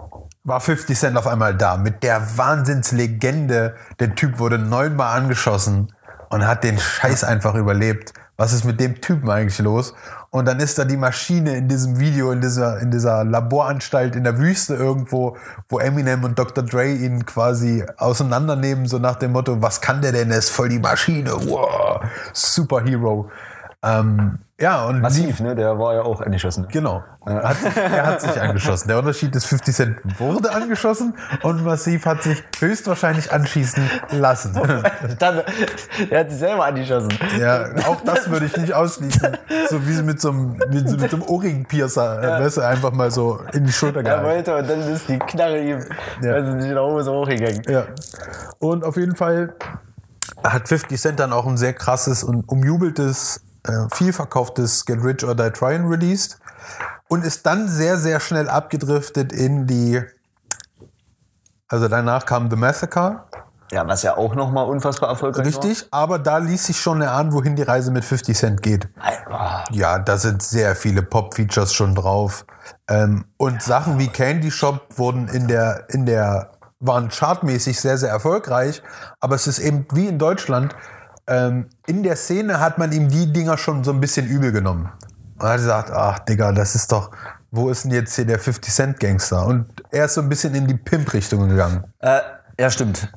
war 0.48 0.62
50 0.62 0.98
Cent 0.98 1.18
auf 1.18 1.28
einmal 1.28 1.56
da 1.56 1.76
mit 1.76 2.04
der 2.04 2.38
Wahnsinnslegende. 2.38 3.76
Der 4.00 4.16
Typ 4.16 4.40
wurde 4.40 4.58
neunmal 4.58 5.18
angeschossen 5.18 5.94
und 6.30 6.48
hat 6.48 6.64
den 6.64 6.80
Scheiß 6.80 7.26
einfach 7.26 7.54
überlebt. 7.56 8.14
Was 8.38 8.54
ist 8.54 8.64
mit 8.64 8.80
dem 8.80 9.02
Typen 9.02 9.30
eigentlich 9.30 9.60
los? 9.60 9.94
Und 10.30 10.46
dann 10.46 10.60
ist 10.60 10.78
da 10.78 10.86
die 10.86 10.96
Maschine 10.96 11.58
in 11.58 11.68
diesem 11.68 12.00
Video, 12.00 12.32
in 12.32 12.40
dieser, 12.40 12.80
in 12.80 12.92
dieser 12.92 13.26
Laboranstalt 13.26 14.16
in 14.16 14.24
der 14.24 14.38
Wüste 14.38 14.76
irgendwo, 14.76 15.36
wo 15.68 15.80
Eminem 15.80 16.24
und 16.24 16.40
Dr. 16.40 16.64
Dre 16.64 16.88
ihn 16.88 17.26
quasi 17.26 17.84
auseinandernehmen, 17.98 18.86
so 18.86 19.00
nach 19.00 19.16
dem 19.16 19.34
Motto, 19.34 19.62
was 19.62 19.82
kann 19.82 20.02
der 20.02 20.14
denn? 20.14 20.32
Er 20.32 20.38
ist 20.38 20.52
voll 20.52 20.70
die 20.70 20.80
Maschine. 20.80 21.32
Wow, 21.32 22.02
Superhero. 22.32 23.30
Ähm, 23.84 24.40
ja, 24.60 24.86
und 24.86 25.02
Massiv, 25.02 25.40
ne? 25.40 25.54
Der 25.54 25.78
war 25.78 25.94
ja 25.94 26.02
auch 26.02 26.20
angeschossen. 26.20 26.68
Genau. 26.72 27.04
Er 27.28 27.44
hat, 27.50 27.58
sich, 27.58 27.78
er 27.78 28.06
hat 28.08 28.22
sich 28.22 28.42
angeschossen. 28.42 28.88
Der 28.88 28.98
Unterschied 28.98 29.36
ist, 29.36 29.46
50 29.46 29.76
Cent 29.76 30.20
wurde 30.20 30.52
angeschossen 30.52 31.16
und 31.44 31.64
Massiv 31.64 32.08
hat 32.08 32.24
sich 32.24 32.44
höchstwahrscheinlich 32.60 33.32
anschießen 33.32 33.84
lassen. 34.14 34.54
Dann, 35.20 35.44
er 36.10 36.20
hat 36.22 36.30
sich 36.32 36.40
selber 36.40 36.66
angeschossen. 36.66 37.10
Ja, 37.40 37.66
auch 37.88 38.02
das 38.04 38.32
würde 38.32 38.48
ich 38.48 38.58
nicht 38.58 38.74
ausschließen. 38.74 39.38
So 39.70 39.88
wie 39.88 40.02
mit 40.02 40.20
so 40.22 40.32
einem, 40.32 40.58
mit 40.70 40.90
so 40.90 40.98
mit 40.98 41.12
so 41.12 41.18
einem 41.18 41.26
Ohrring-Piercer, 41.28 42.24
ja. 42.24 42.40
weißt 42.44 42.58
du, 42.58 42.62
einfach 42.62 42.92
mal 42.92 43.12
so 43.12 43.40
in 43.54 43.64
die 43.64 43.72
Schulter 43.72 43.98
Er 44.00 44.04
gehalten. 44.04 44.26
wollte 44.26 44.56
und 44.56 44.68
dann 44.70 44.80
ist 44.92 45.08
die 45.08 45.20
Knarre 45.20 45.60
ihm, 45.62 45.86
Ja. 46.24 46.34
also 46.34 46.54
nicht 46.54 46.72
nach 46.74 46.82
oben 46.82 47.04
so 47.04 47.14
hochgegangen. 47.14 47.62
Ja. 47.68 47.84
Und 48.58 48.84
auf 48.84 48.98
jeden 48.98 49.16
Fall 49.16 49.54
hat 50.44 50.68
50 50.68 51.00
Cent 51.00 51.20
dann 51.20 51.32
auch 51.32 51.46
ein 51.46 51.58
sehr 51.58 51.74
krasses 51.74 52.24
und 52.24 52.48
umjubeltes, 52.50 53.44
äh, 53.68 53.96
viel 53.96 54.14
verkauftes 54.14 54.86
Get 54.86 55.04
Rich 55.04 55.24
or 55.24 55.36
Die 55.36 55.50
Trying 55.52 55.88
released 55.88 56.40
und 57.08 57.24
ist 57.24 57.46
dann 57.46 57.68
sehr, 57.68 57.98
sehr 57.98 58.20
schnell 58.20 58.50
abgedriftet 58.50 59.32
in 59.32 59.68
die. 59.68 60.02
Also 61.70 61.88
danach 61.88 62.26
kam 62.26 62.50
The 62.50 62.56
Massacre, 62.56 63.26
Ja, 63.72 63.86
was 63.86 64.02
ja 64.04 64.16
auch 64.16 64.36
nochmal 64.36 64.66
unfassbar 64.68 65.10
erfolgreich 65.10 65.46
richtig, 65.48 65.86
aber 65.92 66.18
da 66.18 66.38
ließ 66.38 66.68
sich 66.68 66.80
schon 66.80 67.02
erahnen, 67.02 67.34
wohin 67.34 67.58
die 67.58 67.64
Reise 67.64 67.92
mit 67.92 68.06
50 68.06 68.38
Cent 68.38 68.62
geht. 68.64 68.88
war. 69.28 69.66
Ja, 69.72 70.00
da 70.00 70.18
sind 70.18 70.42
sehr 70.42 70.76
viele 70.76 71.02
Pop-Features 71.02 71.74
schon 71.74 71.94
drauf. 71.94 72.46
Ähm, 72.90 73.26
und 73.36 73.62
Sachen 73.62 74.00
wie 74.00 74.08
Candy 74.08 74.52
Shop 74.52 74.98
wurden 74.98 75.28
in 75.28 75.48
der, 75.48 75.86
in 75.90 76.06
der, 76.06 76.52
waren 76.80 77.10
chartmäßig 77.10 77.80
sehr, 77.80 77.98
sehr 77.98 78.10
erfolgreich. 78.10 78.82
Aber 79.20 79.36
es 79.36 79.48
ist 79.48 79.60
eben 79.60 79.86
wie 79.92 80.08
in 80.08 80.20
Deutschland, 80.20 80.74
ähm, 81.28 81.68
in 81.86 82.04
der 82.04 82.16
Szene 82.16 82.60
hat 82.60 82.78
man 82.78 82.92
ihm 82.92 83.10
die 83.10 83.32
Dinger 83.32 83.58
schon 83.58 83.84
so 83.84 83.92
ein 83.92 84.00
bisschen 84.00 84.28
übel 84.28 84.52
genommen. 84.52 84.90
Und 85.38 85.46
er 85.46 85.50
hat 85.52 85.58
gesagt, 85.58 85.92
ach 85.92 86.20
Digga, 86.20 86.52
das 86.52 86.76
ist 86.76 86.92
doch, 86.92 87.12
wo 87.52 87.70
ist 87.70 87.84
denn 87.84 87.92
jetzt 87.92 88.16
hier 88.16 88.26
der 88.26 88.40
50 88.40 88.74
Cent 88.74 89.00
Gangster? 89.00 89.46
Und 89.46 89.68
er 89.92 90.06
ist 90.06 90.14
so 90.16 90.22
ein 90.22 90.30
bisschen 90.30 90.56
in 90.56 90.68
die 90.68 90.76
Pimp-Richtung 90.76 91.48
gegangen. 91.50 91.84
Äh, 92.00 92.20
ja, 92.60 92.70
stimmt. 92.70 93.12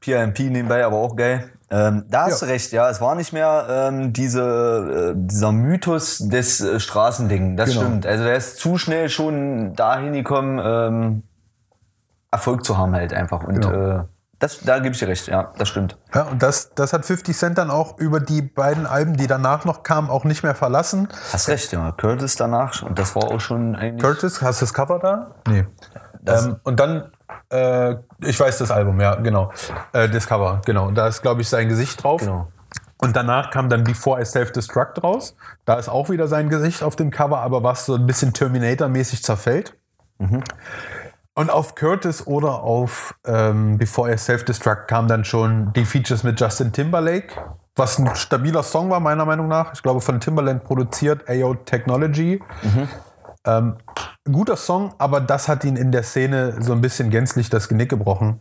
PMP 0.00 0.40
nebenbei, 0.50 0.84
aber 0.84 0.96
auch 0.96 1.16
geil. 1.16 1.50
Ähm, 1.70 2.04
da 2.10 2.24
hast 2.26 2.40
Ja. 2.42 2.46
du 2.46 2.52
recht, 2.52 2.72
ja. 2.72 2.88
Es 2.90 3.00
war 3.00 3.14
nicht 3.14 3.32
mehr 3.32 3.66
ähm, 3.68 4.12
diese, 4.12 5.14
äh, 5.16 5.16
dieser 5.16 5.50
Mythos 5.50 6.18
des 6.18 6.60
äh, 6.60 6.78
Straßending. 6.78 7.56
Das 7.56 7.70
Genau. 7.70 7.80
stimmt. 7.82 8.06
Also 8.06 8.24
er 8.24 8.36
ist 8.36 8.58
zu 8.58 8.76
schnell 8.78 9.08
schon 9.08 9.74
dahin 9.74 10.12
gekommen, 10.12 10.60
ähm, 10.62 11.22
Erfolg 12.30 12.64
zu 12.64 12.76
haben 12.76 12.94
halt 12.94 13.12
einfach. 13.14 13.42
Und 13.44 13.54
Genau. 13.62 14.00
äh, 14.00 14.04
das, 14.44 14.60
da 14.60 14.78
gebe 14.78 14.94
ich 14.94 14.98
dir 14.98 15.08
recht, 15.08 15.26
ja, 15.26 15.52
das 15.56 15.68
stimmt. 15.68 15.96
Ja, 16.14 16.24
und 16.24 16.42
das, 16.42 16.74
das 16.74 16.92
hat 16.92 17.06
50 17.06 17.34
Cent 17.34 17.56
dann 17.56 17.70
auch 17.70 17.98
über 17.98 18.20
die 18.20 18.42
beiden 18.42 18.86
Alben, 18.86 19.16
die 19.16 19.26
danach 19.26 19.64
noch 19.64 19.82
kamen, 19.82 20.10
auch 20.10 20.24
nicht 20.24 20.42
mehr 20.42 20.54
verlassen. 20.54 21.08
Hast 21.32 21.48
recht, 21.48 21.72
ja. 21.72 21.92
Curtis 21.92 22.36
danach, 22.36 22.82
und 22.82 22.98
das 22.98 23.16
war 23.16 23.24
auch 23.24 23.40
schon 23.40 23.74
eigentlich. 23.74 24.02
Curtis, 24.02 24.42
hast 24.42 24.60
du 24.60 24.66
das 24.66 24.74
Cover 24.74 24.98
da? 24.98 25.34
Nee. 25.48 25.64
Ähm, 26.26 26.56
und 26.62 26.78
dann, 26.78 27.10
äh, 27.50 27.94
ich 28.20 28.38
weiß 28.38 28.58
das 28.58 28.70
Album, 28.70 29.00
ja, 29.00 29.14
genau. 29.14 29.50
Äh, 29.94 30.10
das 30.10 30.26
Cover, 30.26 30.60
genau. 30.66 30.90
Da 30.90 31.08
ist, 31.08 31.22
glaube 31.22 31.40
ich, 31.40 31.48
sein 31.48 31.68
Gesicht 31.70 32.02
drauf. 32.02 32.20
Genau. 32.20 32.48
Und 32.98 33.16
danach 33.16 33.50
kam 33.50 33.70
dann 33.70 33.82
Before 33.82 34.20
I 34.20 34.26
Self-Destruct 34.26 35.02
raus. 35.02 35.36
Da 35.64 35.76
ist 35.76 35.88
auch 35.88 36.10
wieder 36.10 36.28
sein 36.28 36.50
Gesicht 36.50 36.82
auf 36.82 36.96
dem 36.96 37.10
Cover, 37.10 37.38
aber 37.38 37.62
was 37.62 37.86
so 37.86 37.94
ein 37.94 38.06
bisschen 38.06 38.34
Terminator-mäßig 38.34 39.22
zerfällt. 39.22 39.74
Und 41.34 41.50
auf 41.50 41.74
Curtis 41.74 42.26
oder 42.26 42.62
auf 42.62 43.14
ähm, 43.26 43.76
Before 43.76 44.12
I 44.12 44.16
Self-Destruct 44.16 44.86
kamen 44.86 45.08
dann 45.08 45.24
schon 45.24 45.72
die 45.72 45.84
Features 45.84 46.22
mit 46.22 46.40
Justin 46.40 46.72
Timberlake, 46.72 47.34
was 47.74 47.98
ein 47.98 48.14
stabiler 48.14 48.62
Song 48.62 48.88
war, 48.90 49.00
meiner 49.00 49.24
Meinung 49.24 49.48
nach. 49.48 49.72
Ich 49.74 49.82
glaube, 49.82 50.00
von 50.00 50.20
Timberland 50.20 50.62
produziert, 50.62 51.28
AO 51.28 51.54
Technology. 51.54 52.40
Ähm, 53.46 53.76
guter 54.24 54.56
Song, 54.56 54.94
aber 54.98 55.20
das 55.20 55.48
hat 55.48 55.64
ihn 55.64 55.76
in 55.76 55.92
der 55.92 56.02
Szene 56.02 56.62
so 56.62 56.72
ein 56.72 56.80
bisschen 56.80 57.10
gänzlich 57.10 57.50
das 57.50 57.68
Genick 57.68 57.90
gebrochen. 57.90 58.40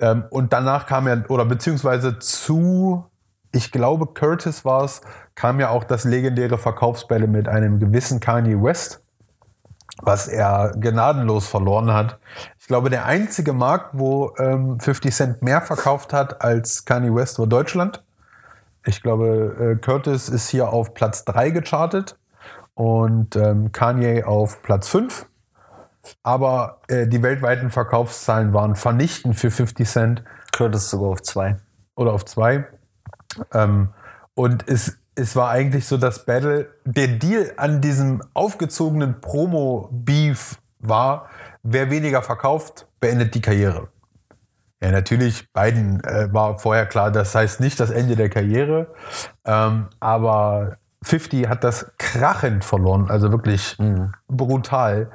Ähm, 0.00 0.24
und 0.30 0.52
danach 0.52 0.86
kam 0.86 1.08
ja, 1.08 1.16
oder 1.28 1.44
beziehungsweise 1.44 2.18
zu, 2.20 3.04
ich 3.52 3.72
glaube, 3.72 4.06
Curtis 4.06 4.64
war 4.64 4.84
es, 4.84 5.00
kam 5.34 5.60
ja 5.60 5.70
auch 5.70 5.84
das 5.84 6.04
legendäre 6.04 6.58
Verkaufsbälle 6.58 7.26
mit 7.26 7.48
einem 7.48 7.80
gewissen 7.80 8.20
Kanye 8.20 8.62
West, 8.62 9.00
was 10.02 10.28
er 10.28 10.72
gnadenlos 10.76 11.46
verloren 11.46 11.92
hat. 11.92 12.18
Ich 12.60 12.66
glaube, 12.66 12.90
der 12.90 13.06
einzige 13.06 13.52
Markt, 13.52 13.90
wo 13.92 14.34
ähm, 14.38 14.78
50 14.78 15.14
Cent 15.14 15.42
mehr 15.42 15.62
verkauft 15.62 16.12
hat 16.12 16.42
als 16.42 16.84
Kanye 16.84 17.14
West, 17.14 17.38
war 17.38 17.46
Deutschland. 17.46 18.02
Ich 18.84 19.02
glaube, 19.02 19.76
äh, 19.76 19.76
Curtis 19.76 20.28
ist 20.28 20.48
hier 20.48 20.68
auf 20.72 20.94
Platz 20.94 21.24
3 21.24 21.50
gechartet 21.50 22.16
und 22.74 23.36
ähm, 23.36 23.72
Kanye 23.72 24.24
auf 24.24 24.62
Platz 24.62 24.88
5. 24.88 25.26
Aber 26.22 26.78
äh, 26.88 27.06
die 27.06 27.22
weltweiten 27.22 27.70
Verkaufszahlen 27.70 28.52
waren 28.52 28.76
vernichtend 28.76 29.36
für 29.36 29.50
50 29.50 29.88
Cent 29.88 30.22
Curtis 30.52 30.90
sogar 30.90 31.10
auf 31.10 31.22
zwei. 31.22 31.56
oder 31.96 32.12
auf 32.12 32.24
2. 32.24 32.64
Ähm, 33.52 33.88
und 34.34 34.68
es, 34.68 34.97
es 35.18 35.34
war 35.34 35.50
eigentlich 35.50 35.86
so 35.86 35.96
das 35.96 36.24
Battle. 36.24 36.70
Der 36.84 37.08
Deal 37.08 37.52
an 37.56 37.80
diesem 37.80 38.22
aufgezogenen 38.34 39.20
Promo-Beef 39.20 40.58
war, 40.78 41.28
wer 41.62 41.90
weniger 41.90 42.22
verkauft, 42.22 42.86
beendet 43.00 43.34
die 43.34 43.40
Karriere. 43.40 43.88
Ja, 44.80 44.92
natürlich, 44.92 45.52
beiden 45.52 46.02
äh, 46.04 46.32
war 46.32 46.58
vorher 46.58 46.86
klar, 46.86 47.10
das 47.10 47.34
heißt 47.34 47.58
nicht 47.58 47.80
das 47.80 47.90
Ende 47.90 48.14
der 48.14 48.30
Karriere. 48.30 48.86
Ähm, 49.44 49.88
aber 49.98 50.76
50 51.02 51.48
hat 51.48 51.64
das 51.64 51.90
krachend 51.98 52.64
verloren, 52.64 53.10
also 53.10 53.32
wirklich 53.32 53.76
brutal. 54.28 55.10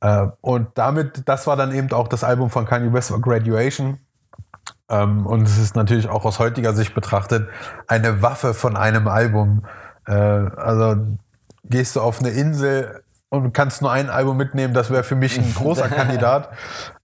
Äh, 0.00 0.28
und 0.40 0.68
damit, 0.76 1.22
das 1.26 1.48
war 1.48 1.56
dann 1.56 1.74
eben 1.74 1.90
auch 1.92 2.06
das 2.06 2.22
Album 2.22 2.50
von 2.50 2.66
Kanye 2.66 2.92
West, 2.92 3.12
Graduation. 3.20 3.98
Ähm, 4.90 5.26
und 5.26 5.46
es 5.46 5.56
ist 5.56 5.76
natürlich 5.76 6.08
auch 6.08 6.24
aus 6.24 6.38
heutiger 6.38 6.74
Sicht 6.74 6.94
betrachtet 6.94 7.48
eine 7.86 8.22
Waffe 8.22 8.54
von 8.54 8.76
einem 8.76 9.08
Album. 9.08 9.64
Äh, 10.06 10.12
also 10.12 10.96
gehst 11.64 11.96
du 11.96 12.00
auf 12.00 12.18
eine 12.20 12.30
Insel 12.30 13.02
und 13.28 13.52
kannst 13.52 13.80
nur 13.80 13.92
ein 13.92 14.10
Album 14.10 14.36
mitnehmen, 14.36 14.74
das 14.74 14.90
wäre 14.90 15.04
für 15.04 15.14
mich 15.14 15.38
ein 15.38 15.54
großer 15.54 15.88
Kandidat. 15.88 16.50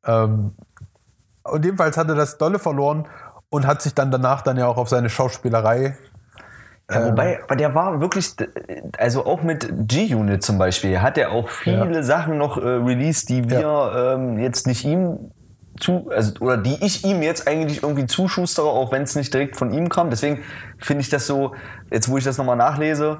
Ähm, 0.04 0.52
und 1.44 1.64
jedenfalls 1.64 1.96
hat 1.96 2.08
er 2.08 2.16
das 2.16 2.38
Dolle 2.38 2.58
verloren 2.58 3.06
und 3.50 3.66
hat 3.66 3.80
sich 3.80 3.94
dann 3.94 4.10
danach 4.10 4.42
dann 4.42 4.56
ja 4.56 4.66
auch 4.66 4.76
auf 4.76 4.88
seine 4.88 5.08
Schauspielerei 5.08 5.96
Ja, 6.90 7.06
wobei, 7.06 7.40
aber 7.44 7.54
der 7.54 7.74
war 7.76 8.00
wirklich, 8.00 8.34
also 8.98 9.24
auch 9.24 9.42
mit 9.44 9.68
G-Unit 9.88 10.42
zum 10.42 10.58
Beispiel, 10.58 11.00
hat 11.00 11.16
er 11.16 11.30
auch 11.30 11.48
viele 11.48 11.94
Ja. 11.94 12.02
Sachen 12.02 12.38
noch 12.38 12.56
äh, 12.56 12.66
released, 12.66 13.28
die 13.28 13.48
wir 13.48 14.14
ähm, 14.16 14.38
jetzt 14.38 14.66
nicht 14.66 14.84
ihm 14.84 15.30
zu, 15.78 16.10
also, 16.14 16.32
oder 16.40 16.56
die 16.56 16.76
ich 16.84 17.04
ihm 17.04 17.22
jetzt 17.22 17.46
eigentlich 17.48 17.82
irgendwie 17.82 18.06
zuschustere, 18.06 18.66
auch 18.66 18.92
wenn 18.92 19.02
es 19.02 19.14
nicht 19.16 19.32
direkt 19.32 19.56
von 19.56 19.72
ihm 19.72 19.88
kam. 19.88 20.10
Deswegen 20.10 20.42
finde 20.78 21.02
ich 21.02 21.08
das 21.08 21.26
so, 21.26 21.54
jetzt 21.90 22.08
wo 22.10 22.18
ich 22.18 22.24
das 22.24 22.38
nochmal 22.38 22.56
nachlese, 22.56 23.18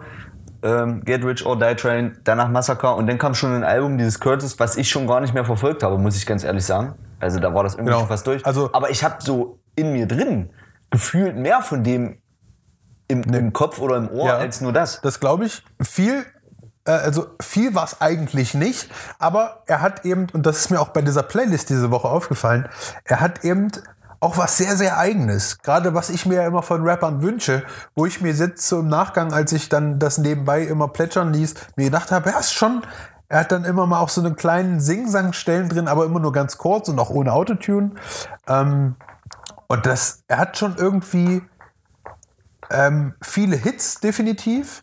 ähm, 0.62 1.02
Get 1.04 1.24
Rich 1.24 1.44
or 1.46 1.59
Die 1.59 1.74
Train, 1.76 2.16
danach 2.24 2.48
Massacre 2.48 2.94
und 2.94 3.07
dann 3.07 3.18
kam 3.18 3.34
schon 3.34 3.54
ein 3.54 3.64
Album, 3.64 3.98
dieses 3.98 4.18
Curtis, 4.20 4.59
was 4.59 4.76
ich 4.76 4.88
schon 4.90 5.07
gar 5.07 5.20
nicht 5.20 5.34
mehr 5.34 5.44
verfolgt 5.44 5.82
habe, 5.82 5.98
muss 5.98 6.16
ich 6.16 6.26
ganz 6.26 6.44
ehrlich 6.44 6.64
sagen. 6.64 6.94
Also 7.20 7.40
da 7.40 7.52
war 7.54 7.62
das 7.62 7.74
irgendwie 7.74 7.90
Genau. 7.90 8.00
schon 8.00 8.09
fast 8.09 8.26
durch. 8.26 8.44
Also- 8.46 8.70
aber 8.72 8.90
ich 8.90 9.04
habe 9.04 9.16
so 9.20 9.59
in 9.74 9.92
mir 9.92 10.07
drin 10.07 10.50
gefühlt 10.90 11.36
mehr 11.36 11.61
von 11.62 11.84
dem 11.84 12.18
im, 13.09 13.22
im 13.22 13.52
Kopf 13.52 13.78
oder 13.80 13.96
im 13.98 14.09
Ohr 14.11 14.26
Ja. 14.28 14.36
als 14.38 14.61
nur 14.61 14.72
das. 14.72 15.00
Das 15.00 15.20
glaube 15.20 15.44
ich. 15.46 15.62
Viel, 15.80 16.24
also 16.93 17.26
viel 17.41 17.74
war 17.74 17.84
es 17.84 18.01
eigentlich 18.01 18.55
nicht, 18.55 18.91
aber 19.18 19.62
er 19.66 19.80
hat 19.80 20.05
eben, 20.05 20.26
und 20.32 20.47
das 20.47 20.59
ist 20.59 20.70
mir 20.70 20.80
auch 20.80 20.89
bei 20.89 21.03
dieser 21.03 21.22
Playlist 21.22 21.70
diese 21.70 21.91
Woche 21.91 22.09
aufgefallen, 22.09 22.68
er 23.05 23.20
hat 23.20 23.45
eben 23.45 23.70
auch 24.20 24.39
was 24.39 24.57
sehr, 24.57 24.76
sehr 24.76 24.99
Eigenes. 24.99 25.59
Gerade 25.59 25.95
was 25.95 26.11
ich 26.11 26.26
mir 26.26 26.37
ja 26.37 26.47
immer 26.47 26.62
von 26.62 26.82
Rappern 26.82 27.22
wünsche, 27.22 27.64
wo 27.95 28.07
ich 28.07 28.20
mir 28.20 28.32
jetzt 28.32 28.66
so 28.66 28.80
im 28.80 28.89
Nachgang, 28.89 29.32
als 29.32 29.53
ich 29.53 29.68
dann 29.68 29.99
das 29.99 30.18
nebenbei 30.18 30.62
immer 30.62 30.89
plätschern 30.89 31.32
ließ, 31.32 31.55
mir 31.76 31.87
gedacht 31.87 32.11
habe, 32.11 32.30
er 32.30 32.41
ist 32.41 32.55
schon, 32.55 32.82
er 33.28 33.41
hat 33.41 33.53
dann 33.53 33.64
immer 33.64 33.87
mal 33.87 34.01
auch 34.01 34.09
so 34.09 34.20
einen 34.20 34.37
kleinen 34.37 34.80
Sing-Sang-Stellen 34.80 35.68
drin, 35.68 35.89
aber 35.89 36.05
immer 36.05 36.20
nur 36.20 36.32
ganz 36.32 36.57
kurz 36.59 36.89
und 36.89 36.99
auch 36.99 37.11
ohne 37.11 37.32
Autotune. 37.32 37.93
Ähm, 38.49 38.97
und 39.66 39.84
das, 39.84 40.22
er 40.28 40.39
hat 40.39 40.57
schon 40.57 40.76
irgendwie 40.76 41.43
ähm, 42.70 43.14
viele 43.20 43.57
Hits, 43.57 44.01
definitiv, 44.01 44.82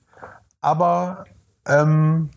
aber 0.61 1.25
ähm, 1.67 2.29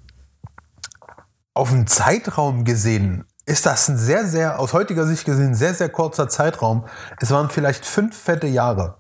auf 1.55 1.73
einen 1.73 1.87
Zeitraum 1.87 2.65
gesehen 2.65 3.25
ist 3.47 3.65
das 3.65 3.89
ein 3.89 3.97
sehr, 3.97 4.27
sehr, 4.27 4.59
aus 4.59 4.73
heutiger 4.73 5.07
Sicht 5.07 5.25
gesehen, 5.25 5.55
sehr, 5.55 5.73
sehr 5.73 5.89
kurzer 5.89 6.29
Zeitraum. 6.29 6.85
Es 7.21 7.31
waren 7.31 7.49
vielleicht 7.49 7.87
fünf 7.87 8.17
fette 8.17 8.49
Jahre. 8.49 8.97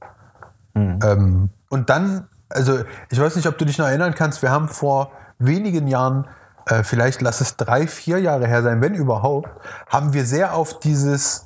Ähm, 1.02 1.50
und 1.68 1.90
dann, 1.90 2.28
also 2.48 2.78
ich 3.10 3.20
weiß 3.20 3.34
nicht, 3.36 3.48
ob 3.48 3.58
du 3.58 3.64
dich 3.64 3.76
noch 3.78 3.86
erinnern 3.86 4.14
kannst, 4.14 4.42
wir 4.42 4.50
haben 4.52 4.68
vor 4.68 5.10
wenigen 5.38 5.88
Jahren, 5.88 6.28
äh, 6.66 6.84
vielleicht 6.84 7.22
lass 7.22 7.40
es 7.40 7.56
drei, 7.56 7.88
vier 7.88 8.20
Jahre 8.20 8.46
her 8.46 8.62
sein, 8.62 8.80
wenn 8.80 8.94
überhaupt, 8.94 9.48
haben 9.88 10.12
wir 10.12 10.24
sehr 10.24 10.54
auf 10.54 10.78
dieses 10.78 11.42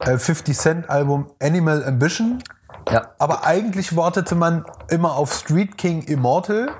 äh, 0.00 0.18
50 0.18 0.58
Cent 0.58 0.90
Album 0.90 1.30
Animal 1.40 1.84
Ambition 1.84 2.42
Ja. 2.90 3.08
aber 3.18 3.46
eigentlich 3.46 3.94
wartete 3.94 4.34
man 4.34 4.64
immer 4.88 5.14
auf 5.14 5.32
Street 5.32 5.78
King 5.78 6.02
Immortal, 6.02 6.70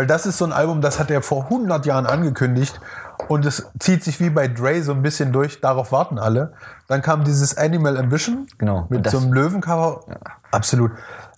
weil 0.00 0.06
das 0.06 0.24
ist 0.24 0.38
so 0.38 0.46
ein 0.46 0.52
Album, 0.54 0.80
das 0.80 0.98
hat 0.98 1.10
er 1.10 1.20
vor 1.20 1.44
100 1.44 1.84
Jahren 1.84 2.06
angekündigt 2.06 2.80
und 3.28 3.44
es 3.44 3.66
zieht 3.78 4.02
sich 4.02 4.18
wie 4.18 4.30
bei 4.30 4.48
Dre 4.48 4.82
so 4.82 4.92
ein 4.92 5.02
bisschen 5.02 5.30
durch, 5.30 5.60
darauf 5.60 5.92
warten 5.92 6.18
alle. 6.18 6.54
Dann 6.88 7.02
kam 7.02 7.22
dieses 7.22 7.58
Animal 7.58 7.98
Ambition 7.98 8.46
Genau. 8.56 8.86
Mit 8.88 9.04
das- 9.04 9.12
so 9.12 9.18
einem 9.18 9.34
Löwencover. 9.34 10.00
Absolut. 10.52 10.92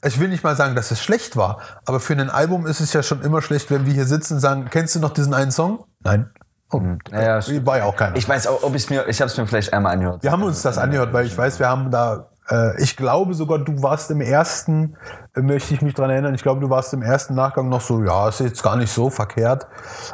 Ich 0.04 0.20
will 0.20 0.28
nicht 0.28 0.44
mal 0.44 0.54
sagen, 0.54 0.76
dass 0.76 0.92
es 0.92 1.02
schlecht 1.02 1.36
war, 1.36 1.58
aber 1.86 1.98
für 1.98 2.12
ein 2.12 2.30
Album 2.30 2.66
ist 2.66 2.78
es 2.78 2.92
ja 2.92 3.02
schon 3.02 3.20
immer 3.22 3.42
schlecht, 3.42 3.68
wenn 3.72 3.84
wir 3.84 3.92
hier 3.94 4.06
sitzen 4.06 4.34
und 4.34 4.40
sagen, 4.40 4.68
kennst 4.70 4.94
du 4.94 5.00
noch 5.00 5.10
diesen 5.10 5.34
einen 5.34 5.50
Song? 5.50 5.84
Nein. 6.04 6.30
Oh, 6.70 6.80
Naja, 7.10 7.40
war 7.66 7.78
ja 7.78 7.84
auch 7.84 7.96
keiner. 7.96 8.14
Ich 8.16 8.28
weiß 8.28 8.46
auch, 8.46 8.62
ob 8.62 8.76
ich 8.76 8.88
mir, 8.90 9.08
ich 9.08 9.20
habe 9.20 9.28
es 9.28 9.36
mir 9.36 9.44
vielleicht 9.48 9.72
einmal 9.72 9.92
angehört. 9.94 10.22
Wir 10.22 10.30
haben 10.30 10.44
uns 10.44 10.62
das 10.62 10.78
angehört, 10.78 11.12
weil 11.12 11.26
ich 11.26 11.36
weiß, 11.36 11.58
wir 11.58 11.68
haben 11.68 11.90
da, 11.90 12.28
ich 12.78 12.96
glaube 12.96 13.34
sogar, 13.34 13.58
du 13.58 13.82
warst 13.82 14.10
im 14.10 14.20
ersten, 14.20 14.96
äh, 15.34 15.40
möchte 15.40 15.74
ich 15.74 15.82
mich 15.82 15.94
dran 15.94 16.10
erinnern, 16.10 16.34
ich 16.34 16.42
glaube, 16.42 16.60
du 16.60 16.70
warst 16.70 16.92
im 16.92 17.02
ersten 17.02 17.34
Nachgang 17.34 17.68
noch 17.68 17.80
so, 17.80 18.02
ja, 18.02 18.28
ist 18.28 18.40
jetzt 18.40 18.62
gar 18.62 18.76
nicht 18.76 18.92
so 18.92 19.10
verkehrt, 19.10 19.66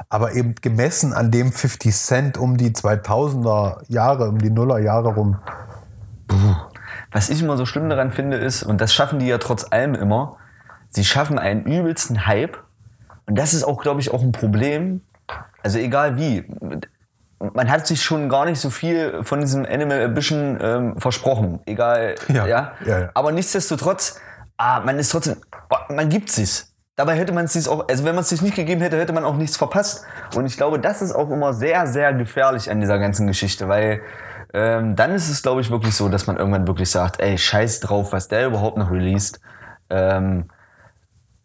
aber 0.09 0.35
eben 0.35 0.55
gemessen 0.57 1.13
an 1.13 1.31
dem 1.31 1.53
50 1.53 1.95
Cent 1.95 2.39
um 2.39 2.57
die 2.57 2.71
2000er 2.71 3.83
Jahre, 3.89 4.29
um 4.29 4.39
die 4.39 4.51
Nuller 4.51 4.79
Jahre 4.79 5.15
rum. 5.15 5.39
Was 7.13 7.31
ich 7.31 7.43
immer 7.43 7.57
so 7.57 7.65
schlimm 7.65 7.89
daran 7.89 8.13
finde, 8.13 8.37
ist, 8.37 8.63
und 8.63 8.81
das 8.81 8.93
schaffen 8.93 9.19
die 9.19 9.27
ja 9.27 9.39
trotz 9.39 9.67
allem 9.71 9.95
immer, 9.95 10.37
sie 10.91 11.05
schaffen 11.05 11.39
einen 11.39 11.65
übelsten 11.65 12.27
Hype. 12.27 12.59
Und 13.27 13.39
das 13.39 13.55
ist 13.55 13.65
auch, 13.65 13.83
glaube 13.83 14.01
ich, 14.01 14.13
auch 14.13 14.23
ein 14.23 14.33
Problem. 14.33 15.03
Also 15.63 15.79
egal 15.79 16.17
wie. 16.17 16.45
Man 17.41 17.71
hat 17.71 17.87
sich 17.87 18.03
schon 18.03 18.29
gar 18.29 18.45
nicht 18.47 18.61
so 18.61 18.69
viel 18.71 19.23
von 19.23 19.41
diesem 19.41 19.65
Animal 19.65 20.03
Ambition 20.05 20.59
ähm, 20.61 20.99
versprochen. 20.99 21.61
Egal, 21.67 22.17
Ja, 22.29 22.47
ja. 22.47 22.73
ja, 22.85 22.99
ja. 23.01 23.11
Aber 23.15 23.31
nichtsdestotrotz, 23.33 24.21
ah, 24.57 24.81
man 24.81 24.99
ist 24.99 25.11
trotzdem, 25.11 25.37
man 25.89 26.09
gibt 26.09 26.31
sich's. 26.31 26.73
Dabei 26.97 27.15
hätte 27.15 27.33
man 27.33 27.45
es 27.45 27.53
sich 27.53 27.69
auch, 27.69 27.87
also 27.89 28.05
wenn 28.05 28.17
man 28.17 28.23
es 28.23 28.29
sich 28.31 28.43
nicht 28.43 28.57
gegeben 28.57 28.81
hätte, 28.81 28.99
hätte 28.99 29.13
man 29.13 29.25
auch 29.25 29.37
nichts 29.37 29.57
verpasst. 29.57 30.05
Und 30.35 30.47
ich 30.47 30.57
glaube, 30.57 30.81
das 30.81 31.01
ist 31.01 31.13
auch 31.15 31.31
immer 31.31 31.55
sehr, 31.55 31.87
sehr 31.87 32.13
gefährlich 32.13 32.69
an 32.73 32.81
dieser 32.81 32.99
ganzen 32.99 33.29
Geschichte, 33.29 33.69
weil 33.69 34.01
ähm, 34.53 34.97
dann 34.97 35.15
ist 35.15 35.29
es, 35.31 35.41
glaube 35.43 35.61
ich, 35.61 35.71
wirklich 35.71 35.95
so, 35.95 36.09
dass 36.09 36.27
man 36.27 36.39
irgendwann 36.39 36.67
wirklich 36.67 36.91
sagt, 36.91 37.21
ey, 37.21 37.39
scheiß 37.39 37.79
drauf, 37.81 38.13
was 38.13 38.27
der 38.27 38.47
überhaupt 38.49 38.79
noch 38.79 38.91
released. 38.91 39.39
Ähm, 39.91 40.49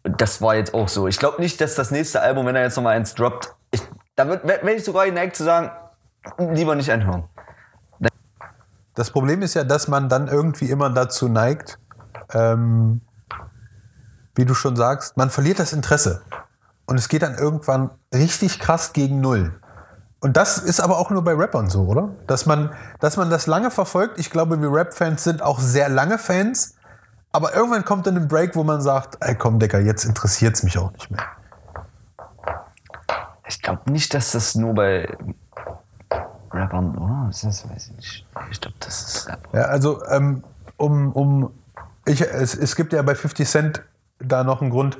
das 0.02 0.42
war 0.42 0.56
jetzt 0.56 0.74
auch 0.74 0.88
so. 0.88 1.06
Ich 1.06 1.18
glaube 1.20 1.40
nicht, 1.40 1.60
dass 1.60 1.76
das 1.76 1.92
nächste 1.92 2.20
Album, 2.20 2.46
wenn 2.46 2.56
er 2.56 2.62
jetzt 2.64 2.76
noch 2.76 2.82
mal 2.82 2.96
eins 2.96 3.14
droppt, 3.14 3.52
ich, 3.70 3.80
da 4.16 4.26
wird- 4.28 4.44
wäre 4.44 4.72
ich 4.72 4.84
sogar 4.84 5.06
geneigt 5.06 5.36
zu 5.36 5.44
sagen, 5.44 5.70
lieber 6.38 6.74
nicht 6.74 6.90
anhören. 6.90 7.24
Das 8.94 9.10
Problem 9.10 9.42
ist 9.42 9.54
ja, 9.54 9.64
dass 9.64 9.88
man 9.88 10.08
dann 10.08 10.28
irgendwie 10.28 10.70
immer 10.70 10.88
dazu 10.90 11.28
neigt, 11.28 11.78
ähm, 12.32 13.00
wie 14.36 14.44
du 14.44 14.54
schon 14.54 14.76
sagst, 14.76 15.16
man 15.16 15.30
verliert 15.30 15.58
das 15.58 15.72
Interesse. 15.72 16.22
Und 16.86 16.98
es 16.98 17.08
geht 17.08 17.22
dann 17.22 17.36
irgendwann 17.36 17.90
richtig 18.12 18.60
krass 18.60 18.92
gegen 18.92 19.20
Null. 19.20 19.58
Und 20.20 20.36
das 20.36 20.58
ist 20.58 20.80
aber 20.80 20.98
auch 20.98 21.10
nur 21.10 21.22
bei 21.22 21.34
Rappern 21.34 21.68
so, 21.68 21.82
oder? 21.82 22.10
Dass 22.26 22.46
man, 22.46 22.72
dass 23.00 23.16
man 23.16 23.30
das 23.30 23.46
lange 23.46 23.70
verfolgt. 23.70 24.18
Ich 24.18 24.30
glaube, 24.30 24.60
wir 24.60 24.72
Rap-Fans 24.72 25.22
sind 25.22 25.42
auch 25.42 25.58
sehr 25.58 25.88
lange 25.88 26.18
Fans. 26.18 26.76
Aber 27.32 27.54
irgendwann 27.54 27.84
kommt 27.84 28.06
dann 28.06 28.16
ein 28.16 28.28
Break, 28.28 28.54
wo 28.54 28.62
man 28.62 28.80
sagt, 28.80 29.18
ey 29.20 29.34
komm, 29.34 29.58
Decker, 29.58 29.80
jetzt 29.80 30.04
interessiert 30.04 30.54
es 30.54 30.62
mich 30.62 30.78
auch 30.78 30.92
nicht 30.92 31.10
mehr. 31.10 31.24
Ich 33.46 33.60
glaube 33.60 33.90
nicht, 33.90 34.14
dass 34.14 34.32
das 34.32 34.54
nur 34.54 34.72
bei 34.72 35.14
Rappern, 36.54 36.96
oder? 36.96 37.28
Ist 37.30 37.44
das, 37.44 37.68
weiß 37.68 37.88
ich 37.88 37.96
nicht. 37.96 38.26
Ich 38.50 38.60
glaube, 38.60 38.76
das 38.80 39.02
ist 39.02 39.28
Rapper. 39.28 39.58
Ja, 39.58 39.64
also 39.66 40.04
ähm, 40.06 40.44
um, 40.76 41.12
um 41.12 41.50
ich, 42.06 42.20
es, 42.20 42.54
es 42.54 42.76
gibt 42.76 42.92
ja 42.92 43.02
bei 43.02 43.14
50 43.14 43.48
Cent 43.48 43.82
da 44.18 44.44
noch 44.44 44.60
einen 44.60 44.70
Grund. 44.70 44.98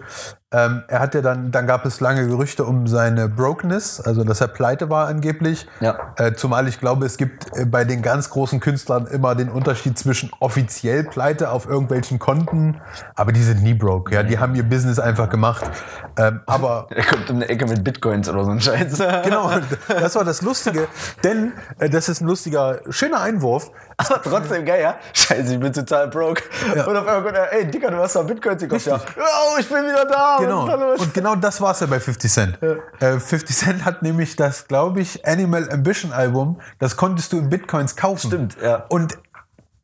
Ähm, 0.55 0.85
er 0.87 1.01
hat 1.01 1.17
ja 1.17 1.21
dann, 1.21 1.51
dann 1.51 1.67
gab 1.67 1.85
es 1.85 1.99
lange 1.99 2.29
Gerüchte 2.29 2.65
um 2.65 2.87
seine 2.87 3.29
Brokenness, 3.29 4.01
also 4.01 4.23
dass 4.23 4.41
er 4.41 4.47
pleite 4.47 4.89
war 4.89 5.09
angeblich. 5.09 5.67
Ja. 5.81 6.15
Äh, 6.17 6.35
zumal 6.35 6.69
ich 6.69 6.79
glaube, 6.79 7.07
es 7.07 7.17
gibt 7.17 7.57
äh, 7.57 7.65
bei 7.65 7.85
den 7.85 8.03
ganz 8.03 8.31
großen 8.31 8.61
Künstlern 8.61 9.09
immer 9.09 9.35
den 9.35 9.49
Unterschied 9.49 9.99
zwischen 9.99 10.31
offiziell 10.39 11.03
pleite 11.03 11.51
auf 11.51 11.67
irgendwelchen 11.67 12.21
Konten, 12.21 12.81
aber 13.17 13.33
die 13.33 13.43
sind 13.43 13.65
nie 13.65 13.75
broke. 13.75 14.15
Ja, 14.15 14.23
die 14.23 14.39
haben 14.39 14.55
ihr 14.55 14.63
Business 14.63 15.01
einfach 15.01 15.29
gemacht. 15.29 15.69
Ähm, 16.17 16.41
aber 16.47 16.87
Er 16.95 17.05
kommt 17.05 17.29
um 17.31 17.37
eine 17.37 17.49
Ecke 17.49 17.67
mit 17.67 17.83
Bitcoins 17.83 18.29
oder 18.29 18.45
so 18.45 18.53
ein 18.53 18.61
Scheiß. 18.61 18.99
genau, 19.25 19.51
das 19.89 20.15
war 20.15 20.25
das 20.25 20.43
Lustige, 20.43 20.87
denn 21.25 21.53
äh, 21.81 21.91
das 21.91 22.09
ist 22.09 22.21
ein 22.21 22.29
lustiger, 22.29 22.81
schöner 22.91 23.21
Einwurf. 23.21 23.73
Aber 23.97 24.21
trotzdem 24.23 24.65
geil, 24.65 24.83
ja? 24.83 24.97
Scheiße, 25.13 25.55
ich 25.55 25.61
bin 25.61 25.73
total 25.73 26.09
broke. 26.09 26.43
Ja. 26.75 26.85
Und 26.85 26.97
auf 26.97 27.07
einmal 27.07 27.23
kommt 27.23 27.37
er, 27.37 27.53
ey, 27.53 27.67
Dicker, 27.67 27.91
du 27.91 27.99
hast 27.99 28.17
da 28.17 28.23
Bitcoins 28.23 28.61
gekauft. 28.61 28.87
Ja. 28.87 28.97
Oh, 28.97 29.57
ich 29.59 29.69
bin 29.69 29.85
wieder 29.85 30.05
da. 30.05 30.39
Genau. 30.45 30.67
Was 30.67 30.69
ist 30.69 30.73
da 30.73 30.85
los? 30.85 31.01
Und 31.01 31.15
genau 31.15 31.35
das 31.37 31.61
war 31.61 31.73
es 31.73 31.81
ja 31.81 31.87
bei 31.87 32.01
50 32.01 32.33
Cent. 32.33 32.59
Äh, 33.01 33.19
50 33.19 33.57
Cent 33.57 33.85
hat 33.85 34.03
nämlich 34.03 34.37
das, 34.37 34.69
glaube 34.69 35.01
ich, 35.01 35.27
Animal 35.27 35.71
Ambition 35.71 36.13
Album, 36.13 36.61
das 36.79 36.97
konntest 36.97 37.33
du 37.33 37.39
in 37.39 37.51
Bitcoins 37.51 37.97
kaufen. 37.97 38.29
Stimmt, 38.29 38.57
ja. 38.63 38.85
Und 38.89 39.19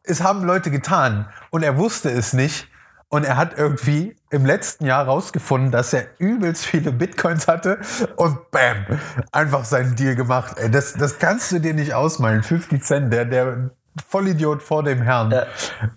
es 0.05 0.23
haben 0.23 0.45
Leute 0.45 0.71
getan 0.71 1.29
und 1.51 1.63
er 1.63 1.77
wusste 1.77 2.11
es 2.11 2.33
nicht. 2.33 2.67
Und 3.13 3.25
er 3.25 3.37
hat 3.37 3.59
irgendwie 3.59 4.17
im 4.31 4.47
letzten 4.47 4.87
Jahr 4.87 5.05
rausgefunden, 5.05 5.73
dass 5.73 5.93
er 5.93 6.05
übelst 6.19 6.65
viele 6.65 6.93
Bitcoins 6.93 7.49
hatte 7.49 7.81
und 8.15 8.53
bam, 8.53 8.87
einfach 9.33 9.65
seinen 9.65 9.97
Deal 9.97 10.15
gemacht. 10.15 10.57
Ey, 10.59 10.71
das, 10.71 10.93
das 10.93 11.19
kannst 11.19 11.51
du 11.51 11.59
dir 11.59 11.75
nicht 11.75 11.93
ausmalen. 11.93 12.45
50 12.45 12.85
Cent, 12.85 13.13
der, 13.13 13.25
der 13.25 13.71
Vollidiot 14.09 14.63
vor 14.63 14.83
dem 14.85 15.03
Herrn, 15.03 15.31
Ja. 15.33 15.47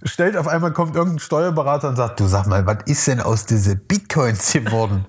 stellt 0.04 0.36
auf 0.36 0.48
einmal, 0.48 0.72
kommt 0.72 0.96
irgendein 0.96 1.20
Steuerberater 1.20 1.90
und 1.90 1.96
sagt, 1.96 2.20
du 2.20 2.26
sag 2.26 2.48
mal, 2.48 2.66
was 2.66 2.78
ist 2.86 3.08
denn 3.08 3.20
aus 3.22 3.46
diese 3.46 3.76
Bitcoins 3.76 4.52
geworden? 4.52 5.06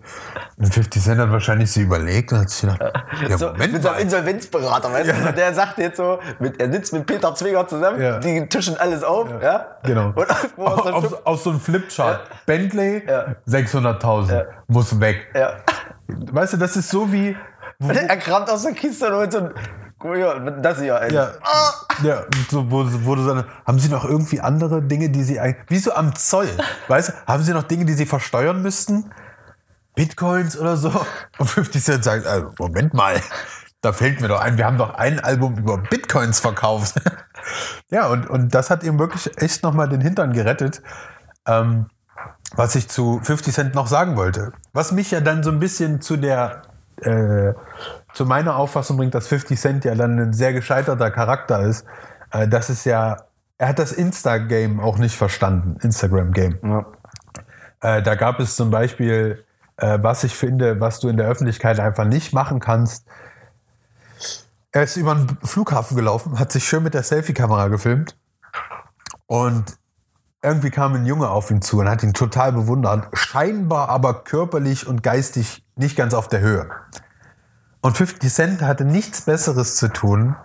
Und 0.57 0.72
50 0.72 1.03
Cent 1.03 1.18
hat 1.20 1.30
wahrscheinlich 1.32 1.72
so 1.72 1.80
überlegt 1.80 2.30
und 2.32 2.41
hat 2.41 2.51
sich 2.51 2.61
gedacht, 2.61 2.80
ja, 3.28 3.39
So, 3.39 3.49
Moment 3.49 3.72
mit 3.72 3.82
so 3.82 3.89
einem. 3.89 4.03
Insolvenzberater, 4.03 4.93
weißt 4.93 5.11
du? 5.26 5.32
Der 5.32 5.55
sagt 5.55 5.78
jetzt 5.78 5.97
so, 5.97 6.18
mit, 6.39 6.61
er 6.61 6.70
sitzt 6.70 6.93
mit 6.93 7.07
Peter 7.07 7.35
Zwinger 7.35 7.66
zusammen, 7.66 8.01
Ja. 8.01 8.18
die 8.18 8.47
tischen 8.49 8.76
alles 8.76 9.03
auf, 9.03 9.28
ja? 9.43 9.66
Genau. 9.82 10.09
Und 10.14 10.26
wo 10.57 10.64
er 10.66 11.09
so 11.09 11.18
aus 11.24 11.43
so 11.45 11.51
einem 11.51 11.61
Flipchart. 11.61 12.20
Bentley, 12.47 13.03
Ja. 13.09 13.35
600.000, 13.47 14.30
Ja. 14.32 14.43
muss 14.68 15.01
weg. 15.01 15.26
ja. 15.35 15.55
Weißt 16.07 16.53
du, 16.53 16.57
das 16.59 16.76
ist 16.76 16.91
so 16.91 17.11
wie, 17.11 17.35
er 17.89 18.16
kramt 18.18 18.51
aus 18.51 18.62
der 18.62 18.72
Kiste 18.72 19.09
und 19.09 19.14
holt 19.16 19.32
so 19.32 19.39
ein. 19.39 19.51
Das 20.05 20.80
hier. 20.80 21.00
Ey. 21.00 21.14
Ja, 21.14 21.32
ja 22.02 22.24
so, 22.50 22.70
wo, 22.70 22.84
wo 23.07 23.14
du 23.14 23.22
so, 23.22 23.42
haben 23.66 23.78
Sie 23.78 23.88
noch 23.88 24.05
irgendwie 24.05 24.40
andere 24.40 24.82
Dinge, 24.82 25.09
die 25.09 25.22
Sie 25.22 25.40
eigentlich, 25.40 25.64
wie 25.68 25.78
so 25.78 25.94
am 25.94 26.14
Zoll, 26.14 26.48
weißt 26.88 27.09
du, 27.09 27.12
haben 27.26 27.42
Sie 27.42 27.52
noch 27.52 27.62
Dinge, 27.62 27.86
die 27.86 27.94
Sie 27.94 28.05
versteuern 28.05 28.61
müssten? 28.61 29.11
Bitcoins 29.94 30.59
oder 30.59 30.76
so? 30.76 30.92
Und 31.38 31.50
50 31.50 31.82
Cent 31.82 32.05
sagt, 32.05 32.26
also, 32.26 32.52
Moment 32.59 32.92
mal, 32.92 33.18
da 33.80 33.94
fällt 33.94 34.20
mir 34.20 34.28
doch 34.28 34.40
ein, 34.40 34.59
wir 34.59 34.66
haben 34.66 34.76
doch 34.76 34.94
ein 34.94 35.20
Album 35.20 35.57
über 35.57 35.78
Bitcoins 35.78 36.38
verkauft. 36.38 37.00
ja, 37.90 38.09
und, 38.09 38.28
und 38.28 38.55
das 38.55 38.68
hat 38.68 38.82
ihm 38.82 38.98
wirklich 38.98 39.30
echt 39.38 39.62
nochmal 39.62 39.88
den 39.88 40.02
Hintern 40.02 40.34
gerettet. 40.34 40.82
Ähm, 41.46 41.86
was 42.57 42.74
ich 42.76 42.88
zu 42.88 43.20
50 43.22 43.55
Cent 43.55 43.74
noch 43.74 43.86
sagen 43.86 44.16
wollte. 44.16 44.52
Was 44.72 44.92
mich 44.92 45.11
ja 45.11 45.20
dann 45.20 45.42
so 45.42 45.50
ein 45.50 45.59
bisschen 45.59 46.00
zu 46.00 46.16
der, 46.16 46.62
äh, 47.03 47.55
zu 48.14 48.26
meiner 48.26 48.57
Auffassung 48.57 48.97
bringt, 48.97 49.14
dass 49.14 49.26
50 49.26 49.59
Cent 49.59 49.84
ja 49.84 49.95
dann 49.95 50.18
ein 50.18 50.32
sehr 50.32 50.53
gescheiterter 50.53 51.11
Charakter 51.11 51.61
ist. 51.61 51.84
Äh, 52.30 52.49
das 52.49 52.70
ist 52.70 52.84
ja, 52.84 53.24
er 53.59 53.68
hat 53.68 53.78
das 53.78 53.92
Insta-Game 53.92 54.80
auch 54.80 54.99
nicht 54.99 55.16
verstanden, 55.16 55.78
Instagram-Game. 55.80 56.59
Ja. 56.62 56.86
Äh, 57.80 58.03
da 58.03 58.14
gab 58.14 58.40
es 58.40 58.57
zum 58.57 58.70
Beispiel, 58.70 59.45
äh, 59.76 59.99
was 60.01 60.24
ich 60.24 60.34
finde, 60.34 60.80
was 60.80 61.01
du 61.01 61.09
in 61.09 61.16
der 61.16 61.28
Öffentlichkeit 61.28 61.80
einfach 61.80 62.05
nicht 62.05 62.32
machen 62.32 62.61
kannst. 62.61 63.07
Er 64.72 64.82
ist 64.82 64.97
über 64.97 65.14
den 65.14 65.36
Flughafen 65.42 65.97
gelaufen, 65.97 66.38
hat 66.38 66.51
sich 66.51 66.64
schön 66.64 66.82
mit 66.82 66.95
der 66.95 67.03
Selfie-Kamera 67.03 67.68
gefilmt 67.68 68.16
und 69.26 69.76
irgendwie 70.42 70.70
kam 70.70 70.95
ein 70.95 71.07
Junge 71.07 71.30
auf 71.30 71.51
ihn 71.51 71.62
zu 71.62 71.78
und 71.78 71.88
hat 71.88 72.03
ihn 72.03 72.12
total 72.12 72.53
bewundert, 72.53 73.09
scheinbar 73.14 73.88
aber 73.88 74.24
körperlich 74.24 74.86
und 74.86 75.03
geistig 75.03 75.63
nicht 75.77 75.97
ganz 75.97 76.14
auf 76.14 76.29
der 76.29 76.41
Höhe. 76.41 76.70
Und 77.81 77.97
50 77.97 78.33
Cent 78.33 78.62
hatte 78.62 78.85
nichts 78.85 79.22
Besseres 79.22 79.77
zu 79.77 79.89
tun, 79.89 80.37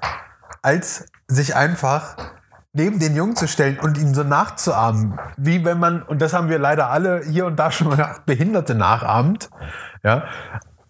als 0.61 1.05
sich 1.27 1.55
einfach 1.55 2.17
neben 2.73 2.99
den 2.99 3.15
Jungen 3.15 3.35
zu 3.35 3.47
stellen 3.47 3.79
und 3.79 3.97
ihn 3.97 4.13
so 4.13 4.23
nachzuahmen. 4.23 5.17
Wie 5.37 5.63
wenn 5.65 5.79
man, 5.79 6.03
und 6.03 6.21
das 6.21 6.33
haben 6.33 6.49
wir 6.49 6.59
leider 6.59 6.89
alle 6.89 7.23
hier 7.23 7.45
und 7.45 7.57
da 7.57 7.71
schon 7.71 7.87
mal 7.87 7.95
gemacht, 7.95 8.25
Behinderte 8.25 8.75
nachahmt. 8.75 9.49
Ja. 10.03 10.25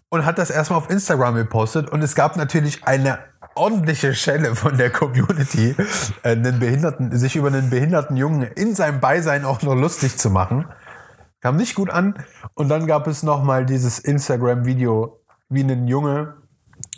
Und 0.08 0.26
hat 0.26 0.38
das 0.38 0.50
erstmal 0.50 0.78
auf 0.78 0.90
Instagram 0.90 1.36
gepostet. 1.36 1.88
Und 1.88 2.02
es 2.02 2.14
gab 2.14 2.36
natürlich 2.36 2.84
eine 2.84 3.20
ordentliche 3.54 4.14
Schelle 4.14 4.54
von 4.54 4.76
der 4.76 4.90
Community, 4.90 5.74
äh, 6.22 6.30
einen 6.30 6.58
Behinderten, 6.58 7.16
sich 7.16 7.36
über 7.36 7.48
einen 7.48 7.70
behinderten 7.70 8.16
Jungen 8.16 8.42
in 8.42 8.74
seinem 8.74 9.00
Beisein 9.00 9.44
auch 9.44 9.62
noch 9.62 9.74
lustig 9.74 10.18
zu 10.18 10.30
machen. 10.30 10.66
Kam 11.40 11.56
nicht 11.56 11.74
gut 11.74 11.90
an. 11.90 12.14
Und 12.54 12.68
dann 12.68 12.86
gab 12.86 13.06
es 13.06 13.22
nochmal 13.22 13.66
dieses 13.66 13.98
Instagram-Video, 13.98 15.18
wie 15.48 15.62
ein 15.62 15.88
Junge 15.88 16.34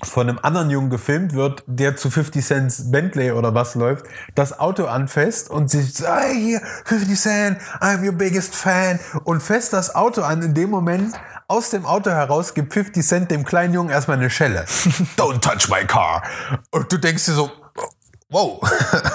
von 0.04 0.28
einem 0.28 0.38
anderen 0.42 0.70
Jungen 0.70 0.90
gefilmt 0.90 1.32
wird, 1.32 1.62
der 1.66 1.96
zu 1.96 2.10
50 2.10 2.44
Cents 2.44 2.90
Bentley 2.90 3.32
oder 3.32 3.54
was 3.54 3.74
läuft, 3.74 4.06
das 4.34 4.58
Auto 4.58 4.86
anfasst 4.86 5.48
und 5.50 5.70
sich 5.70 5.94
hey, 6.04 6.34
hier, 6.34 6.62
50 6.84 7.20
Cent, 7.20 7.58
I'm 7.80 8.04
your 8.04 8.12
biggest 8.12 8.54
fan 8.54 8.98
und 9.24 9.42
fest 9.42 9.72
das 9.72 9.94
Auto 9.94 10.22
an. 10.22 10.42
In 10.42 10.54
dem 10.54 10.70
Moment 10.70 11.14
aus 11.46 11.70
dem 11.70 11.86
Auto 11.86 12.10
heraus 12.10 12.54
gibt 12.54 12.72
50 12.72 13.06
Cent 13.06 13.30
dem 13.30 13.44
kleinen 13.44 13.74
Jungen 13.74 13.90
erstmal 13.90 14.16
eine 14.16 14.30
Schelle. 14.30 14.64
Don't 15.16 15.40
touch 15.40 15.68
my 15.68 15.84
car. 15.86 16.22
Und 16.70 16.90
du 16.90 16.98
denkst 16.98 17.26
dir 17.26 17.32
so, 17.32 17.50
wow, 18.30 18.60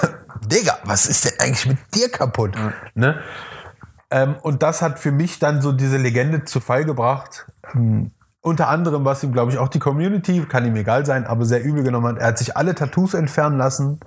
Digga, 0.46 0.78
was 0.84 1.06
ist 1.06 1.24
denn 1.24 1.40
eigentlich 1.40 1.66
mit 1.66 1.78
dir 1.94 2.10
kaputt? 2.10 2.54
Ne? 2.94 3.20
Ähm, 4.10 4.36
und 4.42 4.62
das 4.62 4.82
hat 4.82 4.98
für 4.98 5.12
mich 5.12 5.38
dann 5.38 5.60
so 5.60 5.72
diese 5.72 5.98
Legende 5.98 6.44
zu 6.44 6.60
Fall 6.60 6.84
gebracht. 6.84 7.46
Ähm, 7.74 8.12
unter 8.40 8.68
anderem, 8.68 9.04
was 9.04 9.22
ihm, 9.22 9.32
glaube 9.32 9.52
ich, 9.52 9.58
auch 9.58 9.68
die 9.68 9.78
Community, 9.78 10.44
kann 10.46 10.64
ihm 10.64 10.76
egal 10.76 11.04
sein, 11.04 11.26
aber 11.26 11.44
sehr 11.44 11.62
übel 11.62 11.82
genommen 11.82 12.06
hat. 12.06 12.18
Er 12.18 12.28
hat 12.28 12.38
sich 12.38 12.56
alle 12.56 12.74
Tattoos 12.74 13.14
entfernen 13.14 13.58
lassen 13.58 14.00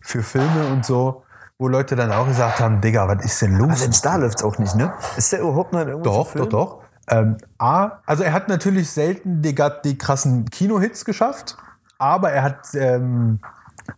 für 0.00 0.22
Filme 0.22 0.68
und 0.72 0.86
so, 0.86 1.24
wo 1.58 1.68
Leute 1.68 1.94
dann 1.94 2.10
auch 2.10 2.26
gesagt 2.26 2.60
haben, 2.60 2.80
Digga, 2.80 3.06
was 3.08 3.24
ist 3.24 3.42
denn 3.42 3.56
los? 3.56 3.70
Also 3.70 3.84
jetzt 3.84 4.04
da 4.04 4.16
läuft's 4.16 4.42
auch 4.42 4.58
nicht, 4.58 4.74
ne? 4.74 4.92
Ist 5.16 5.32
der 5.32 5.40
überhaupt 5.40 5.72
noch 5.72 5.80
in 5.80 5.88
irgendwas 5.88 6.12
Doch, 6.12 6.34
doch, 6.34 6.48
doch. 6.48 6.82
Ähm, 7.08 7.36
A, 7.58 7.98
also 8.06 8.22
er 8.22 8.32
hat 8.32 8.48
natürlich 8.48 8.90
selten 8.90 9.42
die, 9.42 9.54
die 9.84 9.98
krassen 9.98 10.48
Kino-Hits 10.48 11.04
geschafft, 11.04 11.56
aber 11.98 12.30
er 12.30 12.42
hat 12.42 12.74
ähm, 12.74 13.40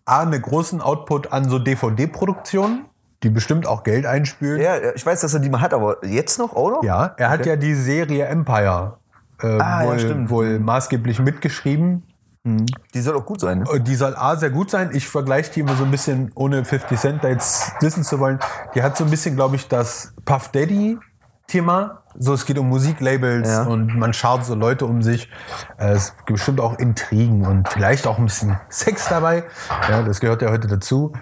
A, 0.05 0.21
einen 0.21 0.41
großen 0.41 0.81
Output 0.81 1.33
an 1.33 1.49
so 1.49 1.59
DVD-Produktionen, 1.59 2.87
die 3.25 3.31
bestimmt 3.31 3.67
auch 3.67 3.83
Geld 3.83 4.07
einspülen. 4.07 4.61
Ja, 4.63 4.77
ich 4.95 5.05
weiß, 5.05 5.21
dass 5.23 5.35
er 5.35 5.41
die 5.41 5.49
mal 5.51 5.61
hat, 5.61 5.75
aber 5.75 6.05
jetzt 6.07 6.39
noch 6.39 6.55
noch? 6.55 6.83
Ja, 6.85 7.15
er 7.17 7.31
hat 7.31 7.41
Okay. 7.41 7.49
ja 7.51 7.57
die 7.57 7.75
Serie 7.75 8.27
Empire 8.27 8.99
äh, 9.43 9.47
Ah, 9.59 9.83
ja, 9.83 9.89
wohl, 9.89 9.99
stimmt. 9.99 10.31
wohl 10.31 10.59
maßgeblich 10.61 11.19
mitgeschrieben. 11.19 12.03
Die 12.47 13.01
soll 13.01 13.17
auch 13.17 13.25
gut 13.25 13.41
sein, 13.41 13.61
ne? 13.61 13.65
Und 13.71 13.89
Die 13.89 13.95
soll 13.95 14.15
A 14.17 14.37
sehr 14.37 14.51
gut 14.51 14.71
sein. 14.71 14.91
Ich 14.93 15.09
vergleiche 15.09 15.51
die 15.51 15.61
immer 15.61 15.77
so 15.77 15.85
ein 15.85 15.91
bisschen, 15.91 16.31
ohne 16.35 16.63
50 16.67 17.01
Cent 17.01 17.25
da 17.25 17.29
jetzt 17.29 17.73
wissen 17.81 18.05
zu 18.05 18.21
wollen. 18.21 18.39
Die 18.75 18.83
hat 18.83 18.99
so 18.99 19.05
ein 19.05 19.11
bisschen, 19.11 19.35
glaube 19.35 19.57
ich, 19.57 19.67
das 19.67 20.13
Puff 20.27 20.49
Daddy-Thema. 20.49 22.03
So, 22.19 22.35
es 22.35 22.45
geht 22.47 22.59
um 22.59 22.69
Musiklabels 22.69 23.49
Ja. 23.49 23.63
und 23.63 23.97
man 23.99 24.13
schaut 24.13 24.45
so 24.45 24.55
Leute 24.55 24.85
um 24.87 25.03
sich. 25.03 25.31
Äh, 25.79 25.93
Es 25.93 26.15
gibt 26.19 26.35
bestimmt 26.35 26.61
auch 26.61 26.79
Intrigen 26.79 27.47
und 27.47 27.67
vielleicht 27.69 28.07
auch 28.07 28.19
ein 28.19 28.27
bisschen 28.27 28.59
Sex 28.69 29.09
dabei. 29.09 29.45
Ja, 29.89 30.03
das 30.03 30.21
gehört 30.21 30.43
ja 30.43 30.51
heute 30.51 30.69
dazu. 30.69 31.13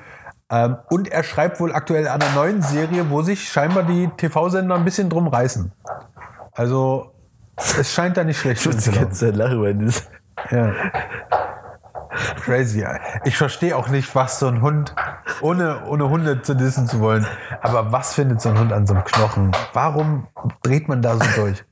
Ähm, 0.53 0.77
Und 0.91 1.09
er 1.09 1.25
schreibt 1.25 1.59
wohl 1.61 1.75
aktuell 1.75 2.07
an 2.07 2.21
einer 2.21 2.35
neuen 2.35 2.61
Serie, 2.63 3.09
wo 3.09 3.23
sich 3.23 3.49
scheinbar 3.51 3.85
die 3.85 4.09
TV-Sender 4.19 4.75
ein 4.75 4.85
bisschen 4.85 5.09
drum 5.09 5.27
reißen. 5.27 5.73
Also, 6.53 7.11
es 7.57 7.91
scheint 7.93 8.19
da 8.19 8.25
nicht 8.25 8.39
schlecht 8.39 8.61
zu 8.61 8.91
laufen. 8.91 9.35
lachen, 9.35 9.63
wenn 9.63 9.87
das. 9.87 10.07
Ja. 10.51 10.73
Crazy. 12.45 12.85
Ich 13.25 13.39
verstehe 13.39 13.75
auch 13.77 13.89
nicht, 13.89 14.15
was 14.15 14.39
so 14.39 14.47
ein 14.47 14.61
Hund, 14.61 14.95
ohne, 15.41 15.87
ohne 15.87 16.11
Hunde 16.11 16.43
zu 16.43 16.55
dissen 16.55 16.87
zu 16.87 17.01
wollen, 17.01 17.27
aber 17.63 17.91
was 17.91 18.13
findet 18.13 18.43
so 18.43 18.51
ein 18.51 18.59
Hund 18.59 18.73
an 18.73 18.87
so 18.87 18.93
einem 18.93 19.05
Knochen? 19.05 19.53
Warum 19.73 20.27
dreht 20.63 20.89
man 20.89 21.01
da 21.01 21.15
so 21.15 21.43
durch? 21.43 21.65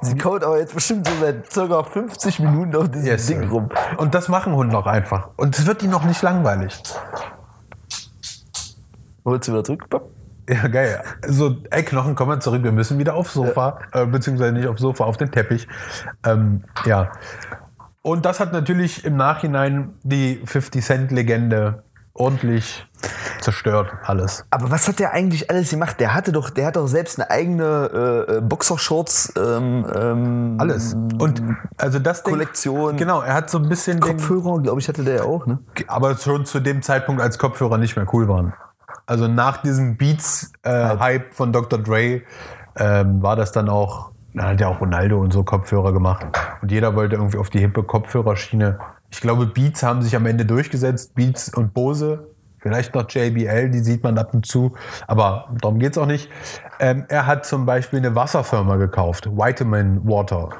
Sie 0.00 0.16
kaut 0.16 0.42
aber 0.42 0.58
jetzt 0.58 0.74
bestimmt 0.74 1.06
so 1.06 1.12
seit 1.20 1.50
ca. 1.50 1.82
50 1.84 2.40
Minuten 2.40 2.74
auf 2.74 2.90
diesem 2.90 3.06
Yes, 3.06 3.26
Ding 3.26 3.48
rum. 3.48 3.68
Und 3.98 4.14
das 4.14 4.28
machen 4.28 4.54
Hunde 4.54 4.76
auch 4.76 4.86
einfach. 4.86 5.28
Und 5.36 5.56
es 5.56 5.66
wird 5.66 5.82
ihnen 5.82 5.92
noch 5.92 6.04
nicht 6.04 6.22
langweilig. 6.22 6.82
Holst 9.28 9.48
du 9.48 9.52
wieder 9.52 9.64
zurück? 9.64 9.86
Ja, 10.48 10.66
geil. 10.68 11.02
So, 11.26 11.56
ey, 11.70 11.82
Knochen, 11.82 12.14
komm 12.14 12.28
mal 12.28 12.40
zurück. 12.40 12.62
Wir 12.62 12.72
müssen 12.72 12.98
wieder 12.98 13.14
aufs 13.14 13.34
Sofa, 13.34 13.80
äh, 13.92 14.06
beziehungsweise 14.06 14.52
nicht 14.52 14.66
aufs 14.66 14.80
Sofa, 14.80 15.04
auf 15.04 15.18
den 15.18 15.30
Teppich. 15.30 15.68
Ähm, 16.24 16.64
ja. 16.86 17.12
Und 18.00 18.24
das 18.24 18.40
hat 18.40 18.52
natürlich 18.54 19.04
im 19.04 19.16
Nachhinein 19.16 19.92
die 20.02 20.40
50-Cent-Legende 20.46 21.82
ordentlich 22.14 22.86
zerstört, 23.40 23.92
alles. 24.04 24.44
Aber 24.50 24.70
was 24.70 24.88
hat 24.88 24.98
der 24.98 25.12
eigentlich 25.12 25.50
alles 25.50 25.70
gemacht? 25.70 26.00
Der 26.00 26.14
hatte 26.14 26.32
doch, 26.32 26.50
der 26.50 26.66
hat 26.66 26.76
doch 26.76 26.86
selbst 26.88 27.20
eine 27.20 27.30
eigene 27.30 28.26
äh, 28.28 28.36
äh, 28.36 28.40
Boxershorts, 28.40 29.34
ähm, 29.36 29.86
ähm, 29.94 30.56
Alles. 30.58 30.94
Und 30.94 31.42
also 31.76 31.98
das 31.98 32.22
Ding- 32.22 32.32
Kollektion. 32.32 32.96
Genau, 32.96 33.20
er 33.20 33.34
hat 33.34 33.50
so 33.50 33.58
ein 33.58 33.68
bisschen 33.68 34.00
Kopfhörer, 34.00 34.60
glaube 34.60 34.80
ich, 34.80 34.88
hatte 34.88 35.04
der 35.04 35.16
ja 35.16 35.22
auch, 35.24 35.46
ne? 35.46 35.58
aber 35.86 36.16
schon 36.16 36.46
zu 36.46 36.60
dem 36.60 36.82
Zeitpunkt, 36.82 37.22
als 37.22 37.38
Kopfhörer 37.38 37.78
nicht 37.78 37.96
mehr 37.96 38.06
cool 38.12 38.26
waren. 38.26 38.52
Also 39.08 39.26
nach 39.26 39.62
diesem 39.62 39.96
Beats-Hype 39.96 41.34
von 41.34 41.50
Dr. 41.50 41.78
Dre 41.78 42.20
ähm, 42.76 43.22
war 43.22 43.36
das 43.36 43.52
dann 43.52 43.70
auch, 43.70 44.10
da 44.34 44.48
hat 44.48 44.60
ja 44.60 44.68
auch 44.68 44.82
Ronaldo 44.82 45.18
und 45.18 45.32
so 45.32 45.44
Kopfhörer 45.44 45.94
gemacht. 45.94 46.26
Und 46.60 46.70
jeder 46.70 46.94
wollte 46.94 47.16
irgendwie 47.16 47.38
auf 47.38 47.48
die 47.48 47.58
hippe 47.58 47.82
Kopfhörerschiene. 47.82 48.78
Ich 49.10 49.22
glaube, 49.22 49.46
Beats 49.46 49.82
haben 49.82 50.02
sich 50.02 50.14
am 50.14 50.26
Ende 50.26 50.44
durchgesetzt. 50.44 51.14
Beats 51.14 51.48
und 51.54 51.72
Bose, 51.72 52.28
vielleicht 52.58 52.94
noch 52.94 53.08
JBL, 53.08 53.70
die 53.70 53.78
sieht 53.78 54.02
man 54.02 54.18
ab 54.18 54.34
und 54.34 54.44
zu. 54.44 54.74
Aber 55.06 55.48
darum 55.62 55.78
geht's 55.78 55.96
auch 55.96 56.04
nicht. 56.06 56.28
Ähm, 56.78 57.06
er 57.08 57.26
hat 57.26 57.46
zum 57.46 57.64
Beispiel 57.64 58.00
eine 58.00 58.14
Wasserfirma 58.14 58.76
gekauft, 58.76 59.26
Vitamin 59.26 60.06
Water. 60.06 60.50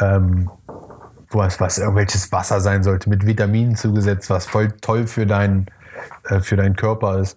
Ähm, 0.00 0.50
was, 1.30 1.60
was 1.60 1.76
irgendwelches 1.76 2.32
Wasser 2.32 2.60
sein 2.62 2.82
sollte, 2.82 3.10
mit 3.10 3.26
Vitaminen 3.26 3.76
zugesetzt, 3.76 4.30
was 4.30 4.46
voll 4.46 4.72
toll 4.80 5.06
für, 5.06 5.26
dein, 5.26 5.66
äh, 6.28 6.40
für 6.40 6.56
deinen 6.56 6.76
Körper 6.76 7.18
ist. 7.18 7.36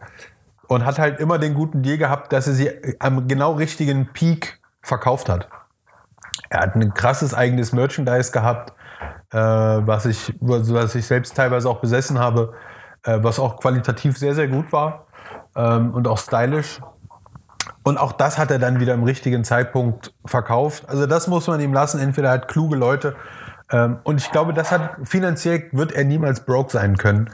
Und 0.68 0.86
hat 0.86 1.00
halt 1.00 1.20
immer 1.20 1.38
den 1.38 1.54
guten 1.54 1.84
Deal 1.84 1.98
gehabt, 1.98 2.32
dass 2.32 2.48
er 2.48 2.54
sie 2.54 2.70
am 3.00 3.28
genau 3.28 3.54
richtigen 3.54 4.08
Peak 4.14 4.60
verkauft 4.82 5.28
hat. 5.28 5.50
Er 6.50 6.62
hat 6.62 6.76
ein 6.76 6.94
krasses 6.94 7.34
eigenes 7.34 7.74
Merchandise 7.74 8.32
gehabt, 8.32 8.74
äh, 9.32 9.38
was, 9.38 10.06
ich, 10.06 10.34
was 10.40 10.96
ich 10.96 11.06
selbst 11.06 11.36
teilweise 11.36 11.70
auch 11.70 11.80
besessen 11.80 12.20
habe, 12.20 12.54
äh, 13.04 13.20
was 13.22 13.40
auch 13.40 13.60
qualitativ 13.60 14.18
sehr, 14.18 14.36
sehr 14.36 14.48
gut 14.48 14.72
war 14.72 15.08
ähm, 15.56 15.94
und 15.94 16.08
auch 16.08 16.18
stylisch. 16.18 16.80
Und 17.84 17.98
auch 17.98 18.12
das 18.12 18.38
hat 18.38 18.52
er 18.52 18.60
dann 18.60 18.80
wieder 18.80 18.94
im 18.94 19.04
richtigen 19.04 19.44
Zeitpunkt 19.44 20.14
verkauft. 20.26 20.88
Also 20.88 21.06
das 21.06 21.28
muss 21.28 21.48
man 21.48 21.60
ihm 21.60 21.74
lassen. 21.74 22.00
Entweder 22.00 22.30
er 22.30 22.34
hat 22.36 22.48
kluge 22.48 22.76
Leute. 22.76 23.16
Ähm, 23.72 24.00
und 24.04 24.20
ich 24.20 24.32
glaube, 24.32 24.54
das 24.54 24.72
hat 24.72 24.98
finanziell 25.04 25.70
wird 25.72 25.92
er 25.92 26.04
niemals 26.04 26.46
broke 26.46 26.72
sein 26.72 26.98
können, 26.98 27.30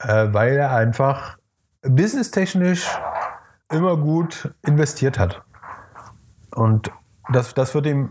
äh, 0.00 0.32
weil 0.32 0.56
er 0.56 0.74
einfach 0.74 1.36
businesstechnisch 1.82 2.88
immer 3.70 3.96
gut 3.96 4.52
investiert 4.62 5.18
hat. 5.18 5.42
Und 6.50 6.90
das, 7.32 7.54
das 7.54 7.74
wird 7.74 7.86
ihm 7.86 8.10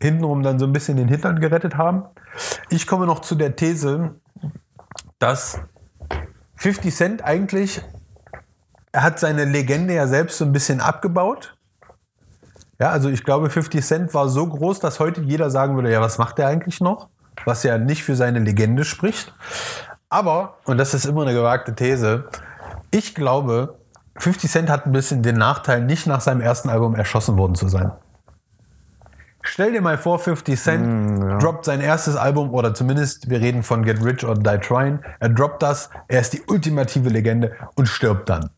hintenrum 0.00 0.42
dann 0.42 0.58
so 0.58 0.66
ein 0.66 0.72
bisschen 0.72 0.96
den 0.96 1.08
Hintern 1.08 1.40
gerettet 1.40 1.76
haben. 1.76 2.04
Ich 2.68 2.86
komme 2.86 3.06
noch 3.06 3.20
zu 3.20 3.34
der 3.34 3.56
These, 3.56 4.14
dass 5.18 5.60
50 6.56 6.94
Cent 6.94 7.24
eigentlich, 7.24 7.82
er 8.92 9.02
hat 9.02 9.18
seine 9.18 9.44
Legende 9.44 9.94
ja 9.94 10.06
selbst 10.06 10.38
so 10.38 10.44
ein 10.44 10.52
bisschen 10.52 10.80
abgebaut. 10.80 11.54
Ja, 12.80 12.90
also 12.90 13.08
ich 13.08 13.24
glaube, 13.24 13.50
50 13.50 13.84
Cent 13.84 14.14
war 14.14 14.28
so 14.28 14.46
groß, 14.46 14.78
dass 14.80 15.00
heute 15.00 15.20
jeder 15.20 15.50
sagen 15.50 15.74
würde, 15.74 15.90
ja, 15.90 16.00
was 16.00 16.18
macht 16.18 16.38
er 16.38 16.46
eigentlich 16.46 16.80
noch? 16.80 17.08
Was 17.44 17.62
ja 17.62 17.78
nicht 17.78 18.04
für 18.04 18.14
seine 18.14 18.38
Legende 18.38 18.84
spricht. 18.84 19.32
Aber, 20.10 20.54
und 20.64 20.78
das 20.78 20.94
ist 20.94 21.04
immer 21.04 21.22
eine 21.22 21.34
gewagte 21.34 21.74
These, 21.74 22.24
ich 22.90 23.14
glaube, 23.14 23.76
50 24.16 24.50
Cent 24.50 24.70
hat 24.70 24.86
ein 24.86 24.92
bisschen 24.92 25.22
den 25.22 25.36
Nachteil, 25.36 25.82
nicht 25.82 26.06
nach 26.06 26.20
seinem 26.20 26.40
ersten 26.40 26.70
Album 26.70 26.94
erschossen 26.94 27.36
worden 27.36 27.54
zu 27.54 27.68
sein. 27.68 27.92
Stell 29.42 29.72
dir 29.72 29.80
mal 29.80 29.96
vor, 29.98 30.18
50 30.18 30.60
Cent 30.60 30.86
Mm, 30.86 31.38
droppt 31.38 31.64
sein 31.64 31.80
erstes 31.80 32.16
Album 32.16 32.50
oder 32.52 32.74
zumindest, 32.74 33.30
wir 33.30 33.40
reden 33.40 33.62
von 33.62 33.82
Get 33.84 34.02
Rich 34.04 34.24
or 34.24 34.34
Die 34.34 34.58
Trying. 34.58 34.98
Er 35.20 35.28
droppt 35.28 35.62
das, 35.62 35.90
er 36.08 36.20
ist 36.20 36.32
die 36.32 36.42
ultimative 36.48 37.08
Legende 37.08 37.52
und 37.74 37.86
stirbt 37.86 38.28
dann. 38.28 38.50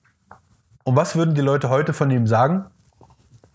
Und 0.85 0.97
was 0.97 1.15
würden 1.17 1.35
die 1.35 1.43
Leute 1.43 1.69
heute 1.69 1.93
von 1.93 2.11
ihm 2.11 2.27
sagen? 2.27 2.65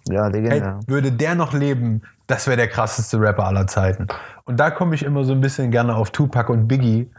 Ja, 0.08 0.26
Hey, 0.26 0.42
Legende. 0.42 0.80
würde 0.88 1.12
der 1.12 1.36
noch 1.36 1.54
leben, 1.54 2.04
das 2.28 2.46
wäre 2.48 2.58
der 2.58 2.68
krasseste 2.68 3.20
Rapper 3.20 3.46
aller 3.46 3.68
Zeiten. 3.68 4.08
Und 4.46 4.60
da 4.60 4.70
komme 4.70 4.94
ich 4.96 5.04
immer 5.04 5.24
so 5.24 5.34
ein 5.34 5.42
bisschen 5.42 5.72
gerne 5.72 5.96
auf 5.96 6.12
Tupac 6.12 6.52
und 6.52 6.68
Biggie, 6.68 7.12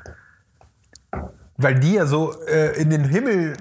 weil 1.57 1.79
die 1.79 1.95
ja 1.95 2.07
so 2.07 2.35
äh, 2.47 2.81
in 2.81 2.91
den 2.91 3.05
Himmel 3.05 3.57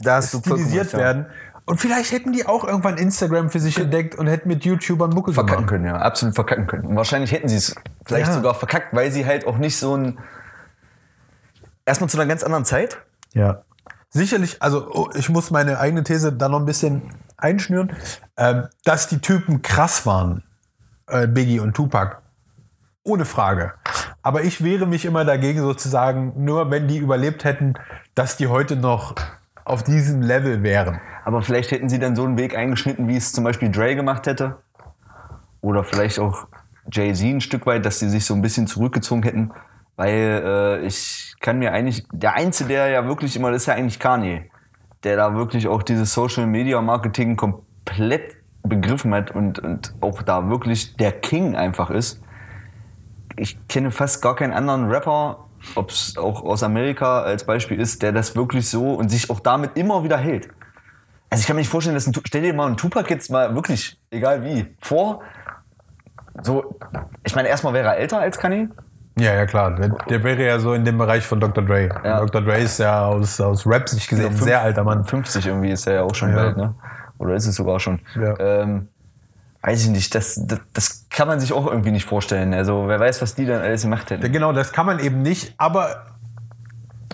da 0.00 0.20
stilisiert 0.22 0.92
werden. 0.94 1.26
Und 1.64 1.80
vielleicht 1.80 2.10
hätten 2.10 2.32
die 2.32 2.44
auch 2.44 2.64
irgendwann 2.64 2.98
Instagram 2.98 3.48
für 3.48 3.60
sich 3.60 3.78
entdeckt 3.78 4.16
und 4.16 4.26
hätten 4.26 4.48
mit 4.48 4.64
YouTubern 4.64 5.10
Mucke 5.10 5.32
Verkacken 5.32 5.58
gemacht. 5.58 5.70
können, 5.70 5.86
ja. 5.86 5.96
Absolut 5.96 6.34
verkacken 6.34 6.66
können. 6.66 6.84
Und 6.86 6.96
wahrscheinlich 6.96 7.30
hätten 7.30 7.48
sie 7.48 7.56
es 7.56 7.74
vielleicht 8.04 8.28
Ja. 8.28 8.34
sogar 8.34 8.54
verkackt, 8.54 8.94
weil 8.94 9.12
sie 9.12 9.24
halt 9.24 9.46
auch 9.46 9.58
nicht 9.58 9.76
so 9.76 9.96
ein. 9.96 10.18
Erstmal 11.84 12.10
zu 12.10 12.16
einer 12.18 12.26
ganz 12.26 12.42
anderen 12.42 12.64
Zeit. 12.64 12.98
Ja. 13.32 13.62
Sicherlich, 14.10 14.60
also 14.60 14.88
oh, 14.92 15.10
ich 15.14 15.28
muss 15.28 15.50
meine 15.50 15.78
eigene 15.78 16.04
These 16.04 16.32
da 16.32 16.48
noch 16.48 16.58
ein 16.60 16.66
bisschen 16.66 17.02
einschnüren, 17.38 17.92
ähm, 18.36 18.68
dass 18.84 19.08
die 19.08 19.20
Typen 19.20 19.62
krass 19.62 20.04
waren, 20.04 20.42
äh, 21.06 21.26
Biggie 21.26 21.60
und 21.60 21.74
Tupac. 21.74 22.21
Ohne 23.04 23.24
Frage. 23.24 23.72
Aber 24.22 24.44
ich 24.44 24.62
wehre 24.62 24.86
mich 24.86 25.04
immer 25.04 25.24
dagegen 25.24 25.60
sozusagen, 25.60 26.44
nur 26.44 26.70
wenn 26.70 26.86
die 26.86 26.98
überlebt 26.98 27.44
hätten, 27.44 27.74
dass 28.14 28.36
die 28.36 28.46
heute 28.46 28.76
noch 28.76 29.16
auf 29.64 29.82
diesem 29.82 30.22
Level 30.22 30.62
wären. 30.62 31.00
Aber 31.24 31.42
vielleicht 31.42 31.70
hätten 31.72 31.88
sie 31.88 31.98
dann 31.98 32.14
so 32.14 32.24
einen 32.24 32.38
Weg 32.38 32.56
eingeschnitten, 32.56 33.08
wie 33.08 33.16
es 33.16 33.32
zum 33.32 33.44
Beispiel 33.44 33.70
Dre 33.70 33.96
gemacht 33.96 34.26
hätte. 34.26 34.56
Oder 35.60 35.82
vielleicht 35.84 36.18
auch 36.18 36.46
Jay-Z 36.90 37.26
ein 37.26 37.40
Stück 37.40 37.66
weit, 37.66 37.84
dass 37.84 37.98
sie 37.98 38.08
sich 38.08 38.24
so 38.24 38.34
ein 38.34 38.42
bisschen 38.42 38.66
zurückgezogen 38.66 39.22
hätten. 39.22 39.52
Weil 39.96 40.42
äh, 40.44 40.86
ich 40.86 41.34
kann 41.40 41.58
mir 41.58 41.72
eigentlich, 41.72 42.06
der 42.12 42.34
Einzige, 42.34 42.68
der 42.68 42.88
ja 42.88 43.06
wirklich 43.06 43.36
immer, 43.36 43.50
das 43.50 43.62
ist 43.62 43.66
ja 43.66 43.74
eigentlich 43.74 43.98
Kanye, 43.98 44.50
der 45.04 45.16
da 45.16 45.34
wirklich 45.34 45.68
auch 45.68 45.82
dieses 45.82 46.14
Social 46.14 46.46
Media 46.46 46.80
Marketing 46.80 47.36
komplett 47.36 48.36
begriffen 48.62 49.12
hat 49.12 49.32
und, 49.32 49.58
und 49.58 49.94
auch 50.00 50.22
da 50.22 50.48
wirklich 50.48 50.96
der 50.96 51.12
King 51.12 51.56
einfach 51.56 51.90
ist. 51.90 52.20
Ich 53.36 53.56
kenne 53.68 53.90
fast 53.90 54.22
gar 54.22 54.36
keinen 54.36 54.52
anderen 54.52 54.90
Rapper, 54.90 55.38
ob 55.74 55.90
es 55.90 56.16
auch 56.16 56.42
aus 56.42 56.62
Amerika 56.62 57.22
als 57.22 57.44
Beispiel 57.44 57.80
ist, 57.80 58.02
der 58.02 58.12
das 58.12 58.36
wirklich 58.36 58.68
so 58.68 58.94
und 58.94 59.10
sich 59.10 59.30
auch 59.30 59.40
damit 59.40 59.76
immer 59.76 60.04
wieder 60.04 60.16
hält. 60.18 60.48
Also 61.30 61.40
ich 61.40 61.46
kann 61.46 61.56
mir 61.56 61.62
nicht 61.62 61.70
vorstellen, 61.70 61.94
dass 61.94 62.06
ein, 62.06 62.12
stell 62.26 62.42
dir 62.42 62.52
mal 62.52 62.66
einen 62.66 62.76
Tupac 62.76 63.08
jetzt 63.08 63.30
mal 63.30 63.54
wirklich, 63.54 63.98
egal 64.10 64.44
wie, 64.44 64.66
vor. 64.80 65.22
So, 66.42 66.78
ich 67.24 67.34
meine, 67.34 67.48
erstmal 67.48 67.72
wäre 67.72 67.88
er 67.88 67.96
älter 67.96 68.18
als 68.18 68.38
Kanye. 68.38 68.68
Ja, 69.18 69.34
ja, 69.34 69.46
klar. 69.46 69.74
Der, 69.76 69.88
der 69.88 70.24
wäre 70.24 70.44
ja 70.44 70.58
so 70.58 70.72
in 70.72 70.84
dem 70.84 70.96
Bereich 70.98 71.26
von 71.26 71.38
Dr. 71.38 71.64
Dre. 71.64 71.88
Ja. 72.02 72.20
Dr. 72.20 72.40
Dre 72.40 72.58
ist 72.58 72.78
ja 72.78 73.04
aus, 73.06 73.40
aus 73.40 73.66
Rap-Sicht 73.66 74.08
gesehen 74.08 74.26
ein 74.26 74.36
sehr 74.36 74.62
alter 74.62 74.84
Mann. 74.84 75.04
50 75.04 75.46
irgendwie 75.46 75.70
ist 75.70 75.86
er 75.86 75.94
ja 75.94 76.02
auch 76.02 76.14
schon 76.14 76.30
Ja. 76.30 76.36
bald, 76.36 76.56
ne? 76.56 76.74
Oder 77.18 77.34
ist 77.34 77.46
es 77.46 77.56
sogar 77.56 77.78
schon? 77.78 78.00
Ja. 78.14 78.38
Ähm, 78.40 78.88
weiß 79.62 79.84
ich 79.84 79.90
nicht, 79.90 80.14
das, 80.14 80.40
das, 80.44 80.60
das 80.72 81.06
kann 81.10 81.28
man 81.28 81.40
sich 81.40 81.52
auch 81.52 81.66
irgendwie 81.66 81.92
nicht 81.92 82.04
vorstellen. 82.04 82.52
Also 82.52 82.88
wer 82.88 82.98
weiß, 82.98 83.22
was 83.22 83.34
die 83.34 83.46
dann 83.46 83.62
alles 83.62 83.82
gemacht 83.82 84.10
Ja, 84.10 84.16
hätten. 84.16 84.32
Genau, 84.32 84.52
das 84.52 84.72
kann 84.72 84.86
man 84.86 84.98
eben 84.98 85.22
nicht, 85.22 85.54
aber 85.56 86.06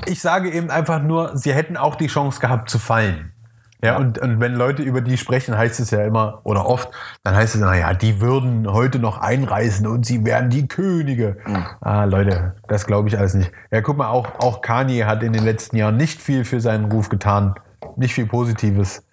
ich 0.06 0.20
sage 0.20 0.50
eben 0.50 0.70
einfach 0.70 1.02
nur, 1.02 1.36
sie 1.36 1.52
hätten 1.52 1.76
auch 1.76 1.96
die 1.96 2.06
Chance 2.06 2.40
gehabt 2.40 2.70
zu 2.70 2.78
fallen. 2.78 3.32
Ja, 3.80 3.96
Und, 3.96 4.18
und 4.18 4.40
wenn 4.40 4.54
Leute 4.54 4.82
über 4.82 5.00
die 5.00 5.16
sprechen, 5.16 5.56
heißt 5.56 5.78
es 5.78 5.92
ja 5.92 6.02
immer 6.02 6.40
oder 6.42 6.66
oft, 6.66 6.88
dann 7.22 7.36
heißt 7.36 7.54
es, 7.54 7.60
naja, 7.60 7.94
die 7.94 8.20
würden 8.20 8.66
heute 8.72 8.98
noch 8.98 9.18
einreisen 9.18 9.86
und 9.86 10.04
sie 10.04 10.24
wären 10.24 10.50
die 10.50 10.66
Könige. 10.66 11.36
Ah, 11.80 12.02
Leute, 12.02 12.56
das 12.66 12.86
glaube 12.86 13.08
ich 13.08 13.16
alles 13.18 13.34
nicht. 13.34 13.52
Ja, 13.70 13.80
guck 13.80 13.96
mal, 13.96 14.08
auch, 14.08 14.40
auch 14.40 14.62
Kanye 14.62 15.04
hat 15.04 15.22
in 15.22 15.32
den 15.32 15.44
letzten 15.44 15.76
Jahren 15.76 15.96
nicht 15.96 16.20
viel 16.20 16.44
für 16.44 16.60
seinen 16.60 16.90
Ruf 16.90 17.08
getan. 17.08 17.54
Nicht 17.94 18.14
viel 18.14 18.26
Positives. 18.26 19.04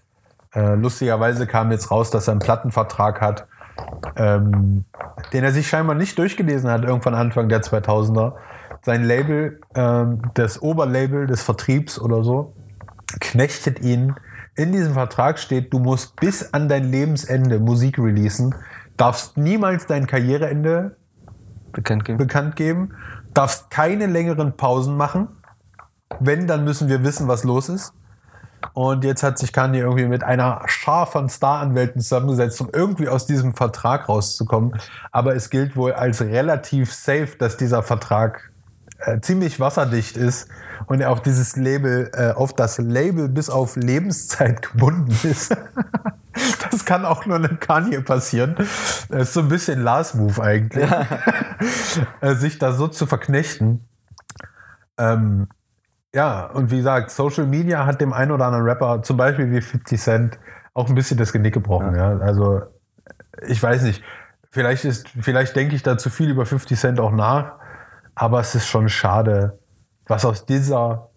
Äh, 0.55 0.75
lustigerweise 0.75 1.47
kam 1.47 1.71
jetzt 1.71 1.91
raus, 1.91 2.09
dass 2.11 2.27
er 2.27 2.31
einen 2.31 2.39
Plattenvertrag 2.39 3.19
hat, 3.19 3.47
ähm, 4.15 4.85
den 5.33 5.43
er 5.43 5.51
sich 5.51 5.67
scheinbar 5.67 5.95
nicht 5.95 6.17
durchgelesen 6.17 6.69
hat, 6.71 6.83
irgendwann 6.83 7.13
Anfang 7.13 7.49
der 7.49 7.61
2000er. 7.61 8.33
Sein 8.81 9.03
Label, 9.03 9.59
ähm, 9.75 10.21
das 10.33 10.61
Oberlabel 10.61 11.27
des 11.27 11.43
Vertriebs 11.43 11.99
oder 11.99 12.23
so, 12.23 12.53
knechtet 13.19 13.81
ihn. 13.81 14.15
In 14.55 14.71
diesem 14.71 14.93
Vertrag 14.93 15.39
steht, 15.39 15.73
du 15.73 15.79
musst 15.79 16.15
bis 16.15 16.53
an 16.53 16.69
dein 16.69 16.89
Lebensende 16.89 17.59
Musik 17.59 17.99
releasen, 17.99 18.55
darfst 18.95 19.37
niemals 19.37 19.87
dein 19.87 20.07
Karriereende 20.07 20.95
Bekannt 21.73 22.05
geben. 22.05 22.17
bekannt 22.17 22.55
geben, 22.55 22.93
darfst 23.33 23.69
keine 23.69 24.05
längeren 24.05 24.55
Pausen 24.55 24.95
machen. 24.95 25.27
Wenn, 26.21 26.47
dann 26.47 26.63
müssen 26.63 26.87
wir 26.87 27.03
wissen, 27.03 27.27
was 27.27 27.43
los 27.43 27.67
ist. 27.67 27.93
Und 28.73 29.03
jetzt 29.03 29.23
hat 29.23 29.37
sich 29.37 29.53
Kanye 29.53 29.79
irgendwie 29.79 30.05
mit 30.05 30.23
einer 30.23 30.61
Schar 30.65 31.07
von 31.07 31.29
Staranwälten 31.29 32.01
zusammengesetzt, 32.01 32.59
um 32.61 32.69
irgendwie 32.71 33.07
aus 33.07 33.25
diesem 33.25 33.53
Vertrag 33.53 34.09
rauszukommen. 34.09 34.79
Aber 35.11 35.35
es 35.35 35.49
gilt 35.49 35.75
wohl 35.75 35.93
als 35.93 36.21
relativ 36.21 36.93
safe, 36.93 37.29
dass 37.37 37.57
dieser 37.57 37.83
Vertrag 37.83 38.51
äh, 38.99 39.19
ziemlich 39.19 39.59
wasserdicht 39.59 40.17
ist 40.17 40.47
und 40.87 41.01
er 41.01 41.11
auf 41.11 41.21
dieses 41.21 41.55
Label, 41.55 42.11
äh, 42.13 42.31
auf 42.31 42.53
das 42.53 42.77
Label 42.77 43.29
bis 43.29 43.49
auf 43.49 43.75
Lebenszeit 43.75 44.61
gebunden 44.71 45.15
ist. 45.23 45.55
das 46.71 46.85
kann 46.85 47.05
auch 47.05 47.25
nur 47.25 47.37
einem 47.37 47.59
Kanye 47.59 48.01
passieren. 48.01 48.55
Das 49.09 49.29
ist 49.29 49.33
so 49.33 49.41
ein 49.41 49.49
bisschen 49.49 49.81
Lars-Move 49.81 50.41
eigentlich. 50.41 50.89
Äh, 52.19 52.35
sich 52.35 52.59
da 52.59 52.73
so 52.73 52.89
zu 52.89 53.05
verknechten. 53.05 53.87
Ähm, 54.97 55.47
ja, 56.15 56.45
und 56.45 56.71
wie 56.71 56.77
gesagt, 56.77 57.11
Social 57.11 57.45
Media 57.45 57.85
hat 57.85 57.99
dem 57.99 58.13
einen 58.13 58.31
oder 58.31 58.45
anderen 58.45 58.63
Rapper, 58.63 59.03
zum 59.03 59.17
Beispiel 59.17 59.51
wie 59.51 59.59
50 59.59 59.99
Cent, 59.99 60.39
auch 60.73 60.87
ein 60.87 60.95
bisschen 60.95 61.17
das 61.17 61.33
Genick 61.33 61.53
gebrochen. 61.53 61.93
Ja. 61.93 62.17
Also, 62.19 62.61
ich 63.45 63.61
weiß 63.61 63.81
nicht, 63.81 64.01
vielleicht, 64.49 64.85
ist, 64.85 65.09
vielleicht 65.09 65.57
denke 65.57 65.75
ich 65.75 65.83
da 65.83 65.97
zu 65.97 66.09
viel 66.09 66.29
über 66.29 66.45
50 66.45 66.79
Cent 66.79 66.99
auch 67.01 67.11
nach, 67.11 67.55
aber 68.15 68.39
es 68.39 68.55
ist 68.55 68.65
schon 68.65 68.87
schade, 68.87 69.59
was 70.07 70.23
aus 70.23 70.45
dieser, 70.45 71.09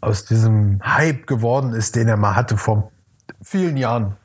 aus 0.00 0.24
diesem 0.24 0.80
Hype 0.82 1.26
geworden 1.26 1.74
ist, 1.74 1.96
den 1.96 2.08
er 2.08 2.16
mal 2.16 2.34
hatte 2.34 2.56
vor 2.56 2.90
vielen 3.42 3.76
Jahren. 3.76 4.16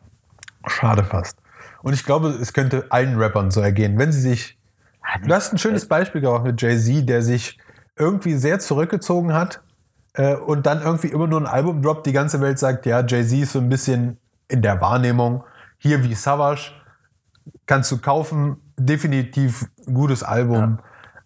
Schade 0.65 1.03
fast. 1.03 1.37
Und 1.81 1.91
ich 1.91 2.05
glaube, 2.05 2.29
es 2.29 2.53
könnte 2.53 2.85
allen 2.87 3.17
Rappern 3.17 3.51
so 3.51 3.59
ergehen, 3.59 3.99
wenn 3.99 4.13
sie 4.13 4.21
sich. 4.21 4.57
Du 5.25 5.33
hast 5.33 5.51
ein 5.51 5.57
schönes 5.57 5.89
Beispiel 5.89 6.21
gebracht 6.21 6.45
mit 6.45 6.61
Jay-Z, 6.61 7.09
der 7.09 7.21
sich 7.21 7.57
irgendwie 8.01 8.35
sehr 8.35 8.59
zurückgezogen 8.59 9.33
hat 9.33 9.61
äh, 10.13 10.35
und 10.35 10.65
dann 10.65 10.81
irgendwie 10.81 11.07
immer 11.07 11.27
nur 11.27 11.39
ein 11.39 11.47
Album 11.47 11.81
droppt. 11.81 12.05
Die 12.07 12.11
ganze 12.11 12.41
Welt 12.41 12.59
sagt, 12.59 12.85
ja, 12.85 13.05
Jay-Z 13.05 13.39
ist 13.43 13.53
so 13.53 13.59
ein 13.59 13.69
bisschen 13.69 14.17
in 14.49 14.61
der 14.61 14.81
Wahrnehmung 14.81 15.43
hier 15.77 16.03
wie 16.03 16.15
Savage. 16.15 16.71
Kannst 17.67 17.91
du 17.91 17.97
kaufen, 17.99 18.57
definitiv 18.77 19.67
gutes 19.85 20.23
Album. 20.23 20.79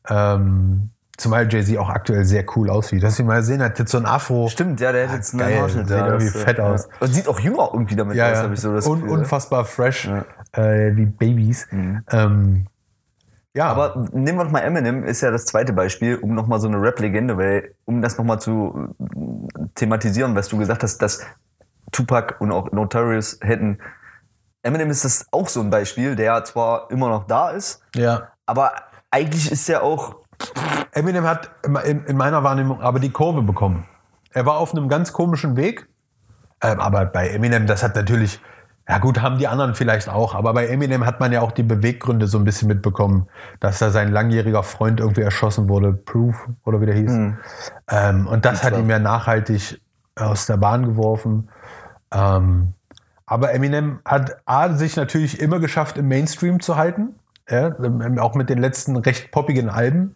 Ähm, 0.09 0.89
zumal 1.17 1.51
Jay-Z 1.51 1.77
auch 1.77 1.89
aktuell 1.89 2.25
sehr 2.25 2.43
cool 2.55 2.69
aussieht. 2.69 3.01
Dass 3.01 3.17
ich 3.17 3.25
mal 3.25 3.37
gesehen 3.39 3.63
hat, 3.63 3.79
jetzt 3.79 3.91
so 3.91 3.97
ein 3.97 4.05
Afro. 4.05 4.47
Stimmt, 4.49 4.79
ja, 4.81 4.91
der 4.91 5.07
hat 5.07 5.15
jetzt 5.15 5.33
einen 5.33 5.39
geil, 5.39 5.59
Haarschnitt. 5.61 5.87
sieht 5.87 5.97
ja, 5.97 6.07
irgendwie 6.07 6.31
das, 6.31 6.43
fett 6.43 6.57
ja. 6.57 6.63
aus. 6.65 6.87
Und 6.99 7.13
sieht 7.13 7.27
auch 7.27 7.39
jünger 7.39 7.69
irgendwie 7.73 7.95
damit 7.95 8.15
Ja, 8.15 8.27
aus, 8.31 8.37
ja. 8.37 8.43
habe 8.43 8.53
ich 8.53 8.59
so 8.59 8.73
das 8.73 8.85
Un 8.85 9.01
Gefühl. 9.01 9.17
unfassbar 9.19 9.65
fresh, 9.65 10.09
äh, 10.51 10.95
wie 10.95 11.05
Babys. 11.05 11.67
Ähm, 12.11 12.67
ja, 13.55 13.67
Aber 13.67 14.05
nehmen 14.11 14.37
wir 14.37 14.43
noch 14.43 14.51
mal 14.51 14.59
Eminem, 14.59 15.05
ist 15.05 15.21
ja 15.21 15.31
das 15.31 15.45
zweite 15.45 15.71
Beispiel, 15.71 16.17
um 16.17 16.35
nochmal 16.35 16.59
so 16.59 16.67
eine 16.67 16.81
Rap-Legende, 16.81 17.37
weil, 17.37 17.73
um 17.85 18.01
das 18.01 18.17
nochmal 18.17 18.39
zu 18.41 18.93
äh, 18.99 19.67
thematisieren, 19.75 20.35
was 20.35 20.49
du 20.49 20.57
gesagt 20.57 20.83
hast, 20.83 20.97
dass 20.97 21.25
Tupac 21.93 22.35
und 22.39 22.51
auch 22.51 22.73
Notorious 22.73 23.39
hätten. 23.41 23.79
Eminem 24.61 24.89
ist 24.89 25.05
das 25.05 25.27
auch 25.31 25.47
so 25.47 25.61
ein 25.61 25.69
Beispiel, 25.69 26.17
der 26.17 26.43
zwar 26.43 26.91
immer 26.91 27.07
noch 27.07 27.27
da 27.27 27.51
ist, 27.51 27.81
ja. 27.95 28.27
aber 28.45 28.73
eigentlich 29.09 29.49
ist 29.49 29.69
er 29.69 29.83
auch. 29.83 30.15
Eminem 30.91 31.25
hat 31.25 31.49
in, 31.85 32.03
in 32.05 32.17
meiner 32.17 32.43
Wahrnehmung 32.43 32.81
aber 32.81 32.99
die 32.99 33.11
Kurve 33.11 33.41
bekommen. 33.41 33.85
Er 34.33 34.45
war 34.45 34.57
auf 34.57 34.73
einem 34.73 34.89
ganz 34.89 35.13
komischen 35.13 35.55
Weg. 35.55 35.87
Ähm, 36.61 36.81
aber 36.81 37.05
bei 37.05 37.29
Eminem, 37.29 37.67
das 37.67 37.83
hat 37.83 37.95
natürlich 37.95 38.41
Ja 38.87 38.99
gut, 38.99 39.21
haben 39.21 39.39
die 39.39 39.47
anderen 39.47 39.73
vielleicht 39.73 40.09
auch, 40.09 40.35
aber 40.35 40.53
bei 40.53 40.67
Eminem 40.67 41.07
hat 41.07 41.19
man 41.19 41.31
ja 41.31 41.41
auch 41.41 41.51
die 41.51 41.63
Beweggründe 41.63 42.27
so 42.27 42.37
ein 42.37 42.43
bisschen 42.43 42.67
mitbekommen, 42.67 43.27
dass 43.59 43.79
da 43.79 43.89
sein 43.89 44.11
langjähriger 44.11 44.61
Freund 44.61 44.99
irgendwie 44.99 45.21
erschossen 45.21 45.67
wurde, 45.67 45.93
Proof 45.93 46.35
oder 46.65 46.81
wie 46.81 46.85
der 46.85 46.95
hieß. 46.95 47.11
Mhm. 47.11 47.37
Ähm, 47.89 48.27
und 48.27 48.45
das 48.45 48.63
hat 48.63 48.77
ihn 48.77 48.87
ja 48.87 48.99
nachhaltig 48.99 49.81
aus 50.15 50.45
der 50.45 50.57
Bahn 50.57 50.85
geworfen. 50.85 51.49
Ähm, 52.11 52.73
aber 53.25 53.53
Eminem 53.53 53.99
hat 54.05 54.37
A, 54.45 54.73
sich 54.73 54.95
natürlich 54.95 55.39
immer 55.41 55.59
geschafft, 55.59 55.97
im 55.97 56.07
Mainstream 56.07 56.59
zu 56.59 56.75
halten, 56.75 57.15
ja, 57.49 57.75
auch 58.19 58.35
mit 58.35 58.49
den 58.49 58.59
letzten 58.59 58.97
recht 58.97 59.31
poppigen 59.31 59.69
Alben, 59.69 60.15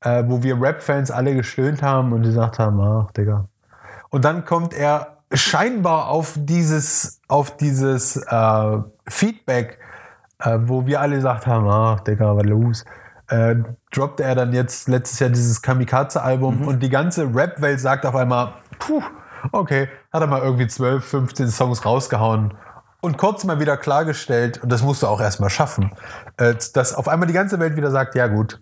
äh, 0.00 0.24
wo 0.26 0.42
wir 0.42 0.60
Rap-Fans 0.60 1.12
alle 1.12 1.34
gestöhnt 1.34 1.82
haben 1.82 2.12
und 2.12 2.22
gesagt 2.22 2.58
haben, 2.58 2.80
ach 2.80 3.12
Digga. 3.12 3.46
Und 4.10 4.24
dann 4.24 4.44
kommt 4.44 4.74
er 4.74 5.11
scheinbar 5.32 6.08
auf 6.08 6.34
dieses, 6.36 7.20
auf 7.28 7.56
dieses 7.56 8.16
äh, 8.16 8.78
Feedback, 9.08 9.78
äh, 10.38 10.58
wo 10.62 10.86
wir 10.86 11.00
alle 11.00 11.16
gesagt 11.16 11.46
haben, 11.46 11.68
ach 11.68 12.00
Digga, 12.00 12.36
was 12.36 12.44
los? 12.44 12.84
Äh, 13.28 13.56
droppte 13.92 14.24
er 14.24 14.34
dann 14.34 14.52
jetzt 14.52 14.88
letztes 14.88 15.18
Jahr 15.18 15.30
dieses 15.30 15.62
Kamikaze-Album 15.62 16.66
und 16.66 16.82
die 16.82 16.90
ganze 16.90 17.34
Rap-Welt 17.34 17.80
sagt 17.80 18.04
auf 18.04 18.14
einmal, 18.14 18.54
puh, 18.78 19.02
okay, 19.52 19.88
hat 20.12 20.20
er 20.20 20.26
mal 20.26 20.42
irgendwie 20.42 20.66
12, 20.66 21.04
15 21.04 21.48
Songs 21.48 21.84
rausgehauen 21.84 22.54
und 23.00 23.18
kurz 23.18 23.44
mal 23.44 23.58
wieder 23.58 23.76
klargestellt, 23.76 24.62
und 24.62 24.70
das 24.70 24.82
musst 24.82 25.02
du 25.02 25.06
auch 25.06 25.20
erstmal 25.20 25.50
schaffen, 25.50 25.92
äh, 26.36 26.54
dass 26.74 26.94
auf 26.94 27.08
einmal 27.08 27.26
die 27.26 27.34
ganze 27.34 27.58
Welt 27.58 27.76
wieder 27.76 27.90
sagt, 27.90 28.14
ja 28.14 28.26
gut, 28.26 28.60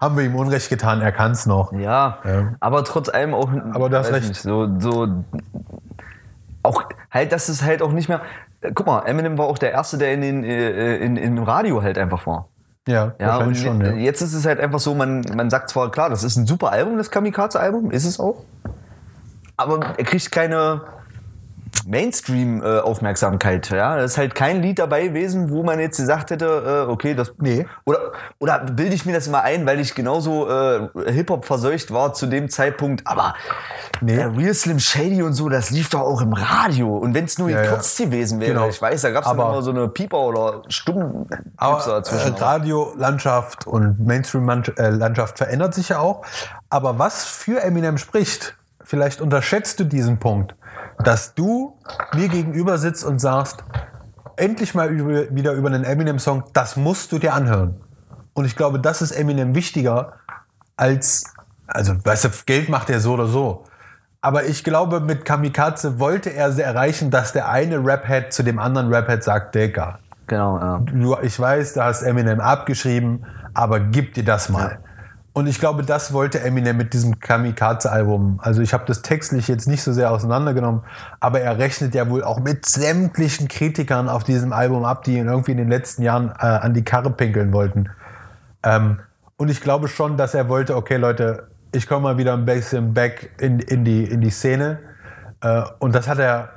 haben 0.00 0.16
wir 0.16 0.24
ihm 0.24 0.34
Unrecht 0.36 0.68
getan, 0.68 1.00
er 1.00 1.12
kann 1.12 1.32
es 1.32 1.46
noch. 1.46 1.72
Ja, 1.72 2.18
Ja. 2.24 2.54
aber 2.60 2.84
trotz 2.84 3.08
allem 3.08 3.34
auch. 3.34 3.48
Aber 3.72 3.90
weiß 3.90 4.12
recht. 4.12 4.28
Nicht, 4.28 4.42
so, 4.42 4.68
so. 4.78 5.08
Auch 6.62 6.82
halt, 7.10 7.32
dass 7.32 7.48
es 7.48 7.62
halt 7.62 7.82
auch 7.82 7.92
nicht 7.92 8.08
mehr. 8.08 8.20
Guck 8.74 8.86
mal, 8.86 9.00
Eminem 9.06 9.38
war 9.38 9.46
auch 9.46 9.58
der 9.58 9.72
Erste, 9.72 9.98
der 9.98 10.12
in 10.12 10.20
den, 10.20 10.44
äh, 10.44 10.96
in, 10.96 11.16
in 11.16 11.36
dem 11.36 11.44
Radio 11.44 11.82
halt 11.82 11.96
einfach 11.98 12.26
war. 12.26 12.48
Ja, 12.88 13.12
Ja, 13.18 13.28
wahrscheinlich 13.28 13.62
schon, 13.62 13.80
ja. 13.80 13.92
jetzt 13.92 14.22
ist 14.22 14.32
es 14.34 14.46
halt 14.46 14.58
einfach 14.60 14.78
so, 14.80 14.94
man, 14.94 15.20
man 15.34 15.50
sagt 15.50 15.68
zwar, 15.70 15.90
klar, 15.90 16.08
das 16.10 16.24
ist 16.24 16.36
ein 16.36 16.46
super 16.46 16.72
Album, 16.72 16.96
das 16.96 17.10
Kamikaze-Album, 17.10 17.90
ist 17.90 18.06
es 18.06 18.18
auch. 18.18 18.44
Aber 19.56 19.94
er 19.98 20.04
kriegt 20.04 20.30
keine 20.32 20.80
Mainstream-Aufmerksamkeit. 21.86 23.70
Ja? 23.70 23.96
Da 23.96 24.02
ist 24.04 24.18
halt 24.18 24.34
kein 24.34 24.62
Lied 24.62 24.78
dabei 24.78 25.08
gewesen, 25.08 25.50
wo 25.50 25.62
man 25.62 25.78
jetzt 25.80 25.96
gesagt 25.98 26.30
hätte, 26.30 26.86
äh, 26.88 26.90
okay, 26.90 27.14
das. 27.14 27.32
Nee. 27.38 27.66
Oder, 27.84 28.12
oder 28.38 28.58
bilde 28.60 28.94
ich 28.94 29.06
mir 29.06 29.12
das 29.14 29.28
mal 29.28 29.40
ein, 29.40 29.66
weil 29.66 29.80
ich 29.80 29.94
genauso 29.94 30.48
äh, 30.48 30.88
Hip-Hop 31.12 31.44
verseucht 31.44 31.92
war 31.92 32.12
zu 32.14 32.26
dem 32.26 32.48
Zeitpunkt. 32.48 33.06
Aber 33.06 33.34
Nee. 34.00 34.16
äh, 34.16 34.24
Real 34.24 34.54
Slim 34.54 34.78
Shady 34.78 35.22
und 35.22 35.32
so, 35.34 35.48
das 35.48 35.70
lief 35.70 35.88
doch 35.90 36.00
auch 36.00 36.20
im 36.20 36.32
Radio. 36.32 36.96
Und 36.96 37.14
wenn 37.14 37.24
es 37.24 37.38
nur 37.38 37.50
Ja, 37.50 37.62
ja. 37.62 37.70
kurz 37.70 37.96
gewesen 37.96 38.40
wäre, 38.40 38.52
Genau. 38.54 38.68
ich 38.68 38.80
weiß, 38.80 39.02
da 39.02 39.10
gab 39.10 39.24
es 39.24 39.28
Aber- 39.30 39.50
immer 39.50 39.62
so 39.62 39.70
eine 39.70 39.88
Pieper 39.88 40.18
oder 40.18 40.62
Stumm 40.68 41.26
Aber 41.56 41.82
dazwischen. 41.84 42.34
äh, 42.36 42.38
Radiolandschaft 42.40 43.66
und 43.66 43.98
Mainstream-Landschaft 44.00 45.38
verändert 45.38 45.74
sich 45.74 45.88
ja 45.90 45.98
auch. 45.98 46.24
Aber 46.70 46.98
was 46.98 47.24
für 47.24 47.62
Eminem 47.62 47.98
spricht, 47.98 48.54
vielleicht 48.84 49.20
unterschätzt 49.20 49.80
du 49.80 49.84
diesen 49.84 50.18
Punkt, 50.18 50.54
dass 51.04 51.34
du 51.34 51.78
mir 52.14 52.28
gegenüber 52.28 52.78
sitzt 52.78 53.04
und 53.04 53.18
sagst, 53.18 53.64
endlich 54.36 54.74
mal 54.74 54.88
über, 54.88 55.34
wieder 55.34 55.52
über 55.52 55.68
einen 55.68 55.84
Eminem-Song, 55.84 56.44
das 56.52 56.76
musst 56.76 57.12
du 57.12 57.18
dir 57.18 57.34
anhören. 57.34 57.80
Und 58.34 58.44
ich 58.44 58.56
glaube, 58.56 58.78
das 58.78 59.02
ist 59.02 59.12
Eminem 59.12 59.54
wichtiger 59.54 60.14
als, 60.76 61.24
also, 61.66 61.94
weißt 62.04 62.24
du, 62.24 62.28
Geld 62.46 62.68
macht 62.68 62.88
er 62.90 63.00
so 63.00 63.14
oder 63.14 63.26
so. 63.26 63.64
Aber 64.20 64.44
ich 64.44 64.64
glaube, 64.64 65.00
mit 65.00 65.24
Kamikaze 65.24 65.98
wollte 65.98 66.30
er 66.30 66.56
erreichen, 66.58 67.10
dass 67.10 67.32
der 67.32 67.48
eine 67.48 67.84
Rap-Head 67.84 68.32
zu 68.32 68.42
dem 68.42 68.58
anderen 68.58 68.92
Rap-Head 68.92 69.22
sagt, 69.22 69.54
Digga, 69.54 69.98
Genau, 70.28 70.58
ja. 70.58 70.78
du, 70.84 71.16
ich 71.22 71.40
weiß, 71.40 71.72
du 71.74 71.82
hast 71.82 72.02
Eminem 72.02 72.38
abgeschrieben, 72.38 73.24
aber 73.54 73.80
gib 73.80 74.14
dir 74.14 74.24
das 74.24 74.50
mal. 74.50 74.78
Und 75.38 75.46
ich 75.46 75.60
glaube, 75.60 75.84
das 75.84 76.12
wollte 76.12 76.40
Eminem 76.40 76.76
mit 76.76 76.92
diesem 76.94 77.20
Kamikaze-Album. 77.20 78.40
Also 78.42 78.60
ich 78.60 78.72
habe 78.72 78.84
das 78.86 79.02
textlich 79.02 79.46
jetzt 79.46 79.68
nicht 79.68 79.84
so 79.84 79.92
sehr 79.92 80.10
auseinandergenommen, 80.10 80.82
aber 81.20 81.40
er 81.40 81.58
rechnet 81.58 81.94
ja 81.94 82.10
wohl 82.10 82.24
auch 82.24 82.40
mit 82.40 82.66
sämtlichen 82.66 83.46
Kritikern 83.46 84.08
auf 84.08 84.24
diesem 84.24 84.52
Album 84.52 84.84
ab, 84.84 85.04
die 85.04 85.16
ihn 85.16 85.28
irgendwie 85.28 85.52
in 85.52 85.58
den 85.58 85.68
letzten 85.68 86.02
Jahren 86.02 86.30
äh, 86.40 86.44
an 86.44 86.74
die 86.74 86.82
Karre 86.82 87.10
pinkeln 87.10 87.52
wollten. 87.52 87.88
Ähm, 88.64 88.98
und 89.36 89.48
ich 89.48 89.60
glaube 89.60 89.86
schon, 89.86 90.16
dass 90.16 90.34
er 90.34 90.48
wollte, 90.48 90.74
okay 90.74 90.96
Leute, 90.96 91.46
ich 91.70 91.86
komme 91.86 92.02
mal 92.02 92.18
wieder 92.18 92.32
ein 92.32 92.44
bisschen 92.44 92.92
back 92.92 93.30
in, 93.38 93.60
in, 93.60 93.84
die, 93.84 94.06
in 94.06 94.20
die 94.20 94.30
Szene. 94.30 94.80
Äh, 95.40 95.62
und 95.78 95.94
das 95.94 96.08
hat 96.08 96.18
er 96.18 96.48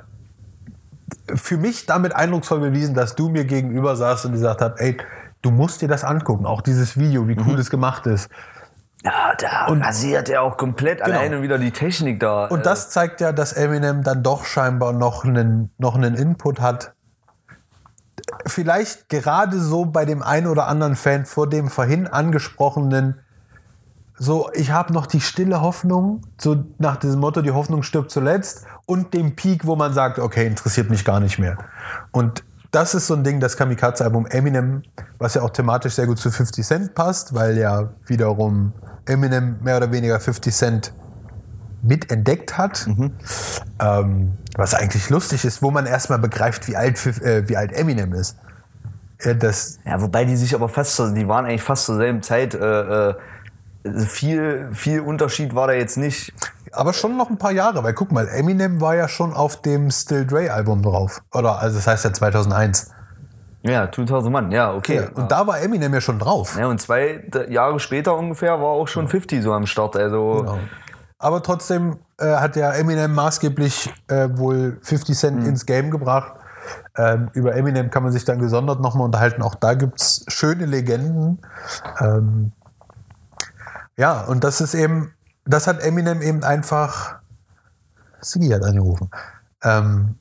für 1.36 1.56
mich 1.56 1.86
damit 1.86 2.16
eindrucksvoll 2.16 2.58
bewiesen, 2.58 2.96
dass 2.96 3.14
du 3.14 3.28
mir 3.28 3.44
gegenüber 3.44 3.94
saßt 3.94 4.26
und 4.26 4.32
gesagt 4.32 4.60
hast, 4.60 4.80
ey, 4.80 4.96
du 5.40 5.52
musst 5.52 5.82
dir 5.82 5.88
das 5.88 6.02
angucken, 6.02 6.46
auch 6.46 6.62
dieses 6.62 6.98
Video, 6.98 7.28
wie 7.28 7.36
cool 7.46 7.60
es 7.60 7.70
gemacht 7.70 8.06
ist. 8.08 8.28
Ja, 9.04 9.34
da 9.36 9.66
rasiert 9.66 10.28
er 10.28 10.42
auch 10.42 10.56
komplett 10.56 11.02
alleine 11.02 11.42
wieder 11.42 11.58
die 11.58 11.72
Technik 11.72 12.20
da. 12.20 12.46
Und 12.46 12.66
das 12.66 12.90
zeigt 12.90 13.20
ja, 13.20 13.32
dass 13.32 13.52
Eminem 13.52 14.04
dann 14.04 14.22
doch 14.22 14.44
scheinbar 14.44 14.92
noch 14.92 15.24
einen, 15.24 15.70
noch 15.78 15.96
einen 15.96 16.14
Input 16.14 16.60
hat. 16.60 16.92
Vielleicht 18.46 19.08
gerade 19.08 19.58
so 19.58 19.86
bei 19.86 20.04
dem 20.04 20.22
einen 20.22 20.46
oder 20.46 20.68
anderen 20.68 20.94
Fan 20.94 21.26
vor 21.26 21.48
dem 21.48 21.68
vorhin 21.68 22.06
angesprochenen, 22.06 23.18
so, 24.18 24.50
ich 24.52 24.70
habe 24.70 24.92
noch 24.92 25.06
die 25.06 25.20
stille 25.20 25.62
Hoffnung, 25.62 26.22
so 26.38 26.64
nach 26.78 26.96
diesem 26.96 27.18
Motto, 27.18 27.42
die 27.42 27.50
Hoffnung 27.50 27.82
stirbt 27.82 28.12
zuletzt 28.12 28.66
und 28.86 29.14
dem 29.14 29.34
Peak, 29.34 29.66
wo 29.66 29.74
man 29.74 29.94
sagt, 29.94 30.20
okay, 30.20 30.46
interessiert 30.46 30.90
mich 30.90 31.04
gar 31.04 31.18
nicht 31.18 31.40
mehr. 31.40 31.58
Und 32.12 32.44
das 32.70 32.94
ist 32.94 33.08
so 33.08 33.14
ein 33.14 33.24
Ding, 33.24 33.40
das 33.40 33.56
Kamikaze-Album 33.56 34.26
Eminem, 34.26 34.82
was 35.18 35.34
ja 35.34 35.42
auch 35.42 35.50
thematisch 35.50 35.94
sehr 35.94 36.06
gut 36.06 36.18
zu 36.18 36.30
50 36.30 36.64
Cent 36.64 36.94
passt, 36.94 37.34
weil 37.34 37.58
ja 37.58 37.90
wiederum 38.06 38.72
Eminem 39.06 39.58
mehr 39.62 39.76
oder 39.76 39.92
weniger 39.92 40.18
50 40.20 40.54
Cent 40.54 40.92
mitentdeckt 41.82 42.56
hat. 42.56 42.86
Ähm, 43.80 44.38
was 44.56 44.74
eigentlich 44.74 45.10
lustig 45.10 45.44
ist, 45.44 45.62
wo 45.62 45.70
man 45.70 45.86
erstmal 45.86 46.18
begreift, 46.18 46.68
wie 46.68 46.76
alt, 46.76 47.04
äh, 47.22 47.48
wie 47.48 47.56
alt 47.56 47.72
Eminem 47.72 48.12
ist. 48.12 48.36
Ja, 49.22 49.34
das, 49.34 49.78
ja, 49.84 50.00
wobei 50.00 50.24
die 50.24 50.36
sich 50.36 50.54
aber 50.54 50.68
fast, 50.68 50.98
die 50.98 51.28
waren 51.28 51.44
eigentlich 51.44 51.62
fast 51.62 51.86
zur 51.86 51.96
selben 51.96 52.22
Zeit. 52.22 52.54
Äh, 52.54 53.10
äh, 53.10 53.14
viel, 54.06 54.68
viel 54.72 55.00
Unterschied 55.00 55.54
war 55.54 55.66
da 55.66 55.72
jetzt 55.72 55.96
nicht. 55.96 56.32
aber 56.72 56.92
schon 56.92 57.16
noch 57.16 57.30
ein 57.30 57.38
paar 57.38 57.50
Jahre, 57.52 57.82
weil 57.82 57.94
guck 57.94 58.12
mal, 58.12 58.28
Eminem 58.28 58.80
war 58.80 58.94
ja 58.94 59.08
schon 59.08 59.32
auf 59.32 59.60
dem 59.62 59.90
Still 59.90 60.26
Dre 60.26 60.52
Album 60.52 60.82
drauf. 60.82 61.20
Oder, 61.32 61.58
also 61.58 61.76
das 61.76 61.86
heißt 61.86 62.04
ja 62.04 62.12
2001. 62.12 62.90
Ja, 63.62 63.90
2000 63.90 64.32
Mann, 64.32 64.50
ja, 64.50 64.74
okay. 64.74 65.08
Und 65.14 65.30
da 65.30 65.46
war 65.46 65.60
Eminem 65.60 65.94
ja 65.94 66.00
schon 66.00 66.18
drauf. 66.18 66.56
ja, 66.58 66.66
und 66.66 66.80
zwei 66.80 67.24
Jahre 67.48 67.78
später 67.78 68.16
ungefähr 68.16 68.60
war 68.60 68.70
auch 68.70 68.88
schon 68.88 69.08
50 69.08 69.42
so 69.42 69.52
am 69.52 69.66
Start. 69.66 69.96
Also, 69.96 70.38
Genau. 70.40 70.58
Aber 71.18 71.40
trotzdem 71.40 71.98
äh, 72.18 72.34
hat 72.34 72.56
ja 72.56 72.72
Eminem 72.72 73.14
maßgeblich 73.14 73.92
äh, 74.08 74.28
wohl 74.32 74.78
50 74.82 75.16
Cent 75.16 75.46
ins 75.46 75.66
Game 75.66 75.92
gebracht. 75.92 76.32
Ähm, 76.96 77.30
über 77.32 77.54
Eminem 77.54 77.90
kann 77.90 78.02
man 78.02 78.10
sich 78.10 78.24
dann 78.24 78.40
gesondert 78.40 78.80
nochmal 78.80 79.04
unterhalten. 79.04 79.40
Auch 79.42 79.54
da 79.54 79.74
gibt 79.74 80.00
es 80.00 80.24
schöne 80.26 80.66
Legenden. 80.66 81.38
Ähm, 82.00 82.50
ja, 83.96 84.22
und 84.22 84.42
das 84.42 84.60
ist 84.60 84.74
eben, 84.74 85.14
das 85.44 85.68
hat 85.68 85.80
Eminem 85.80 86.22
eben 86.22 86.42
einfach. 86.42 87.20
Sigi 88.20 88.48
hat 88.48 88.64
angerufen. 88.64 89.08
Ähm, 89.62 90.16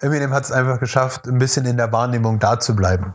Eminem 0.00 0.32
hat 0.32 0.44
es 0.44 0.52
einfach 0.52 0.80
geschafft, 0.80 1.26
ein 1.26 1.38
bisschen 1.38 1.66
in 1.66 1.76
der 1.76 1.92
Wahrnehmung 1.92 2.38
da 2.38 2.60
zu 2.60 2.76
bleiben. 2.76 3.14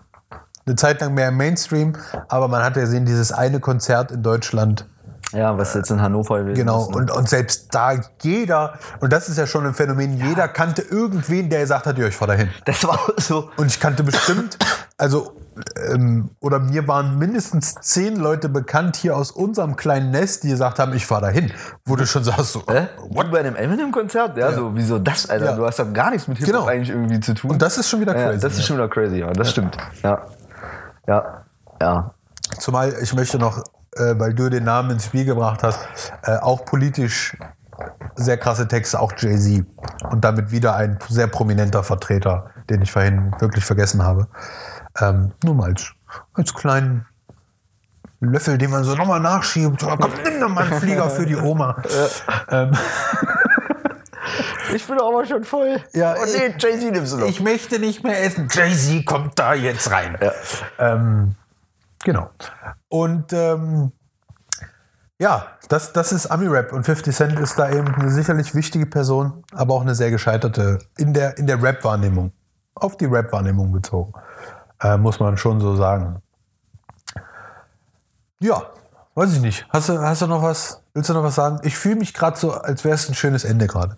Eine 0.65 0.75
Zeit 0.75 1.01
lang 1.01 1.13
mehr 1.13 1.29
im 1.29 1.37
Mainstream, 1.37 1.93
aber 2.29 2.47
man 2.47 2.63
hat 2.63 2.75
ja 2.75 2.83
gesehen, 2.83 3.05
dieses 3.05 3.31
eine 3.31 3.59
Konzert 3.59 4.11
in 4.11 4.23
Deutschland, 4.23 4.85
ja, 5.33 5.57
was 5.57 5.73
jetzt 5.73 5.89
in 5.89 6.01
Hannover 6.01 6.39
gewesen 6.39 6.55
genau, 6.55 6.83
ist. 6.83 6.91
ne? 6.91 6.97
und, 6.97 7.11
und 7.11 7.27
selbst 7.27 7.73
da 7.73 7.93
jeder, 8.21 8.77
und 8.99 9.11
das 9.11 9.29
ist 9.29 9.37
ja 9.37 9.47
schon 9.47 9.65
ein 9.65 9.73
Phänomen, 9.73 10.15
jeder 10.17 10.47
kannte 10.47 10.83
irgendwen, 10.83 11.49
der 11.49 11.61
gesagt 11.61 11.87
hat, 11.87 11.97
ja, 11.97 12.07
ich 12.07 12.15
fahr 12.15 12.27
dahin. 12.27 12.49
Das 12.65 12.87
war 12.87 12.99
so. 13.17 13.49
Und 13.57 13.67
ich 13.67 13.79
kannte 13.79 14.03
bestimmt, 14.03 14.57
also, 14.97 15.35
ähm, 15.91 16.29
oder 16.39 16.59
mir 16.59 16.87
waren 16.87 17.17
mindestens 17.17 17.75
zehn 17.75 18.15
Leute 18.15 18.49
bekannt 18.49 18.95
hier 18.95 19.15
aus 19.15 19.31
unserem 19.31 19.75
kleinen 19.75 20.11
Nest, 20.11 20.43
die 20.43 20.49
gesagt 20.49 20.79
haben, 20.79 20.93
ich 20.93 21.05
fahr 21.05 21.21
dahin. 21.21 21.51
Wo 21.85 21.95
du 21.95 22.05
schon 22.05 22.23
sagst, 22.23 22.53
so, 22.53 22.63
Hä? 22.67 22.87
Du 22.97 23.31
bei 23.31 23.39
einem 23.39 23.55
Eminem-Konzert? 23.55 24.37
Ja, 24.37 24.51
so, 24.53 24.71
wieso 24.75 24.99
das, 24.99 25.29
Alter? 25.29 25.45
Ja. 25.45 25.55
Du 25.55 25.65
hast 25.65 25.79
doch 25.79 25.91
gar 25.93 26.11
nichts 26.11 26.27
mit 26.27 26.37
Hip-Hop 26.37 26.53
Genau. 26.53 26.65
eigentlich 26.65 26.89
irgendwie 26.89 27.19
zu 27.19 27.33
tun. 27.33 27.51
Und 27.51 27.61
das 27.61 27.77
ist 27.77 27.89
schon 27.89 28.01
wieder 28.01 28.17
ja, 28.17 28.29
crazy, 28.29 28.39
Das 28.41 28.53
ist 28.53 28.59
ja. 28.59 28.65
schon 28.65 28.77
wieder 28.77 28.89
crazy, 28.89 29.17
ja, 29.17 29.31
das 29.31 29.51
stimmt. 29.51 29.77
Ja. 30.01 30.21
Ja. 31.07 31.43
Ja. 31.81 32.11
Zumal 32.59 32.93
ich 33.01 33.13
möchte 33.13 33.37
noch, 33.37 33.59
äh, 33.95 34.13
weil 34.17 34.33
du 34.33 34.49
den 34.49 34.63
Namen 34.63 34.91
ins 34.91 35.05
Spiel 35.05 35.25
gebracht 35.25 35.63
hast, 35.63 35.79
äh, 36.23 36.37
auch 36.37 36.65
politisch 36.65 37.37
sehr 38.15 38.37
krasse 38.37 38.67
Texte, 38.67 38.99
auch 38.99 39.13
Jay-Z. 39.17 39.65
Und 40.09 40.23
damit 40.23 40.51
wieder 40.51 40.75
ein 40.75 40.99
sehr 41.09 41.27
prominenter 41.27 41.83
Vertreter, 41.83 42.45
den 42.69 42.81
ich 42.81 42.91
vorhin 42.91 43.33
wirklich 43.39 43.65
vergessen 43.65 44.03
habe. 44.03 44.27
Ähm, 44.99 45.31
nur 45.43 45.55
mal 45.55 45.69
als, 45.69 45.91
als 46.33 46.53
kleinen 46.53 47.05
Löffel, 48.19 48.57
den 48.57 48.71
man 48.71 48.83
so 48.83 48.95
nochmal 48.95 49.19
nachschiebt. 49.19 49.83
Oh, 49.83 49.97
komm, 49.99 50.11
nimm 50.23 50.39
doch 50.39 50.49
mal 50.49 50.65
einen 50.65 50.79
Flieger 50.79 51.09
für 51.09 51.25
die 51.25 51.35
Oma. 51.35 51.75
ähm, 52.49 52.71
Ich 54.73 54.87
bin 54.87 54.97
aber 54.99 55.25
schon 55.25 55.43
voll. 55.43 55.79
Ja, 55.93 56.15
oh 56.17 56.25
nee, 56.25 56.55
Jay-Z 56.57 56.91
nimmst 56.91 57.13
du 57.13 57.17
noch. 57.17 57.27
Ich 57.27 57.41
möchte 57.41 57.79
nicht 57.79 58.03
mehr 58.03 58.23
essen. 58.23 58.47
Jay-Z 58.49 59.05
kommt 59.05 59.37
da 59.37 59.53
jetzt 59.53 59.91
rein. 59.91 60.17
Ähm, 60.79 61.35
genau. 62.03 62.29
Und 62.89 63.33
ähm, 63.33 63.91
ja, 65.19 65.45
das, 65.69 65.93
das 65.93 66.11
ist 66.11 66.27
Ami-Rap 66.27 66.71
und 66.73 66.85
50 66.85 67.15
Cent 67.15 67.39
ist 67.39 67.59
da 67.59 67.69
eben 67.69 67.93
eine 67.93 68.09
sicherlich 68.09 68.55
wichtige 68.55 68.85
Person, 68.85 69.43
aber 69.53 69.75
auch 69.75 69.81
eine 69.81 69.95
sehr 69.95 70.09
gescheiterte 70.11 70.79
in 70.97 71.13
der, 71.13 71.37
in 71.37 71.45
der 71.45 71.61
Rap-Wahrnehmung. 71.61 72.31
Auf 72.75 72.97
die 72.97 73.05
Rap-Wahrnehmung 73.05 73.71
bezogen. 73.71 74.13
Äh, 74.83 74.97
muss 74.97 75.19
man 75.19 75.37
schon 75.37 75.59
so 75.61 75.75
sagen. 75.75 76.21
Ja, 78.39 78.63
weiß 79.15 79.33
ich 79.33 79.41
nicht. 79.41 79.65
Hast 79.69 79.89
du, 79.89 79.99
hast 79.99 80.21
du 80.21 80.27
noch 80.27 80.43
was? 80.43 80.81
Willst 80.93 81.09
du 81.09 81.13
noch 81.13 81.23
was 81.23 81.35
sagen? 81.35 81.59
Ich 81.63 81.77
fühle 81.77 81.95
mich 81.95 82.13
gerade 82.13 82.37
so, 82.37 82.51
als 82.51 82.83
wäre 82.83 82.95
es 82.95 83.09
ein 83.09 83.15
schönes 83.15 83.45
Ende 83.45 83.67
gerade. 83.67 83.97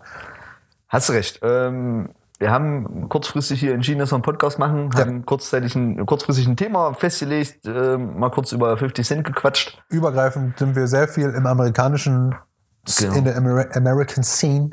Hast 0.88 1.10
recht. 1.10 1.40
Ähm, 1.42 2.10
wir 2.38 2.52
haben 2.52 3.10
kurzfristig 3.10 3.60
hier 3.60 3.74
entschieden, 3.74 4.00
dass 4.00 4.12
wir 4.12 4.16
einen 4.16 4.24
Podcast 4.24 4.60
machen, 4.60 4.90
Ja. 4.94 5.00
haben 5.02 5.26
kurzzeitig 5.26 5.76
ein, 5.76 6.06
kurzfristig 6.06 6.48
ein 6.48 6.58
Thema 6.58 6.94
festgelegt, 6.94 7.66
ähm, 7.66 8.20
mal 8.20 8.30
kurz 8.30 8.52
über 8.52 8.78
50 8.78 9.08
Cent 9.08 9.24
gequatscht. 9.26 9.82
Übergreifend 9.90 10.60
sind 10.60 10.76
wir 10.76 10.88
sehr 10.88 11.08
viel 11.08 11.30
im 11.30 11.48
amerikanischen, 11.48 12.36
Genau. 13.00 13.14
in 13.16 13.24
der 13.26 13.38
Amer 13.38 13.66
American 13.76 14.24
Scene 14.24 14.70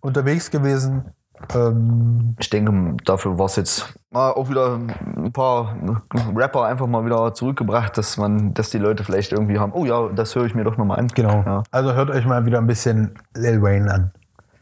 unterwegs 0.00 0.50
gewesen. 0.50 1.12
Ähm, 1.54 2.34
Ich 2.38 2.50
denke, 2.50 2.96
dafür 3.04 3.38
war 3.38 3.46
es 3.46 3.56
jetzt 3.56 3.94
mal 4.10 4.30
auch 4.32 4.48
wieder 4.48 4.74
ein 4.76 5.32
paar 5.32 5.76
Rapper 6.34 6.64
einfach 6.64 6.86
mal 6.86 7.04
wieder 7.04 7.34
zurückgebracht, 7.34 7.96
dass 7.98 8.16
man, 8.16 8.54
dass 8.54 8.70
die 8.70 8.78
Leute 8.78 9.04
vielleicht 9.04 9.32
irgendwie 9.32 9.58
haben, 9.58 9.72
oh 9.72 9.84
ja, 9.84 10.08
das 10.08 10.34
höre 10.34 10.46
ich 10.46 10.54
mir 10.54 10.64
doch 10.64 10.76
nochmal 10.76 10.98
an. 10.98 11.08
genau. 11.08 11.42
Ja. 11.44 11.62
Also 11.70 11.92
hört 11.94 12.10
euch 12.10 12.24
mal 12.24 12.46
wieder 12.46 12.58
ein 12.58 12.66
bisschen 12.66 13.18
Lil 13.34 13.62
Wayne 13.62 13.92
an. 13.92 14.10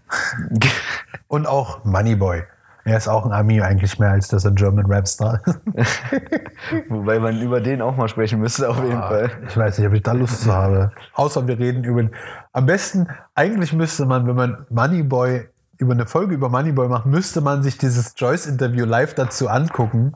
Und 1.29 1.47
auch 1.47 1.85
Moneyboy. 1.85 2.43
Er 2.85 2.97
ist 2.97 3.09
auch 3.09 3.27
ein 3.27 3.33
Ami 3.33 3.61
eigentlich 3.61 3.99
mehr, 3.99 4.13
als 4.13 4.29
dass 4.29 4.45
er 4.45 4.53
German 4.53 4.87
Rapstar 4.87 5.41
ist. 5.75 6.01
Wobei 6.89 7.19
man 7.19 7.41
über 7.43 7.61
den 7.61 7.83
auch 7.83 7.97
mal 7.97 8.07
sprechen 8.07 8.39
müsste, 8.39 8.69
auf 8.69 8.81
jeden 8.81 9.01
Fall. 9.01 9.29
Ich 9.49 9.57
weiß 9.57 9.79
nicht, 9.79 9.89
ob 9.89 9.95
ich 9.95 10.05
da 10.05 10.13
Lust 10.13 10.43
zu 10.43 10.53
habe. 10.53 10.93
Außer 11.15 11.49
wir 11.49 11.59
reden 11.59 11.83
über. 11.83 12.09
Am 12.53 12.67
besten, 12.67 13.09
eigentlich 13.35 13.73
müsste 13.73 14.07
man, 14.07 14.29
wenn 14.29 14.37
man 14.37 14.67
Moneyboy 14.71 15.49
über 15.79 15.93
eine 15.93 16.07
Folge 16.07 16.35
über 16.35 16.49
Moneyboy 16.49 16.89
macht, 16.89 17.07
müsste 17.07 17.41
man 17.41 17.63
sich 17.63 17.79
dieses 17.79 18.15
Joyce-Interview 18.17 18.85
live 18.85 19.15
dazu 19.15 19.49
angucken, 19.49 20.15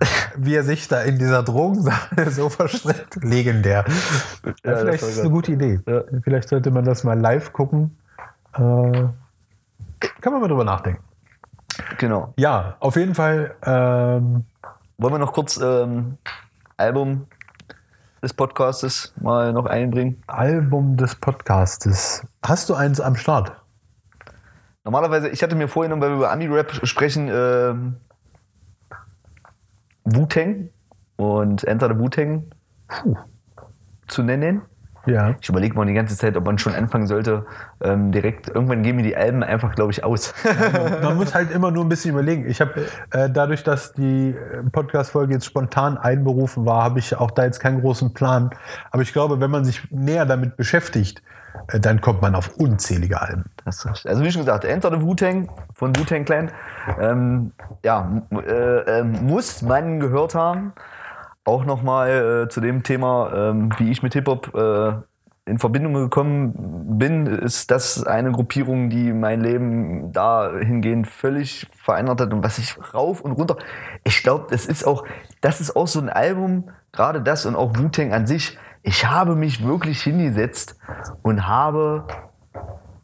wie 0.36 0.54
er 0.54 0.64
sich 0.64 0.88
da 0.88 1.02
in 1.02 1.18
dieser 1.18 1.42
Drogensache 1.42 2.30
so 2.30 2.48
verstreckt. 2.48 3.22
Legendär. 3.22 3.84
Ja, 4.44 4.52
das 4.62 4.80
vielleicht 4.80 5.02
ist 5.02 5.08
es 5.10 5.20
eine 5.20 5.30
gute 5.30 5.52
Idee. 5.52 5.80
Ja. 5.86 6.02
Vielleicht 6.22 6.48
sollte 6.48 6.70
man 6.70 6.84
das 6.84 7.04
mal 7.04 7.18
live 7.18 7.52
gucken. 7.52 7.96
Äh, 8.54 8.58
kann 10.20 10.32
man 10.32 10.40
mal 10.40 10.48
drüber 10.48 10.64
nachdenken. 10.64 11.02
Genau. 11.98 12.32
Ja, 12.36 12.76
auf 12.80 12.96
jeden 12.96 13.14
Fall. 13.14 13.54
Ähm, 13.62 14.44
Wollen 14.98 15.12
wir 15.12 15.18
noch 15.18 15.34
kurz 15.34 15.58
ähm, 15.58 16.16
Album 16.78 17.26
des 18.22 18.32
Podcastes 18.32 19.12
mal 19.20 19.52
noch 19.52 19.66
einbringen? 19.66 20.22
Album 20.26 20.96
des 20.96 21.14
Podcastes. 21.14 22.26
Hast 22.42 22.70
du 22.70 22.74
eins 22.74 22.98
am 22.98 23.14
Start? 23.14 23.52
Normalerweise, 24.86 25.28
ich 25.30 25.42
hatte 25.42 25.56
mir 25.56 25.66
vorgenommen, 25.66 26.00
weil 26.00 26.10
wir 26.10 26.16
über 26.16 26.30
Ami-Rap 26.30 26.86
sprechen, 26.86 27.28
ähm, 27.28 27.96
Wu-Tang 30.04 30.68
und 31.16 31.64
Enter 31.64 31.88
the 31.88 31.98
Wu-Tang 31.98 32.44
zu 34.06 34.22
nennen. 34.22 34.62
Ja. 35.04 35.34
Ich 35.40 35.48
überlege 35.48 35.74
mal 35.74 35.86
die 35.86 35.92
ganze 35.92 36.16
Zeit, 36.16 36.36
ob 36.36 36.44
man 36.44 36.58
schon 36.58 36.72
anfangen 36.72 37.08
sollte, 37.08 37.46
ähm, 37.80 38.12
direkt, 38.12 38.46
irgendwann 38.46 38.84
gehen 38.84 38.94
mir 38.94 39.02
die 39.02 39.16
Alben 39.16 39.42
einfach, 39.42 39.74
glaube 39.74 39.90
ich, 39.90 40.04
aus. 40.04 40.32
Man 41.02 41.16
muss 41.16 41.34
halt 41.34 41.50
immer 41.50 41.72
nur 41.72 41.84
ein 41.84 41.88
bisschen 41.88 42.12
überlegen. 42.12 42.48
Ich 42.48 42.60
habe 42.60 42.86
äh, 43.10 43.28
dadurch, 43.28 43.64
dass 43.64 43.92
die 43.92 44.30
äh, 44.30 44.62
Podcast-Folge 44.70 45.34
jetzt 45.34 45.46
spontan 45.46 45.96
einberufen 45.96 46.64
war, 46.64 46.84
habe 46.84 47.00
ich 47.00 47.16
auch 47.16 47.32
da 47.32 47.44
jetzt 47.44 47.58
keinen 47.58 47.80
großen 47.80 48.14
Plan. 48.14 48.50
Aber 48.90 49.02
ich 49.02 49.12
glaube, 49.12 49.40
wenn 49.40 49.50
man 49.50 49.64
sich 49.64 49.90
näher 49.90 50.26
damit 50.26 50.56
beschäftigt, 50.56 51.18
äh, 51.18 51.22
dann 51.68 52.00
kommt 52.00 52.22
man 52.22 52.34
auf 52.34 52.56
unzählige 52.56 53.20
Alben. 53.20 53.44
Also 54.04 54.22
wie 54.22 54.30
schon 54.30 54.42
gesagt, 54.42 54.64
Enter 54.64 54.90
the 54.90 55.00
Wu-Tang 55.00 55.48
von 55.74 55.96
Wu-Tang 55.96 56.24
Clan. 56.24 56.50
Ähm, 57.00 57.52
ja, 57.82 58.22
äh, 58.30 59.00
ähm, 59.00 59.26
muss 59.26 59.62
man 59.62 60.00
gehört 60.00 60.34
haben. 60.34 60.72
Auch 61.44 61.64
nochmal 61.64 62.44
äh, 62.46 62.48
zu 62.48 62.60
dem 62.60 62.82
Thema, 62.82 63.32
ähm, 63.34 63.70
wie 63.78 63.90
ich 63.90 64.02
mit 64.02 64.14
Hip-Hop 64.14 64.54
äh, 64.54 64.92
in 65.48 65.58
Verbindung 65.58 65.94
gekommen 65.94 66.98
bin, 66.98 67.26
ist 67.26 67.70
das 67.70 68.04
eine 68.04 68.32
Gruppierung, 68.32 68.90
die 68.90 69.12
mein 69.12 69.42
Leben 69.42 70.12
dahingehend 70.12 71.06
völlig 71.06 71.68
verändert 71.76 72.20
hat 72.20 72.32
und 72.32 72.42
was 72.42 72.58
ich 72.58 72.76
rauf 72.94 73.20
und 73.20 73.32
runter. 73.32 73.56
Ich 74.02 74.24
glaube, 74.24 74.46
das 74.50 74.66
ist 74.66 74.84
auch, 74.84 75.04
das 75.40 75.60
ist 75.60 75.76
auch 75.76 75.86
so 75.86 76.00
ein 76.00 76.08
Album, 76.08 76.70
gerade 76.92 77.22
das 77.22 77.46
und 77.46 77.54
auch 77.54 77.76
Wu-Tang 77.76 78.12
an 78.12 78.26
sich. 78.26 78.58
Ich 78.88 79.04
habe 79.04 79.34
mich 79.34 79.64
wirklich 79.66 80.00
hingesetzt 80.02 80.76
und 81.22 81.46
habe 81.48 82.06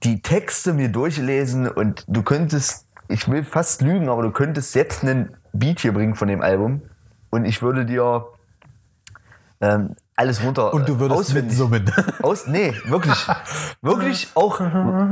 die 0.05 0.23
Texte 0.23 0.73
mir 0.75 0.89
durchgelesen 0.89 1.69
und 1.69 2.05
du 2.07 2.23
könntest, 2.23 2.87
ich 3.09 3.29
will 3.29 3.43
fast 3.43 3.83
lügen, 3.83 4.09
aber 4.09 4.23
du 4.23 4.31
könntest 4.31 4.77
jetzt 4.77 5.03
einen 5.03 5.35
Beat 5.53 5.81
hier 5.81 5.93
bringen 5.93 6.15
von 6.15 6.29
dem 6.29 6.41
Album 6.41 6.83
und 7.31 7.45
ich 7.45 7.63
würde 7.63 7.85
dir 7.85 8.27
ähm, 9.61 9.97
alles 10.15 10.43
runter 10.45 10.73
Und 10.73 10.89
du 10.89 11.01
würdest 11.01 11.21
auswendig- 11.21 11.59
mitsummen. 11.59 11.91
Aus, 12.23 12.47
nee, 12.47 12.75
wirklich. 12.85 13.27
wirklich 13.81 14.29
auch. 14.35 14.61
Ah, 14.61 15.11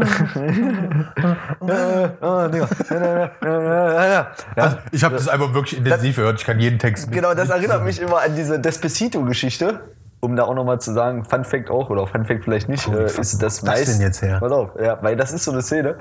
Also, 4.57 4.77
ich 4.93 5.03
habe 5.05 5.15
das 5.17 5.27
Album 5.29 5.53
wirklich 5.55 5.79
intensiv 5.79 6.17
gehört. 6.17 6.39
Ich 6.41 6.47
kann 6.47 6.61
jeden 6.61 6.79
Text 6.79 7.07
mit- 7.09 7.15
Genau, 7.17 7.35
das 7.35 7.51
erinnert 7.51 7.83
mich 7.85 8.01
immer 8.01 8.21
an 8.21 8.37
diese 8.37 8.59
Despacito-Geschichte. 8.61 9.81
Um 10.23 10.37
da 10.37 10.45
auch 10.45 10.55
nochmal 10.55 10.81
zu 10.81 10.93
sagen, 10.93 11.25
Fun 11.25 11.45
Fact 11.45 11.71
auch, 11.71 11.89
oder 11.89 12.07
Fun 12.07 12.27
Fact 12.27 12.45
vielleicht 12.45 12.69
nicht, 12.69 12.87
äh, 12.89 13.07
ist 13.07 13.43
das 13.43 13.63
meist. 13.63 13.89
denn 13.89 14.03
jetzt 14.03 14.21
her? 14.21 14.39
Pass 14.39 14.53
auf, 14.53 14.71
ja, 14.79 14.99
weil 15.03 15.17
das 15.17 15.33
ist 15.33 15.45
so 15.45 15.53
eine 15.53 15.63
Szene. 15.63 15.97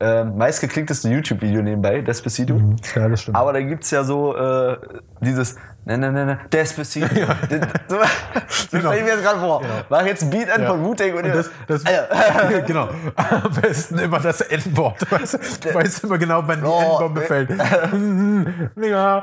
Ähm, 0.00 0.38
meist 0.38 0.60
geklickteste 0.60 1.08
YouTube-Video 1.10 1.60
nebenbei, 1.60 2.00
Despacito. 2.00 2.60
Ja, 2.94 3.08
das 3.08 3.20
stimmt. 3.20 3.36
Aber 3.36 3.52
da 3.52 3.60
gibt 3.60 3.84
es 3.84 3.90
ja 3.90 4.04
so 4.04 4.34
äh, 4.34 4.76
dieses 5.20 5.56
ne, 5.84 5.96
ne, 5.98 6.10
ne, 6.12 6.24
ne, 6.26 6.38
Despacito. 6.52 7.06
Das- 7.48 7.60
So, 7.88 7.96
so 7.96 8.76
Genau. 8.78 8.90
stell 8.90 8.98
ich 8.98 9.04
mir 9.04 9.10
jetzt 9.12 9.22
gerade 9.22 9.40
vor. 9.40 9.62
Mach 9.88 10.04
jetzt 10.04 10.22
ein 10.22 10.30
Beat 10.30 10.50
an 10.50 10.62
Ja. 10.62 10.68
von 10.68 10.84
Wu-Tang 10.84 11.12
und, 11.14 11.24
Und 11.24 11.34
das, 11.34 11.50
das, 11.66 11.84
Alter. 11.86 12.60
genau. 12.66 12.88
Am 13.16 13.52
besten 13.60 13.98
immer 13.98 14.20
das 14.20 14.40
Endwort. 14.42 15.10
Weißt 15.10 15.34
du, 15.64 15.74
weißt 15.74 16.04
immer 16.04 16.18
genau, 16.18 16.42
wann 16.46 16.60
die 16.60 16.66
Oh, 16.66 16.80
Endbombe 16.80 17.22
äh. 17.24 17.26
fällt. 17.26 17.50
ja. 18.76 19.22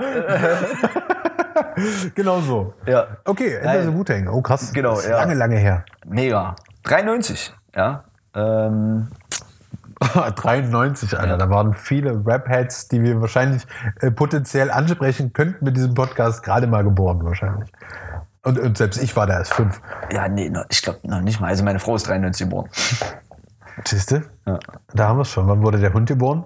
genau 2.15 2.41
so. 2.41 2.73
Ja. 2.85 3.07
Okay, 3.25 3.55
Ende 3.55 3.67
Nein. 3.67 3.83
the 3.91 3.93
Wu-Tang. 3.93 4.27
Oh 4.29 4.41
krass. 4.41 4.71
Genau, 4.73 4.95
Das 4.95 5.05
ja. 5.07 5.17
Lange, 5.17 5.33
lange 5.35 5.57
her. 5.57 5.83
Mega. 6.05 6.55
93, 6.83 7.53
ja. 7.75 8.03
Ähm, 8.35 9.07
93, 10.35 11.17
Alter. 11.17 11.37
Da 11.37 11.49
waren 11.49 11.73
viele 11.73 12.21
Rap-Heads, 12.25 12.89
die 12.89 13.01
wir 13.01 13.21
wahrscheinlich 13.21 13.65
äh, 14.01 14.11
potenziell 14.11 14.71
ansprechen 14.71 15.33
könnten 15.33 15.63
mit 15.65 15.77
diesem 15.77 15.93
Podcast, 15.93 16.43
gerade 16.43 16.67
mal 16.67 16.83
geboren 16.83 17.23
wahrscheinlich. 17.23 17.71
Und, 18.43 18.59
und 18.59 18.77
selbst 18.77 19.01
ich 19.01 19.15
war 19.15 19.25
da 19.25 19.39
erst 19.39 19.53
fünf. 19.53 19.81
ja, 20.11 20.27
nee, 20.27 20.51
ich 20.69 20.81
glaube 20.81 20.99
noch 21.03 21.21
nicht 21.21 21.39
mal. 21.39 21.47
Also 21.47 21.63
meine 21.63 21.79
Frau 21.79 21.95
ist 21.95 22.07
93 22.07 22.45
geboren. 22.47 22.69
Siehst 23.85 24.11
du? 24.11 24.21
Ja. 24.45 24.59
Da 24.93 25.07
haben 25.07 25.17
wir 25.17 25.23
es 25.23 25.29
schon. 25.29 25.47
Wann 25.47 25.63
wurde 25.63 25.79
der 25.79 25.93
Hund 25.93 26.07
geboren? 26.07 26.43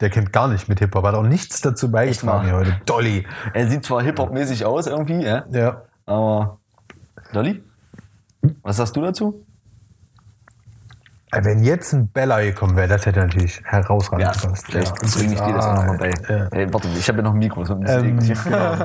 Der 0.00 0.08
kennt 0.10 0.32
gar 0.32 0.48
nicht 0.48 0.68
mit 0.68 0.78
Hip-Hop, 0.78 1.04
hat 1.04 1.14
auch 1.14 1.22
nichts 1.24 1.60
dazu 1.60 1.90
beigetragen 1.90 2.44
hier 2.46 2.54
heute. 2.56 2.80
Dolly. 2.86 3.26
Er 3.52 3.68
sieht 3.68 3.84
zwar 3.84 4.00
Hip-Hop-mäßig 4.02 4.64
aus 4.64 4.86
irgendwie, 4.86 5.22
ja, 5.24 5.44
Ja. 5.50 5.82
aber. 6.06 6.58
Dolly? 7.32 7.62
Was 8.62 8.76
sagst 8.78 8.96
du 8.96 9.02
dazu? 9.02 9.44
Äh, 11.32 11.44
Wenn 11.44 11.62
jetzt 11.62 11.92
ein 11.92 12.08
Bella 12.08 12.40
gekommen 12.40 12.76
wäre, 12.76 12.88
das 12.88 13.06
hätte 13.06 13.20
natürlich 13.20 13.60
herausragend 13.64 14.22
Ja, 14.26 14.32
gepasst. 14.32 14.66
vielleicht 14.66 14.94
bringe 15.14 15.34
ich 15.34 15.40
dir 15.40 15.52
das 15.52 15.64
auch 15.66 15.74
nochmal 15.76 15.98
bei. 15.98 16.10
Ja. 16.28 16.48
Hey, 16.50 16.72
warte, 16.72 16.88
ich 16.98 17.08
habe 17.08 17.18
ja 17.18 17.24
noch 17.24 17.32
ein 17.32 17.38
Mikro. 17.38 17.64
So 17.64 17.74
Ähm, 17.74 18.18
genau. 18.18 18.76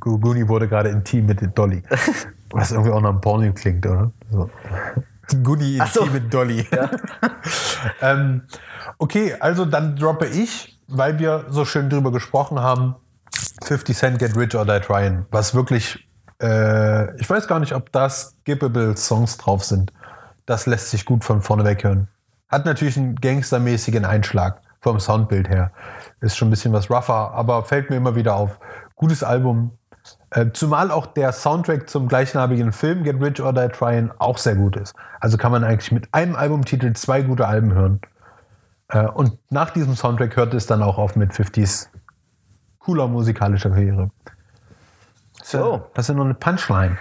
Gu- 0.00 0.18
Guni 0.18 0.48
wurde 0.48 0.68
gerade 0.68 0.88
intim 0.90 1.26
mit 1.26 1.40
Dolly. 1.56 1.82
Was 2.50 2.72
irgendwie 2.72 2.90
auch 2.90 3.00
nach 3.00 3.10
einem 3.10 3.20
Porno 3.20 3.52
klingt, 3.52 3.86
oder? 3.86 4.10
So. 4.30 4.50
Guni 5.42 5.78
Ach 5.80 5.92
so. 5.92 6.00
intim 6.00 6.12
mit 6.14 6.34
Dolly. 6.34 6.66
ähm, 8.02 8.42
okay, 8.98 9.34
also 9.40 9.64
dann 9.64 9.96
droppe 9.96 10.26
ich, 10.26 10.76
weil 10.88 11.18
wir 11.18 11.46
so 11.50 11.64
schön 11.64 11.88
drüber 11.90 12.12
gesprochen 12.12 12.60
haben, 12.60 12.94
50 13.64 13.96
Cent 13.96 14.18
Get 14.18 14.36
Rich 14.36 14.54
or 14.56 14.64
Die 14.64 14.80
Tryin', 14.80 15.26
was 15.30 15.54
wirklich, 15.54 16.04
äh, 16.40 17.14
ich 17.20 17.28
weiß 17.28 17.46
gar 17.48 17.58
nicht, 17.60 17.74
ob 17.74 17.90
da 17.92 18.08
skippable 18.08 18.96
Songs 18.96 19.36
drauf 19.36 19.64
sind. 19.64 19.92
Das 20.46 20.66
lässt 20.66 20.90
sich 20.90 21.04
gut 21.04 21.24
von 21.24 21.42
vorne 21.42 21.64
weg 21.64 21.84
hören. 21.84 22.08
Hat 22.48 22.64
natürlich 22.64 22.96
einen 22.96 23.16
gangstermäßigen 23.16 24.04
Einschlag 24.04 24.60
vom 24.80 25.00
Soundbild 25.00 25.48
her. 25.48 25.72
Ist 26.20 26.36
schon 26.36 26.48
ein 26.48 26.50
bisschen 26.50 26.72
was 26.72 26.88
rougher, 26.88 27.32
aber 27.34 27.64
fällt 27.64 27.90
mir 27.90 27.96
immer 27.96 28.14
wieder 28.14 28.36
auf. 28.36 28.58
Gutes 28.94 29.24
Album. 29.24 29.72
Äh, 30.30 30.46
zumal 30.52 30.92
auch 30.92 31.06
der 31.06 31.32
Soundtrack 31.32 31.90
zum 31.90 32.06
gleichnamigen 32.06 32.72
Film 32.72 33.02
Get 33.02 33.20
Rich 33.20 33.40
or 33.40 33.52
Die 33.52 33.68
Tryin' 33.68 34.12
auch 34.18 34.38
sehr 34.38 34.54
gut 34.54 34.76
ist. 34.76 34.94
Also 35.20 35.36
kann 35.36 35.50
man 35.50 35.64
eigentlich 35.64 35.90
mit 35.90 36.12
einem 36.14 36.36
Albumtitel 36.36 36.92
zwei 36.92 37.22
gute 37.22 37.48
Alben 37.48 37.74
hören. 37.74 38.00
Äh, 38.88 39.06
und 39.06 39.36
nach 39.50 39.70
diesem 39.70 39.96
Soundtrack 39.96 40.36
hörte 40.36 40.56
es 40.56 40.66
dann 40.66 40.82
auch 40.82 40.98
auf 40.98 41.16
mit 41.16 41.32
50s 41.32 41.88
cooler 42.78 43.08
musikalischer 43.08 43.70
Karriere. 43.70 44.10
So. 45.42 45.84
Das 45.94 46.08
ist 46.08 46.14
noch 46.14 46.24
eine 46.24 46.34
Punchline. 46.34 46.96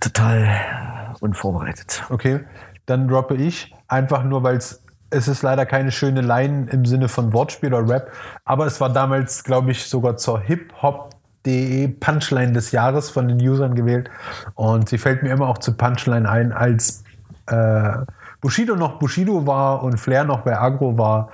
Total 0.00 0.91
unvorbereitet. 1.22 2.04
Okay, 2.10 2.40
dann 2.86 3.08
droppe 3.08 3.36
ich 3.36 3.74
einfach 3.88 4.24
nur, 4.24 4.42
weil 4.42 4.56
es 4.56 4.82
es 5.12 5.28
ist 5.28 5.42
leider 5.42 5.66
keine 5.66 5.92
schöne 5.92 6.22
Line 6.22 6.68
im 6.70 6.86
Sinne 6.86 7.06
von 7.08 7.32
Wortspiel 7.34 7.74
oder 7.74 7.86
Rap, 7.86 8.12
aber 8.46 8.64
es 8.64 8.80
war 8.80 8.88
damals, 8.88 9.44
glaube 9.44 9.70
ich, 9.70 9.84
sogar 9.84 10.16
zur 10.16 10.40
Hip-Hop.de 10.40 11.88
Punchline 11.88 12.52
des 12.52 12.72
Jahres 12.72 13.10
von 13.10 13.28
den 13.28 13.36
Usern 13.46 13.74
gewählt. 13.74 14.08
Und 14.54 14.88
sie 14.88 14.96
fällt 14.96 15.22
mir 15.22 15.30
immer 15.30 15.48
auch 15.48 15.58
zu 15.58 15.76
Punchline 15.76 16.26
ein, 16.26 16.52
als 16.52 17.04
äh, 17.46 17.92
Bushido 18.40 18.74
noch 18.74 18.98
Bushido 18.98 19.46
war 19.46 19.82
und 19.82 19.98
Flair 19.98 20.24
noch 20.24 20.40
bei 20.40 20.58
Agro 20.58 20.98
war, 20.98 21.30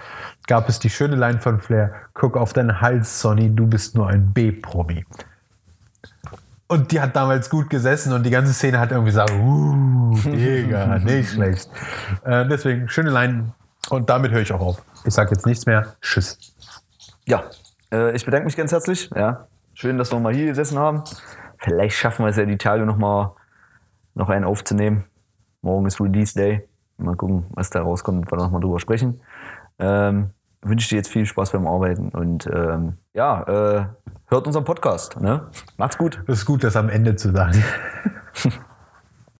gab 0.46 0.68
es 0.68 0.78
die 0.78 0.90
schöne 0.90 1.16
Line 1.16 1.38
von 1.38 1.60
Flair: 1.60 1.92
Guck 2.14 2.36
auf 2.36 2.52
deinen 2.52 2.80
Hals, 2.80 3.20
Sonny, 3.20 3.54
du 3.54 3.66
bist 3.66 3.94
nur 3.94 4.08
ein 4.08 4.32
B-Promi. 4.32 5.04
Und 6.68 6.92
die 6.92 7.00
hat 7.00 7.16
damals 7.16 7.48
gut 7.48 7.70
gesessen 7.70 8.12
und 8.12 8.24
die 8.24 8.30
ganze 8.30 8.52
Szene 8.52 8.78
hat 8.78 8.90
irgendwie 8.90 9.10
gesagt, 9.10 9.32
uh, 9.32 10.14
Digga, 10.24 10.98
nicht 11.04 11.30
schlecht. 11.30 11.70
Äh, 12.24 12.46
deswegen, 12.46 12.88
schöne 12.90 13.10
Line. 13.10 13.52
Und 13.88 14.10
damit 14.10 14.32
höre 14.32 14.42
ich 14.42 14.52
auch 14.52 14.60
auf. 14.60 14.82
Ich 15.04 15.14
sage 15.14 15.30
jetzt 15.30 15.46
nichts 15.46 15.64
mehr. 15.64 15.96
Tschüss. 16.02 16.38
Ja, 17.26 17.44
äh, 17.90 18.14
ich 18.14 18.24
bedanke 18.26 18.44
mich 18.44 18.56
ganz 18.56 18.70
herzlich. 18.72 19.08
Ja, 19.16 19.46
schön, 19.72 19.96
dass 19.96 20.12
wir 20.12 20.20
mal 20.20 20.34
hier 20.34 20.46
gesessen 20.46 20.78
haben. 20.78 21.04
Vielleicht 21.56 21.96
schaffen 21.96 22.26
wir 22.26 22.30
es 22.30 22.36
ja 22.36 22.44
die 22.44 22.58
Tage 22.58 22.84
noch 22.84 22.98
mal 22.98 23.34
noch 24.14 24.28
einen 24.28 24.44
aufzunehmen. 24.44 25.04
Morgen 25.62 25.86
ist 25.86 26.00
Release 26.00 26.34
Day. 26.34 26.68
Mal 26.98 27.16
gucken, 27.16 27.46
was 27.50 27.70
da 27.70 27.80
rauskommt, 27.80 28.26
ob 28.26 28.32
wir 28.32 28.36
noch 28.36 28.50
mal 28.50 28.60
drüber 28.60 28.80
sprechen. 28.80 29.20
Ähm, 29.78 30.30
wünsche 30.60 30.90
dir 30.90 30.96
jetzt 30.96 31.10
viel 31.10 31.24
Spaß 31.24 31.52
beim 31.52 31.66
Arbeiten 31.66 32.10
und 32.10 32.46
ähm, 32.52 32.98
ja, 33.14 33.42
äh, 33.42 33.86
hört 34.28 34.46
unseren 34.46 34.64
Podcast. 34.64 35.20
Ne? 35.20 35.46
Macht's 35.76 35.98
gut. 35.98 36.22
Das 36.26 36.38
ist 36.38 36.44
gut, 36.44 36.64
das 36.64 36.76
am 36.76 36.88
Ende 36.88 37.16
zu 37.16 37.32
sagen. 37.32 37.64